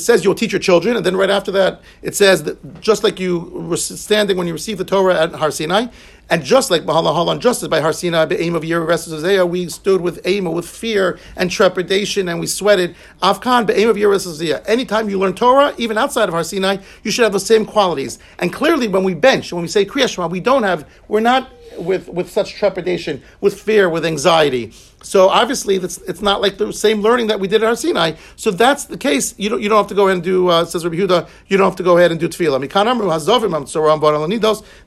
says 0.01 0.23
you'll 0.23 0.35
teach 0.35 0.51
your 0.51 0.59
children, 0.59 0.95
and 0.97 1.05
then 1.05 1.15
right 1.17 1.29
after 1.29 1.51
that, 1.51 1.81
it 2.01 2.15
says 2.15 2.20
that 2.21 2.81
just 2.81 3.03
like 3.03 3.19
you 3.19 3.39
were 3.39 3.77
standing 3.77 4.37
when 4.37 4.47
you 4.47 4.53
received 4.53 4.79
the 4.79 4.85
Torah 4.85 5.23
at 5.23 5.33
Har 5.33 5.51
Sinai, 5.51 5.87
and 6.29 6.43
just 6.43 6.71
like 6.71 6.83
Mahala 6.83 7.13
Halan 7.13 7.39
Justice 7.39 7.67
by 7.67 7.81
Har 7.81 7.91
Sinai, 7.91 8.25
aim 8.31 8.55
of 8.55 8.63
of 8.63 8.69
Zayah, 8.69 9.47
we 9.47 9.67
stood 9.67 9.99
with 9.99 10.21
aim, 10.23 10.45
with 10.45 10.67
fear 10.67 11.19
and 11.35 11.51
trepidation, 11.51 12.29
and 12.29 12.39
we 12.39 12.47
sweated. 12.47 12.95
Afkan, 13.21 13.69
aim 13.75 13.89
of 13.89 13.97
of 13.97 14.01
Zayah. 14.01 14.63
Anytime 14.65 15.09
you 15.09 15.19
learn 15.19 15.33
Torah, 15.33 15.73
even 15.77 15.97
outside 15.97 16.29
of 16.29 16.33
Har 16.33 16.45
Sinai, 16.45 16.77
you 17.03 17.11
should 17.11 17.23
have 17.23 17.33
the 17.33 17.39
same 17.39 17.65
qualities. 17.65 18.17
And 18.39 18.53
clearly, 18.53 18.87
when 18.87 19.03
we 19.03 19.13
bench, 19.13 19.51
when 19.51 19.61
we 19.61 19.67
say 19.67 19.83
Kriya 19.83 20.07
Shema, 20.07 20.27
we 20.27 20.39
don't 20.39 20.63
have, 20.63 20.87
we're 21.09 21.19
not 21.19 21.51
with, 21.77 22.07
with 22.07 22.29
such 22.29 22.53
trepidation, 22.53 23.21
with 23.41 23.59
fear, 23.59 23.89
with 23.89 24.05
anxiety. 24.05 24.73
So 25.03 25.29
obviously, 25.29 25.75
it's, 25.75 25.97
it's 25.99 26.21
not 26.21 26.41
like 26.41 26.57
the 26.57 26.71
same 26.71 27.01
learning 27.01 27.27
that 27.27 27.39
we 27.39 27.47
did 27.47 27.63
at 27.63 27.67
Har 27.67 27.75
Sinai. 27.75 28.13
So 28.35 28.51
that's 28.51 28.85
the 28.85 28.97
case. 28.97 29.33
You 29.37 29.49
don't, 29.49 29.61
you 29.61 29.67
don't 29.69 29.77
have 29.77 29.87
to 29.87 29.95
go 29.95 30.07
ahead 30.07 30.17
and 30.17 30.23
do, 30.23 30.47
uh, 30.47 30.65
says 30.65 30.85
Rabbi 30.85 30.97
Huda, 30.97 31.27
you 31.47 31.57
don't 31.57 31.67
have 31.67 31.75
to 31.77 31.83
go 31.83 31.97
ahead 31.97 32.11
and 32.11 32.19
do 32.19 32.29
tefillah. 32.29 32.61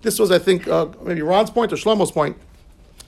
This 0.03 0.19
was, 0.19 0.31
I 0.31 0.39
think, 0.39 0.69
uh, 0.69 0.87
maybe 1.03 1.23
Ron's 1.23 1.51
point 1.51 1.73
or 1.73 1.77
Shlomo's 1.77 2.12
point. 2.12 2.37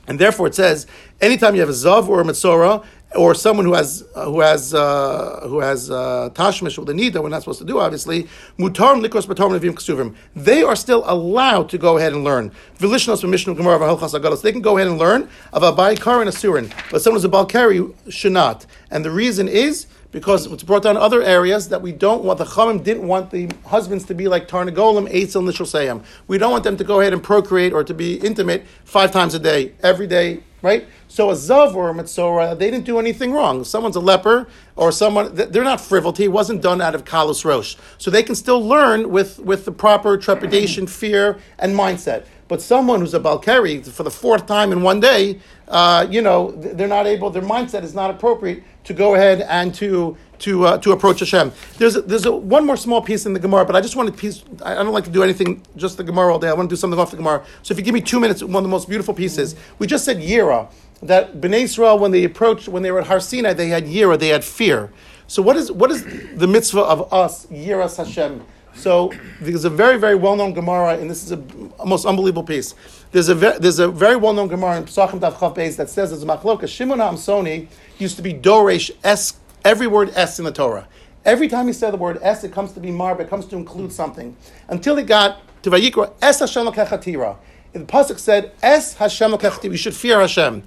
And 0.09 0.19
therefore, 0.19 0.47
it 0.47 0.55
says 0.55 0.87
anytime 1.21 1.55
you 1.55 1.61
have 1.61 1.69
a 1.69 1.73
zav 1.73 2.09
or 2.09 2.21
a 2.21 2.25
mitzora, 2.25 2.85
or 3.15 3.35
someone 3.35 3.65
who 3.65 3.75
has 3.75 4.05
uh, 4.15 4.25
who 4.27 4.41
has 4.41 4.75
uh, 4.75 5.47
who 5.49 5.61
has 5.61 5.91
uh, 5.91 6.31
tashmish 6.35 6.77
with 6.79 6.89
the 6.89 6.93
nida, 6.93 7.23
we're 7.23 7.29
not 7.29 7.43
supposed 7.43 7.61
to 7.61 7.65
do 7.65 7.79
obviously. 7.79 8.25
Mutar 8.59 9.01
likos 9.01 9.27
b'tar 9.27 9.59
nevim 9.59 9.75
ksuvim. 9.75 10.15
They 10.35 10.63
are 10.63 10.77
still 10.77 11.05
allowed 11.07 11.69
to 11.71 11.79
go 11.79 11.97
ahead 11.99 12.13
and 12.13 12.25
learn. 12.25 12.51
Vilishnos 12.79 13.29
Mishnah 13.29 13.55
Gemara 13.55 13.79
v'Halchas 13.79 14.19
Agalos. 14.19 14.43
They 14.43 14.53
can 14.53 14.61
go 14.61 14.77
ahead 14.77 14.89
and 14.89 14.99
learn 14.99 15.29
of 15.53 15.63
a 15.63 15.73
baikar 15.73 16.21
and 16.21 16.29
a 16.29 16.33
surin, 16.33 16.73
but 16.91 17.01
someone 17.01 17.19
who's 17.19 17.25
a 17.25 17.29
baal 17.29 17.47
keri 17.47 17.87
should 18.09 18.33
not. 18.33 18.67
And 18.91 19.05
the 19.05 19.11
reason 19.11 19.49
is 19.49 19.87
because 20.13 20.47
it's 20.47 20.63
brought 20.63 20.83
down 20.83 20.97
other 20.97 21.23
areas 21.23 21.69
that 21.69 21.83
we 21.83 21.93
don't 21.93 22.25
want. 22.25 22.39
The 22.39 22.45
Chamim 22.45 22.83
didn't 22.83 23.07
want 23.07 23.31
the 23.31 23.51
husbands 23.67 24.05
to 24.07 24.15
be 24.15 24.29
like 24.29 24.49
Tarnagolim, 24.49 25.13
Eitzel, 25.13 25.43
Nishal 25.43 25.67
Sayam. 25.67 26.03
We 26.27 26.39
don't 26.39 26.51
want 26.51 26.65
them 26.65 26.77
to 26.79 26.85
go 26.85 27.01
ahead 27.01 27.13
and 27.13 27.23
procreate 27.23 27.73
or 27.73 27.85
to 27.85 27.93
be 27.93 28.15
intimate 28.15 28.65
five 28.85 29.13
times 29.13 29.35
a 29.35 29.39
day, 29.39 29.75
every 29.83 30.07
day, 30.07 30.43
right? 30.67 30.89
So 31.07 31.31
a 31.31 31.35
Zav 31.35 31.75
or 31.75 31.89
a 31.89 31.95
Mitzora, 31.95 32.59
they 32.59 32.71
didn't 32.71 32.85
do 32.85 32.99
anything 32.99 33.33
wrong. 33.33 33.63
Someone's 33.63 33.95
a 33.95 34.01
leper 34.01 34.49
or 34.75 34.91
someone, 34.91 35.33
they're 35.33 35.63
not 35.63 35.81
frivolity. 35.81 36.25
It 36.25 36.33
wasn't 36.33 36.61
done 36.61 36.81
out 36.81 36.97
of 36.97 37.05
Kalos 37.05 37.45
Rosh. 37.45 37.77
So 37.99 38.11
they 38.11 38.25
can 38.25 38.35
still 38.35 38.61
learn 38.61 39.11
with, 39.11 39.39
with 39.39 39.65
the 39.65 39.73
proper 39.73 40.19
trepidation, 40.19 40.87
fear, 41.03 41.39
and 41.61 41.75
mindset. 41.75 42.27
But 42.49 42.61
someone 42.61 43.01
who's 43.01 43.15
a 43.15 43.21
Baal 43.21 43.39
Keri 43.39 43.83
for 43.83 44.03
the 44.03 44.11
fourth 44.11 44.47
time 44.47 44.73
in 44.73 44.83
one 44.83 45.01
day, 45.01 45.41
uh, 45.69 46.07
you 46.11 46.23
know, 46.23 46.51
they're 46.53 46.89
not 46.89 47.07
able, 47.07 47.31
their 47.31 47.43
mindset 47.43 47.83
is 47.83 47.95
not 47.95 48.11
appropriate 48.11 48.63
to 48.85 48.95
go 48.95 49.15
ahead 49.15 49.41
and 49.43 49.75
to 49.75 50.17
to 50.41 50.67
uh, 50.67 50.79
to 50.79 50.93
approach 50.93 51.21
Hashem. 51.21 51.53
There's 51.79 51.97
a, 51.97 52.03
there's 52.03 52.27
a, 52.27 52.33
one 52.33 52.67
more 52.67 52.77
small 52.77 53.03
piece 53.03 53.27
in 53.27 53.33
the 53.33 53.41
Gemara, 53.41 53.65
but 53.65 53.77
I 53.77 53.81
just 53.81 53.97
want 53.97 54.09
to 54.09 54.15
piece. 54.15 54.45
I 54.63 54.75
don't 54.75 54.93
like 54.93 55.05
to 55.05 55.11
do 55.11 55.23
anything 55.23 55.63
just 55.77 55.97
the 55.97 56.05
Gemara 56.05 56.33
all 56.33 56.39
day. 56.39 56.49
I 56.49 56.53
want 56.53 56.69
to 56.69 56.75
do 56.75 56.79
something 56.79 56.99
off 56.99 57.11
the 57.11 57.17
Gemara. 57.17 57.45
So 57.63 57.73
if 57.73 57.79
you 57.79 57.85
give 57.85 57.95
me 57.95 58.01
two 58.01 58.21
minutes, 58.21 58.43
one 58.43 58.57
of 58.57 58.63
the 58.63 58.69
most 58.69 58.89
beautiful 58.89 59.15
pieces. 59.15 59.57
We 59.79 59.87
just 59.87 60.05
said 60.05 60.19
Yira 60.19 60.71
that 61.03 61.41
Bnei 61.41 61.63
Israel 61.63 61.99
when 61.99 62.11
they 62.11 62.25
approached 62.25 62.69
when 62.69 62.83
they 62.83 62.91
were 62.91 63.01
at 63.01 63.07
Har 63.07 63.21
Sinai 63.21 63.53
they 63.53 63.69
had 63.69 63.85
Yira, 63.85 64.19
they 64.19 64.29
had 64.29 64.45
fear. 64.45 64.93
So 65.27 65.43
what 65.43 65.57
is 65.57 65.73
what 65.73 65.91
is 65.91 66.05
the 66.37 66.47
mitzvah 66.47 66.83
of 66.83 67.13
us 67.13 67.47
Yiras 67.47 67.97
Hashem? 67.97 68.43
So 68.75 69.13
there's 69.41 69.65
a 69.65 69.71
very 69.71 69.99
very 69.99 70.15
well 70.15 70.37
known 70.37 70.53
Gemara, 70.53 70.99
and 70.99 71.11
this 71.11 71.25
is 71.25 71.33
a, 71.33 71.43
a 71.81 71.87
most 71.87 72.05
unbelievable 72.07 72.45
piece. 72.45 72.75
There's 73.11 73.29
a 73.29 73.35
ve- 73.35 73.59
there's 73.59 73.79
a 73.79 73.89
very 73.89 74.17
well 74.17 74.33
known 74.33 74.49
Gemara 74.49 74.77
in 74.77 74.85
Pesachim 74.85 75.21
Tav 75.21 75.37
Chav 75.37 75.77
that 75.77 75.89
says 75.89 76.13
as 76.13 76.25
machloka 76.25 76.69
Shimon 76.69 76.99
Hamsoni 76.99 77.69
used 77.99 78.17
to 78.17 78.23
be 78.23 78.35
Doresh 78.35 78.91
S 79.03 79.39
every 79.67 79.89
word 79.89 80.13
S 80.15 80.39
in 80.39 80.45
the 80.45 80.53
Torah. 80.53 80.87
Every 81.25 81.49
time 81.49 81.67
he 81.67 81.73
said 81.73 81.93
the 81.93 81.97
word 81.97 82.21
S, 82.23 82.45
it 82.45 82.53
comes 82.53 82.71
to 82.73 82.81
be 82.81 82.93
marb, 82.93 83.21
it 83.21 83.29
comes 83.29 83.47
to 83.47 83.57
include 83.57 83.93
something. 83.93 84.37
Until 84.69 84.97
it 84.97 85.09
got 85.09 85.41
to 85.65 85.71
Vayikra, 85.71 86.13
Es 86.23 86.39
Hashem 86.39 86.67
Lokechatira. 86.67 87.37
The 87.73 87.81
Pasuk 87.81 88.21
said, 88.21 88.53
Es 88.63 88.95
Hashem 88.95 89.33
Lokechatira. 89.33 89.73
You 89.73 89.77
should 89.77 89.97
fear 89.97 90.21
Hashem. 90.21 90.63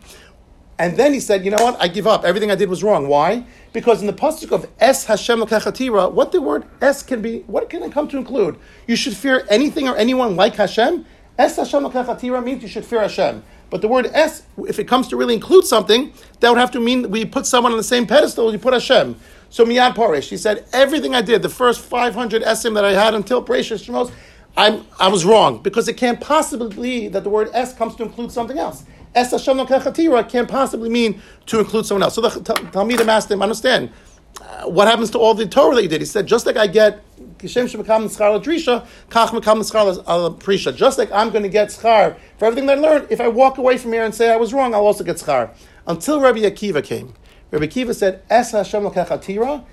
And 0.77 0.97
then 0.97 1.13
he 1.13 1.19
said, 1.19 1.43
you 1.43 1.51
know 1.51 1.63
what? 1.63 1.81
I 1.81 1.87
give 1.87 2.07
up. 2.07 2.23
Everything 2.25 2.51
I 2.51 2.55
did 2.55 2.69
was 2.69 2.83
wrong. 2.83 3.07
Why? 3.07 3.45
Because 3.73 4.01
in 4.01 4.07
the 4.07 4.13
pasuk 4.13 4.51
of 4.51 4.65
Es 4.79 5.05
Hashem 5.05 5.39
Lokechatira, 5.39 6.11
what 6.11 6.31
the 6.31 6.41
word 6.41 6.65
S 6.81 7.03
can 7.03 7.21
be, 7.21 7.39
what 7.47 7.69
can 7.69 7.83
it 7.83 7.91
come 7.91 8.07
to 8.09 8.17
include? 8.17 8.57
You 8.87 8.95
should 8.95 9.15
fear 9.15 9.45
anything 9.49 9.87
or 9.87 9.95
anyone 9.95 10.35
like 10.35 10.55
Hashem. 10.55 11.05
Es 11.39 11.55
Hashem 11.55 11.83
Lokechatira 11.83 12.43
means 12.43 12.61
you 12.61 12.67
should 12.67 12.83
fear 12.83 12.99
Hashem. 12.99 13.41
But 13.69 13.81
the 13.81 13.87
word 13.87 14.07
es, 14.07 14.43
if 14.67 14.77
it 14.77 14.89
comes 14.89 15.07
to 15.07 15.15
really 15.15 15.33
include 15.33 15.63
something, 15.63 16.11
that 16.41 16.49
would 16.49 16.57
have 16.57 16.71
to 16.71 16.81
mean 16.81 17.09
we 17.09 17.23
put 17.23 17.45
someone 17.45 17.71
on 17.71 17.77
the 17.77 17.83
same 17.83 18.05
pedestal, 18.05 18.51
you 18.51 18.59
put 18.59 18.73
Hashem. 18.73 19.15
So 19.49 19.65
Miyad 19.65 19.95
Parish, 19.95 20.29
he 20.29 20.35
said, 20.35 20.65
everything 20.73 21.15
I 21.15 21.21
did, 21.21 21.41
the 21.41 21.47
first 21.47 21.79
500 21.79 22.43
esim 22.43 22.73
that 22.75 22.83
I 22.83 22.91
had 22.91 23.13
until 23.13 23.41
Bereshit 23.41 23.87
Shemos, 23.87 24.11
I'm, 24.57 24.85
I 24.99 25.07
was 25.07 25.23
wrong, 25.23 25.63
because 25.63 25.87
it 25.87 25.93
can't 25.93 26.19
possibly 26.19 26.69
be 26.75 27.07
that 27.07 27.23
the 27.23 27.29
word 27.29 27.49
es 27.53 27.73
comes 27.73 27.95
to 27.95 28.03
include 28.03 28.33
something 28.33 28.59
else. 28.59 28.83
Es 29.15 29.31
Hashem 29.31 29.57
Kachatira 29.59 30.27
can't 30.27 30.49
possibly 30.49 30.89
mean 30.89 31.21
to 31.45 31.59
include 31.59 31.85
someone 31.85 32.03
else. 32.03 32.15
So 32.15 32.29
tell 32.29 32.83
me 32.83 32.95
the 32.95 33.03
Talmidim 33.03 33.07
asked 33.07 33.31
him, 33.31 33.41
understand, 33.41 33.91
uh, 34.41 34.69
what 34.69 34.87
happens 34.87 35.11
to 35.11 35.19
all 35.19 35.33
the 35.33 35.45
Torah 35.45 35.75
that 35.75 35.83
you 35.83 35.89
did? 35.89 36.01
He 36.01 36.05
said, 36.05 36.25
just 36.25 36.45
like 36.45 36.57
I 36.57 36.67
get 36.67 37.03
Kishem 37.37 37.65
Shemekam 37.65 38.05
Nischar 38.05 38.41
Drisha, 38.43 38.85
Kach 39.09 39.29
Mekam 39.29 39.59
Nischar 39.59 40.39
Prisha. 40.39 40.75
Just 40.75 40.97
like 40.97 41.11
I'm 41.11 41.29
going 41.29 41.43
to 41.43 41.49
get 41.49 41.69
schar 41.69 42.17
for 42.37 42.45
everything 42.45 42.65
that 42.67 42.77
I 42.77 42.81
learned, 42.81 43.07
if 43.09 43.19
I 43.21 43.27
walk 43.27 43.57
away 43.57 43.77
from 43.77 43.93
here 43.93 44.03
and 44.03 44.13
say 44.13 44.31
I 44.31 44.37
was 44.37 44.53
wrong, 44.53 44.73
I'll 44.73 44.85
also 44.85 45.03
get 45.03 45.17
schar. 45.17 45.51
Until 45.87 46.21
Rabbi 46.21 46.39
Akiva 46.39 46.83
came. 46.83 47.13
Rabbi 47.51 47.65
Akiva 47.65 47.95
said, 47.95 48.21
Es 48.29 48.51
Hashem 48.51 48.83
Lokechatira 48.83 49.65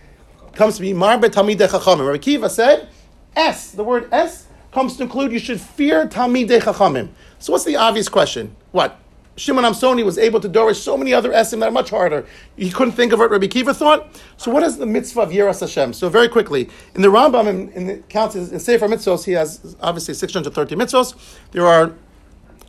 comes 0.55 0.77
to 0.77 0.81
be 0.81 0.93
Mar 0.93 1.19
Talmidei 1.19 1.69
Chachamim. 1.69 2.07
Rabbi 2.07 2.19
Akiva 2.19 2.51
said, 2.51 2.89
Es, 3.35 3.73
the 3.73 3.85
word 3.85 4.09
Es, 4.13 4.47
comes 4.73 4.97
to 4.97 5.03
include 5.03 5.33
you 5.33 5.39
should 5.39 5.61
fear 5.61 6.07
Talmidei 6.07 6.61
Chachamim. 6.61 7.11
So 7.39 7.53
what's 7.53 7.65
the 7.65 7.77
obvious 7.77 8.09
question? 8.09 8.57
What? 8.73 8.99
Shimon 9.37 9.65
Amsoni 9.65 10.03
was 10.05 10.17
able 10.17 10.41
to 10.41 10.49
dorish 10.49 10.77
so 10.77 10.97
many 10.97 11.13
other 11.13 11.31
esim 11.31 11.61
that 11.61 11.69
are 11.69 11.71
much 11.71 11.91
harder. 11.91 12.25
He 12.57 12.71
couldn't 12.71 12.95
think 12.95 13.13
of 13.13 13.19
what 13.19 13.31
Rabbi 13.31 13.49
Kiva 13.49 13.75
thought. 13.75 14.09
So 14.39 14.51
what 14.51 14.63
is 14.63 14.79
the 14.79 14.87
mitzvah 14.87 15.21
of 15.21 15.31
Yiras 15.31 15.61
Hashem? 15.61 15.93
So 15.93 16.09
very 16.09 16.29
quickly, 16.29 16.71
in 16.95 17.03
the 17.03 17.09
Rambam, 17.09 17.47
in, 17.47 17.69
in 17.73 17.87
the 17.87 17.99
counts 18.09 18.35
in 18.35 18.59
Sefer 18.59 18.89
Mitzvos, 18.89 19.25
he 19.25 19.33
has 19.33 19.77
obviously 19.81 20.15
630 20.15 20.75
mitzvos. 20.77 21.15
There 21.53 21.67
are 21.67 21.93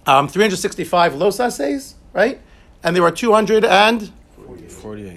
um, 0.05 0.27
365 0.27 1.15
los 1.15 1.39
assays, 1.39 1.95
right? 2.13 2.41
And 2.83 2.95
there 2.95 3.03
are 3.03 3.11
248 3.11 4.11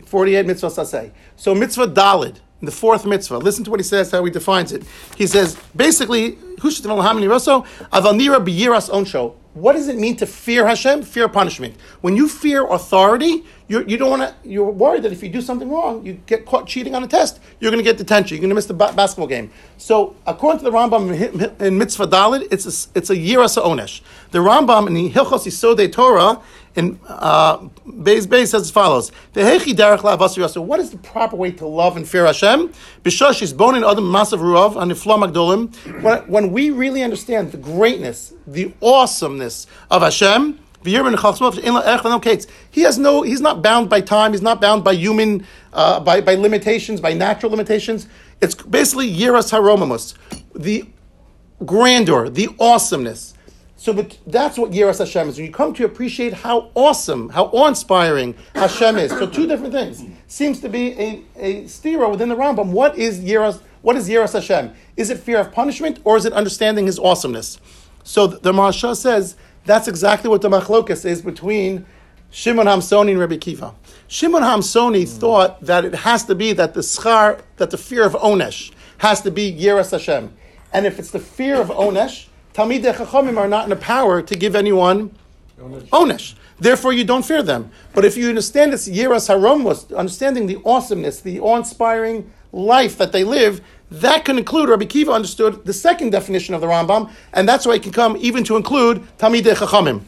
48 0.06 0.46
mitzvahs 0.46 0.78
asay. 0.78 1.10
So 1.36 1.54
mitzvah 1.54 1.88
dalid, 1.88 2.36
the 2.62 2.70
fourth 2.70 3.06
mitzvah. 3.06 3.38
Listen 3.38 3.64
to 3.64 3.70
what 3.70 3.80
he 3.80 3.84
says, 3.84 4.10
how 4.10 4.24
he 4.24 4.30
defines 4.30 4.72
it. 4.72 4.84
He 5.16 5.26
says, 5.26 5.56
basically, 5.74 6.32
avalnira 6.32 7.40
biyiras 7.90 8.90
onsho. 8.90 9.34
What 9.54 9.72
does 9.72 9.88
it 9.88 9.98
mean 9.98 10.16
to 10.16 10.26
fear 10.26 10.66
Hashem? 10.66 11.02
Fear 11.02 11.28
punishment. 11.28 11.74
When 12.00 12.16
you 12.16 12.28
fear 12.28 12.66
authority, 12.66 13.44
you're, 13.70 13.88
you 13.88 13.96
don't 13.96 14.10
want 14.10 14.22
to. 14.22 14.34
You're 14.42 14.68
worried 14.68 15.04
that 15.04 15.12
if 15.12 15.22
you 15.22 15.28
do 15.28 15.40
something 15.40 15.70
wrong, 15.70 16.04
you 16.04 16.14
get 16.26 16.44
caught 16.44 16.66
cheating 16.66 16.96
on 16.96 17.04
a 17.04 17.06
test, 17.06 17.38
you're 17.60 17.70
going 17.70 17.82
to 17.82 17.88
get 17.88 17.98
detention. 17.98 18.34
You're 18.34 18.40
going 18.40 18.48
to 18.48 18.56
miss 18.56 18.66
the 18.66 18.74
ba- 18.74 18.92
basketball 18.96 19.28
game. 19.28 19.52
So, 19.78 20.16
according 20.26 20.58
to 20.58 20.64
the 20.64 20.72
Rambam 20.72 21.60
in, 21.60 21.78
Mitzvah 21.78 22.08
Dalit, 22.08 22.48
it's 22.50 22.66
a, 22.66 22.98
it's 22.98 23.10
a 23.10 23.14
yirasa 23.14 23.62
onesh. 23.62 24.00
The 24.32 24.40
Rambam 24.40 24.88
in 24.88 25.12
Hilchos 25.12 25.46
Yisodei 25.46 25.92
Torah 25.92 26.42
in 26.74 26.98
uh, 27.06 27.58
Beis 27.86 28.26
Beis 28.26 28.48
says 28.48 28.62
as 28.62 28.70
follows: 28.72 29.12
The 29.34 30.62
What 30.62 30.80
is 30.80 30.90
the 30.90 30.98
proper 30.98 31.36
way 31.36 31.52
to 31.52 31.66
love 31.66 31.96
and 31.96 32.08
fear 32.08 32.26
Hashem? 32.26 32.72
Bishosh 33.04 33.40
is 33.40 33.52
bone 33.52 33.76
in 33.76 33.84
adam 33.84 34.04
masav 34.04 34.40
ruav 34.40 34.82
and 34.82 34.90
magdolim. 34.90 36.26
When 36.26 36.50
we 36.50 36.70
really 36.70 37.04
understand 37.04 37.52
the 37.52 37.58
greatness, 37.58 38.34
the 38.48 38.74
awesomeness 38.82 39.68
of 39.92 40.02
Hashem. 40.02 40.58
He 40.82 40.94
has 42.82 42.98
no. 42.98 43.22
He's 43.22 43.40
not 43.40 43.62
bound 43.62 43.90
by 43.90 44.00
time. 44.00 44.32
He's 44.32 44.42
not 44.42 44.60
bound 44.60 44.82
by 44.82 44.94
human, 44.94 45.46
uh, 45.72 46.00
by, 46.00 46.20
by 46.20 46.34
limitations, 46.36 47.00
by 47.00 47.12
natural 47.12 47.50
limitations. 47.50 48.06
It's 48.40 48.54
basically 48.54 49.12
yiras 49.12 49.50
haromamus, 49.50 50.14
the 50.54 50.86
grandeur, 51.64 52.30
the 52.30 52.48
awesomeness. 52.58 53.34
So 53.80 53.94
but 53.94 54.18
that's 54.26 54.58
what 54.58 54.72
Yiras 54.72 54.98
Hashem 54.98 55.30
is. 55.30 55.38
When 55.38 55.46
you 55.46 55.52
come 55.52 55.72
to 55.72 55.86
appreciate 55.86 56.34
how 56.34 56.70
awesome, 56.74 57.30
how 57.30 57.46
awe-inspiring 57.46 58.34
Hashem 58.54 58.98
is. 58.98 59.10
So 59.10 59.26
two 59.26 59.46
different 59.46 59.72
things. 59.72 60.04
Seems 60.26 60.60
to 60.60 60.68
be 60.68 60.92
a, 61.00 61.22
a 61.36 61.62
stira 61.62 62.10
within 62.10 62.28
the 62.28 62.36
Rambam. 62.36 62.72
What 62.72 62.98
is 62.98 63.20
Yiras, 63.20 63.62
what 63.80 63.96
is 63.96 64.06
Yiras 64.06 64.34
Hashem? 64.34 64.74
Is 64.98 65.08
it 65.08 65.18
fear 65.18 65.38
of 65.38 65.50
punishment 65.50 65.98
or 66.04 66.18
is 66.18 66.26
it 66.26 66.34
understanding 66.34 66.84
his 66.84 66.98
awesomeness? 66.98 67.58
So 68.04 68.26
the, 68.26 68.52
the 68.52 68.94
says 68.94 69.36
that's 69.64 69.88
exactly 69.88 70.30
what 70.30 70.42
the 70.42 70.48
machlokas 70.48 71.04
is 71.04 71.22
between 71.22 71.86
Shimon 72.30 72.66
Hamsoni 72.66 73.10
and 73.10 73.20
Rabbi 73.20 73.36
Kiva. 73.36 73.74
Shimon 74.08 74.42
Hamsoni 74.42 75.02
mm. 75.02 75.08
thought 75.08 75.60
that 75.62 75.84
it 75.84 75.94
has 75.94 76.24
to 76.26 76.34
be 76.34 76.52
that 76.52 76.74
the 76.74 76.80
schar, 76.80 77.40
that 77.56 77.70
the 77.70 77.78
fear 77.78 78.04
of 78.04 78.12
Onesh 78.14 78.72
has 78.98 79.20
to 79.22 79.30
be 79.30 79.52
Yiras 79.52 79.90
Hashem. 79.90 80.32
And 80.72 80.86
if 80.86 80.98
it's 80.98 81.10
the 81.10 81.18
fear 81.18 81.60
of 81.60 81.68
Onesh, 81.68 82.26
Talmidei 82.54 82.94
Chachamim 82.94 83.36
are 83.36 83.48
not 83.48 83.66
in 83.66 83.72
a 83.72 83.76
power 83.76 84.22
to 84.22 84.34
give 84.36 84.54
anyone 84.54 85.14
onesh. 85.58 86.34
Therefore, 86.58 86.92
you 86.92 87.04
don't 87.04 87.24
fear 87.24 87.42
them. 87.42 87.70
But 87.94 88.04
if 88.04 88.16
you 88.16 88.28
understand 88.28 88.72
this 88.72 88.88
Yiras 88.88 89.28
Haromos, 89.28 89.94
understanding 89.96 90.46
the 90.46 90.60
awesomeness, 90.64 91.20
the 91.20 91.40
awe-inspiring 91.40 92.30
life 92.52 92.98
that 92.98 93.12
they 93.12 93.24
live, 93.24 93.60
that 93.90 94.24
can 94.24 94.38
include, 94.38 94.68
Rabbi 94.68 94.84
Kiva 94.84 95.10
understood 95.10 95.64
the 95.64 95.72
second 95.72 96.10
definition 96.10 96.54
of 96.54 96.60
the 96.60 96.66
Rambam, 96.66 97.10
and 97.32 97.48
that's 97.48 97.66
why 97.66 97.74
it 97.74 97.82
can 97.82 97.92
come 97.92 98.16
even 98.18 98.44
to 98.44 98.56
include 98.56 99.02
Talmidei 99.18 99.54
Chachamim. 99.54 100.02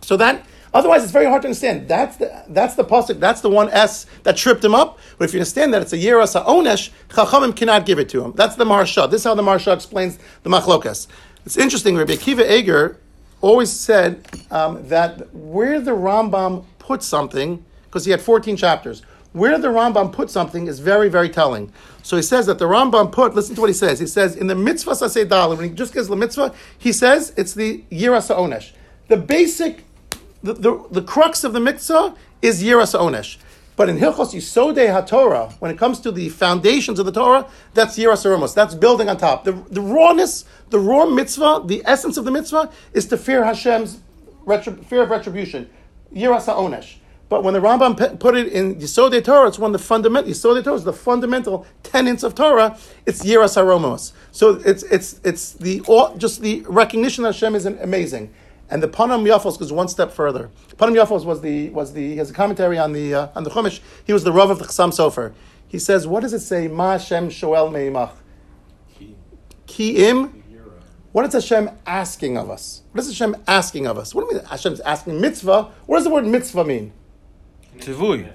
So 0.00 0.16
that, 0.16 0.46
otherwise 0.72 1.02
it's 1.02 1.12
very 1.12 1.26
hard 1.26 1.42
to 1.42 1.48
understand. 1.48 1.88
That's 1.88 2.16
the, 2.16 2.44
that's 2.48 2.74
the 2.74 2.84
pasuk, 2.84 3.20
that's 3.20 3.42
the 3.42 3.50
one 3.50 3.68
S 3.70 4.06
that 4.22 4.36
tripped 4.36 4.64
him 4.64 4.74
up. 4.74 4.98
But 5.18 5.26
if 5.26 5.34
you 5.34 5.40
understand 5.40 5.74
that 5.74 5.82
it's 5.82 5.92
a 5.92 5.98
Yiras 5.98 6.42
HaOnesh, 6.42 6.90
Chachamim 7.08 7.54
cannot 7.54 7.84
give 7.84 7.98
it 7.98 8.08
to 8.10 8.24
him. 8.24 8.32
That's 8.32 8.56
the 8.56 8.64
Maharsha. 8.64 9.10
This 9.10 9.20
is 9.20 9.24
how 9.24 9.34
the 9.34 9.42
Maharsha 9.42 9.74
explains 9.74 10.18
the 10.42 10.50
Machlokas. 10.50 11.06
It's 11.44 11.56
interesting, 11.56 11.96
Rabbi 11.96 12.14
Akiva 12.14 12.48
Eger 12.50 12.98
always 13.42 13.70
said 13.70 14.26
um, 14.50 14.88
that 14.88 15.34
where 15.34 15.80
the 15.80 15.90
Rambam 15.90 16.64
put 16.78 17.02
something, 17.02 17.62
because 17.84 18.04
he 18.04 18.10
had 18.10 18.22
14 18.22 18.56
chapters, 18.56 19.02
where 19.32 19.58
the 19.58 19.68
Rambam 19.68 20.12
put 20.12 20.30
something 20.30 20.66
is 20.66 20.78
very, 20.78 21.08
very 21.08 21.28
telling. 21.28 21.72
So 22.02 22.16
he 22.16 22.22
says 22.22 22.46
that 22.46 22.58
the 22.58 22.66
Rambam 22.66 23.12
put, 23.12 23.34
listen 23.34 23.54
to 23.54 23.60
what 23.60 23.70
he 23.70 23.74
says. 23.74 23.98
He 23.98 24.06
says, 24.06 24.36
in 24.36 24.46
the 24.46 24.54
mitzvah 24.54 24.92
saseh 24.92 25.26
dalit, 25.26 25.56
when 25.56 25.68
he 25.68 25.74
just 25.74 25.94
gives 25.94 26.08
the 26.08 26.16
mitzvah, 26.16 26.54
he 26.78 26.92
says 26.92 27.32
it's 27.36 27.54
the 27.54 27.84
yiras 27.90 28.34
onesh. 28.34 28.72
The 29.08 29.16
basic, 29.16 29.84
the, 30.42 30.54
the, 30.54 30.86
the 30.90 31.02
crux 31.02 31.44
of 31.44 31.52
the 31.52 31.60
mitzvah 31.60 32.14
is 32.42 32.62
yiras 32.62 32.98
onesh. 32.98 33.38
But 33.74 33.88
in 33.88 33.98
Hilchos 33.98 34.34
Yisodei 34.34 34.88
HaTorah, 34.92 35.54
when 35.54 35.70
it 35.70 35.78
comes 35.78 35.98
to 36.00 36.12
the 36.12 36.28
foundations 36.28 36.98
of 36.98 37.06
the 37.06 37.12
Torah, 37.12 37.48
that's 37.72 37.98
Yiras 37.98 38.24
Aramos. 38.26 38.54
That's 38.54 38.74
building 38.74 39.08
on 39.08 39.16
top. 39.16 39.44
The, 39.44 39.52
the 39.70 39.80
rawness, 39.80 40.44
the 40.68 40.78
raw 40.78 41.06
mitzvah, 41.06 41.62
the 41.64 41.82
essence 41.86 42.18
of 42.18 42.26
the 42.26 42.30
mitzvah 42.30 42.70
is 42.92 43.06
to 43.06 43.16
fear 43.16 43.44
Hashem's 43.44 44.00
fear 44.86 45.02
of 45.02 45.10
retribution. 45.10 45.70
Yiras 46.14 46.44
HaOnesh. 46.44 46.96
But 47.32 47.44
when 47.44 47.54
the 47.54 47.60
Rambam 47.60 48.20
put 48.20 48.36
it 48.36 48.48
in 48.48 48.74
Yisodei 48.74 49.24
Torah, 49.24 49.48
it's 49.48 49.58
one 49.58 49.74
of 49.74 49.80
the 49.80 49.86
fundamental, 49.86 50.30
Yisodei 50.30 50.62
Torah 50.62 50.76
is 50.76 50.84
the 50.84 50.92
fundamental 50.92 51.64
tenets 51.82 52.24
of 52.24 52.34
Torah. 52.34 52.76
It's 53.06 53.24
Yiras 53.24 53.56
Aramos. 53.56 54.12
So 54.32 54.60
it's, 54.66 54.82
it's, 54.82 55.18
it's 55.24 55.54
the, 55.54 55.80
just 56.18 56.42
the 56.42 56.60
recognition 56.68 57.24
that 57.24 57.32
Hashem 57.32 57.54
is 57.54 57.64
amazing. 57.64 58.34
And 58.68 58.82
the 58.82 58.88
Panim 58.88 59.26
Yafos 59.26 59.58
goes 59.58 59.72
one 59.72 59.88
step 59.88 60.12
further. 60.12 60.50
Panim 60.76 60.94
Yafos 60.94 61.24
was 61.24 61.40
the 61.40 61.70
was 61.70 61.94
the 61.94 62.06
he 62.06 62.16
has 62.18 62.28
a 62.28 62.34
commentary 62.34 62.76
on 62.76 62.92
the 62.92 63.14
uh, 63.14 63.28
on 63.34 63.44
the 63.44 63.50
Chumash. 63.50 63.80
He 64.04 64.12
was 64.12 64.24
the 64.24 64.32
Rav 64.32 64.50
of 64.50 64.58
the 64.58 64.66
Chassam 64.66 64.90
Sofer. 64.90 65.32
He 65.66 65.78
says, 65.78 66.06
what 66.06 66.20
does 66.20 66.34
it 66.34 66.40
say? 66.40 66.68
Ma 66.68 66.92
Hashem 66.92 67.30
Shoel 67.30 67.72
Meimach. 67.72 68.12
Ki 69.66 70.06
im. 70.06 70.44
What 71.12 71.24
is 71.24 71.32
Hashem 71.32 71.70
asking 71.86 72.36
of 72.36 72.50
us? 72.50 72.82
What 72.92 73.00
is 73.00 73.08
Hashem 73.08 73.36
asking 73.46 73.86
of 73.86 73.96
us? 73.96 74.14
What 74.14 74.28
do 74.28 74.34
you 74.34 74.42
mean 74.42 74.50
Hashem's 74.50 74.80
asking 74.80 75.18
mitzvah? 75.18 75.70
What 75.86 75.96
does 75.96 76.04
the 76.04 76.10
word 76.10 76.26
mitzvah 76.26 76.66
mean? 76.66 76.92
Tivui. 77.78 78.30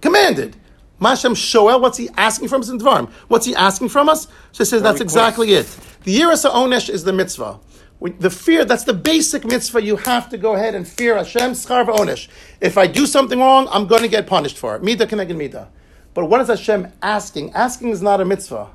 Commanded. 0.00 0.56
Ma 0.98 1.10
Hashem 1.10 1.34
Shoel, 1.34 1.80
what's 1.80 1.98
he 1.98 2.08
asking 2.16 2.48
from 2.48 2.62
us 2.62 2.70
in 2.70 2.78
Dvarim? 2.78 3.10
What's 3.28 3.44
he 3.44 3.54
asking 3.54 3.90
from 3.90 4.08
us? 4.08 4.26
So 4.52 4.58
he 4.58 4.64
says 4.64 4.82
that's 4.82 5.00
exactly 5.00 5.52
it. 5.52 5.66
The 6.04 6.18
Yiras 6.18 6.50
Onesh 6.50 6.88
is 6.88 7.04
the 7.04 7.12
mitzvah. 7.12 7.60
The 8.00 8.30
fear, 8.30 8.64
that's 8.64 8.84
the 8.84 8.92
basic 8.92 9.44
mitzvah. 9.44 9.82
You 9.82 9.96
have 9.96 10.28
to 10.30 10.38
go 10.38 10.54
ahead 10.54 10.74
and 10.74 10.86
fear 10.86 11.16
Hashem, 11.16 11.52
schar 11.52 11.86
onesh. 11.86 12.28
If 12.60 12.76
I 12.78 12.86
do 12.86 13.06
something 13.06 13.38
wrong, 13.38 13.68
I'm 13.70 13.86
going 13.86 14.02
to 14.02 14.08
get 14.08 14.26
punished 14.26 14.58
for 14.58 14.76
it. 14.76 14.82
Mida 14.82 15.06
keneged 15.06 15.36
mida. 15.36 15.70
But 16.14 16.26
what 16.26 16.40
is 16.40 16.48
Hashem 16.48 16.92
asking? 17.02 17.52
Asking 17.52 17.88
is 17.90 18.02
not 18.02 18.20
a 18.20 18.24
mitzvah. 18.24 18.68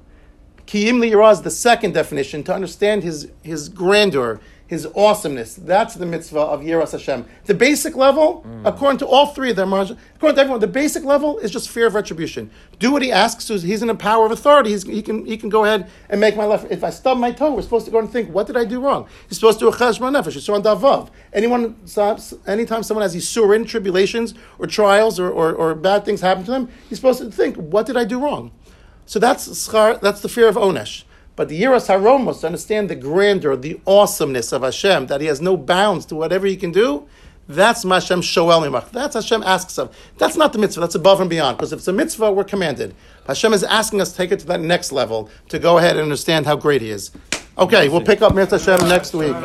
Kiyim 0.65 0.99
liyirah 0.99 1.33
is 1.33 1.41
the 1.41 1.51
second 1.51 1.93
definition 1.93 2.43
to 2.43 2.53
understand 2.53 3.03
his, 3.03 3.31
his 3.43 3.69
grandeur, 3.69 4.39
his 4.71 4.87
awesomeness. 4.95 5.55
That's 5.55 5.95
the 5.95 6.05
mitzvah 6.05 6.39
of 6.39 6.61
Yiras 6.61 6.93
Hashem. 6.93 7.25
The 7.43 7.53
basic 7.53 7.97
level, 7.97 8.41
mm. 8.47 8.61
according 8.65 8.99
to 8.99 9.05
all 9.05 9.25
three 9.25 9.49
of 9.49 9.57
them, 9.57 9.73
according 9.73 9.97
to 10.35 10.41
everyone, 10.41 10.61
the 10.61 10.67
basic 10.67 11.03
level 11.03 11.39
is 11.39 11.51
just 11.51 11.69
fear 11.69 11.87
of 11.87 11.93
retribution. 11.93 12.49
Do 12.79 12.93
what 12.93 13.01
he 13.01 13.11
asks. 13.11 13.43
So 13.43 13.57
he's 13.57 13.83
in 13.83 13.89
a 13.89 13.95
power 13.95 14.25
of 14.25 14.31
authority. 14.31 14.69
He's, 14.69 14.83
he 14.83 15.01
can 15.01 15.25
he 15.25 15.35
can 15.35 15.49
go 15.49 15.65
ahead 15.65 15.89
and 16.07 16.21
make 16.21 16.37
my 16.37 16.45
life. 16.45 16.63
If 16.71 16.85
I 16.85 16.89
stub 16.89 17.17
my 17.17 17.33
toe, 17.33 17.53
we're 17.53 17.63
supposed 17.63 17.83
to 17.87 17.91
go 17.91 17.99
and 17.99 18.09
think, 18.09 18.29
what 18.29 18.47
did 18.47 18.55
I 18.55 18.63
do 18.63 18.79
wrong? 18.79 19.09
He's 19.27 19.39
supposed 19.39 19.59
to 19.59 19.65
do 19.65 19.69
a 19.69 19.73
cheshbon 19.73 20.15
nefesh. 20.15 20.37
It's 20.37 20.47
on 20.47 20.63
davav. 20.63 21.09
Anyone, 21.33 21.75
anytime 22.47 22.83
someone 22.83 23.01
has 23.01 23.11
these 23.11 23.27
surin 23.27 23.67
tribulations 23.67 24.33
or 24.57 24.67
trials 24.67 25.19
or, 25.19 25.29
or, 25.29 25.53
or 25.53 25.75
bad 25.75 26.05
things 26.05 26.21
happen 26.21 26.45
to 26.45 26.51
them, 26.51 26.69
he's 26.87 26.97
supposed 26.97 27.19
to 27.19 27.29
think, 27.29 27.57
what 27.57 27.85
did 27.87 27.97
I 27.97 28.05
do 28.05 28.23
wrong? 28.23 28.51
So 29.05 29.19
that's 29.19 29.47
that's 29.67 30.21
the 30.21 30.29
fear 30.29 30.47
of 30.47 30.55
onesh. 30.55 31.03
But 31.41 31.49
the 31.49 31.59
Yiras 31.59 31.87
Haromos, 31.87 32.41
to 32.41 32.45
understand 32.45 32.87
the 32.87 32.93
grandeur, 32.93 33.55
the 33.55 33.81
awesomeness 33.87 34.51
of 34.51 34.61
Hashem, 34.61 35.07
that 35.07 35.21
He 35.21 35.25
has 35.25 35.41
no 35.41 35.57
bounds 35.57 36.05
to 36.05 36.15
whatever 36.15 36.45
He 36.45 36.55
can 36.55 36.71
do, 36.71 37.07
that's 37.47 37.83
Mashem 37.83 38.19
Shoel 38.19 38.61
Mimach. 38.61 38.91
That's 38.91 39.15
Hashem 39.15 39.41
asks 39.41 39.79
of. 39.79 39.97
That's 40.19 40.35
not 40.35 40.53
the 40.53 40.59
mitzvah, 40.59 40.81
that's 40.81 40.93
above 40.93 41.19
and 41.19 41.31
beyond. 41.31 41.57
Because 41.57 41.73
if 41.73 41.79
it's 41.79 41.87
a 41.87 41.93
mitzvah, 41.93 42.31
we're 42.31 42.43
commanded. 42.43 42.93
Hashem 43.25 43.53
is 43.53 43.63
asking 43.63 44.01
us 44.01 44.11
to 44.11 44.17
take 44.17 44.31
it 44.31 44.37
to 44.41 44.45
that 44.45 44.61
next 44.61 44.91
level, 44.91 45.31
to 45.49 45.57
go 45.57 45.79
ahead 45.79 45.93
and 45.93 46.03
understand 46.03 46.45
how 46.45 46.57
great 46.57 46.83
He 46.83 46.91
is. 46.91 47.09
Okay, 47.57 47.89
we'll 47.89 48.05
pick 48.05 48.21
up 48.21 48.35
Mitzvah 48.35 48.59
Hashem 48.59 48.87
next 48.87 49.15
week. 49.15 49.35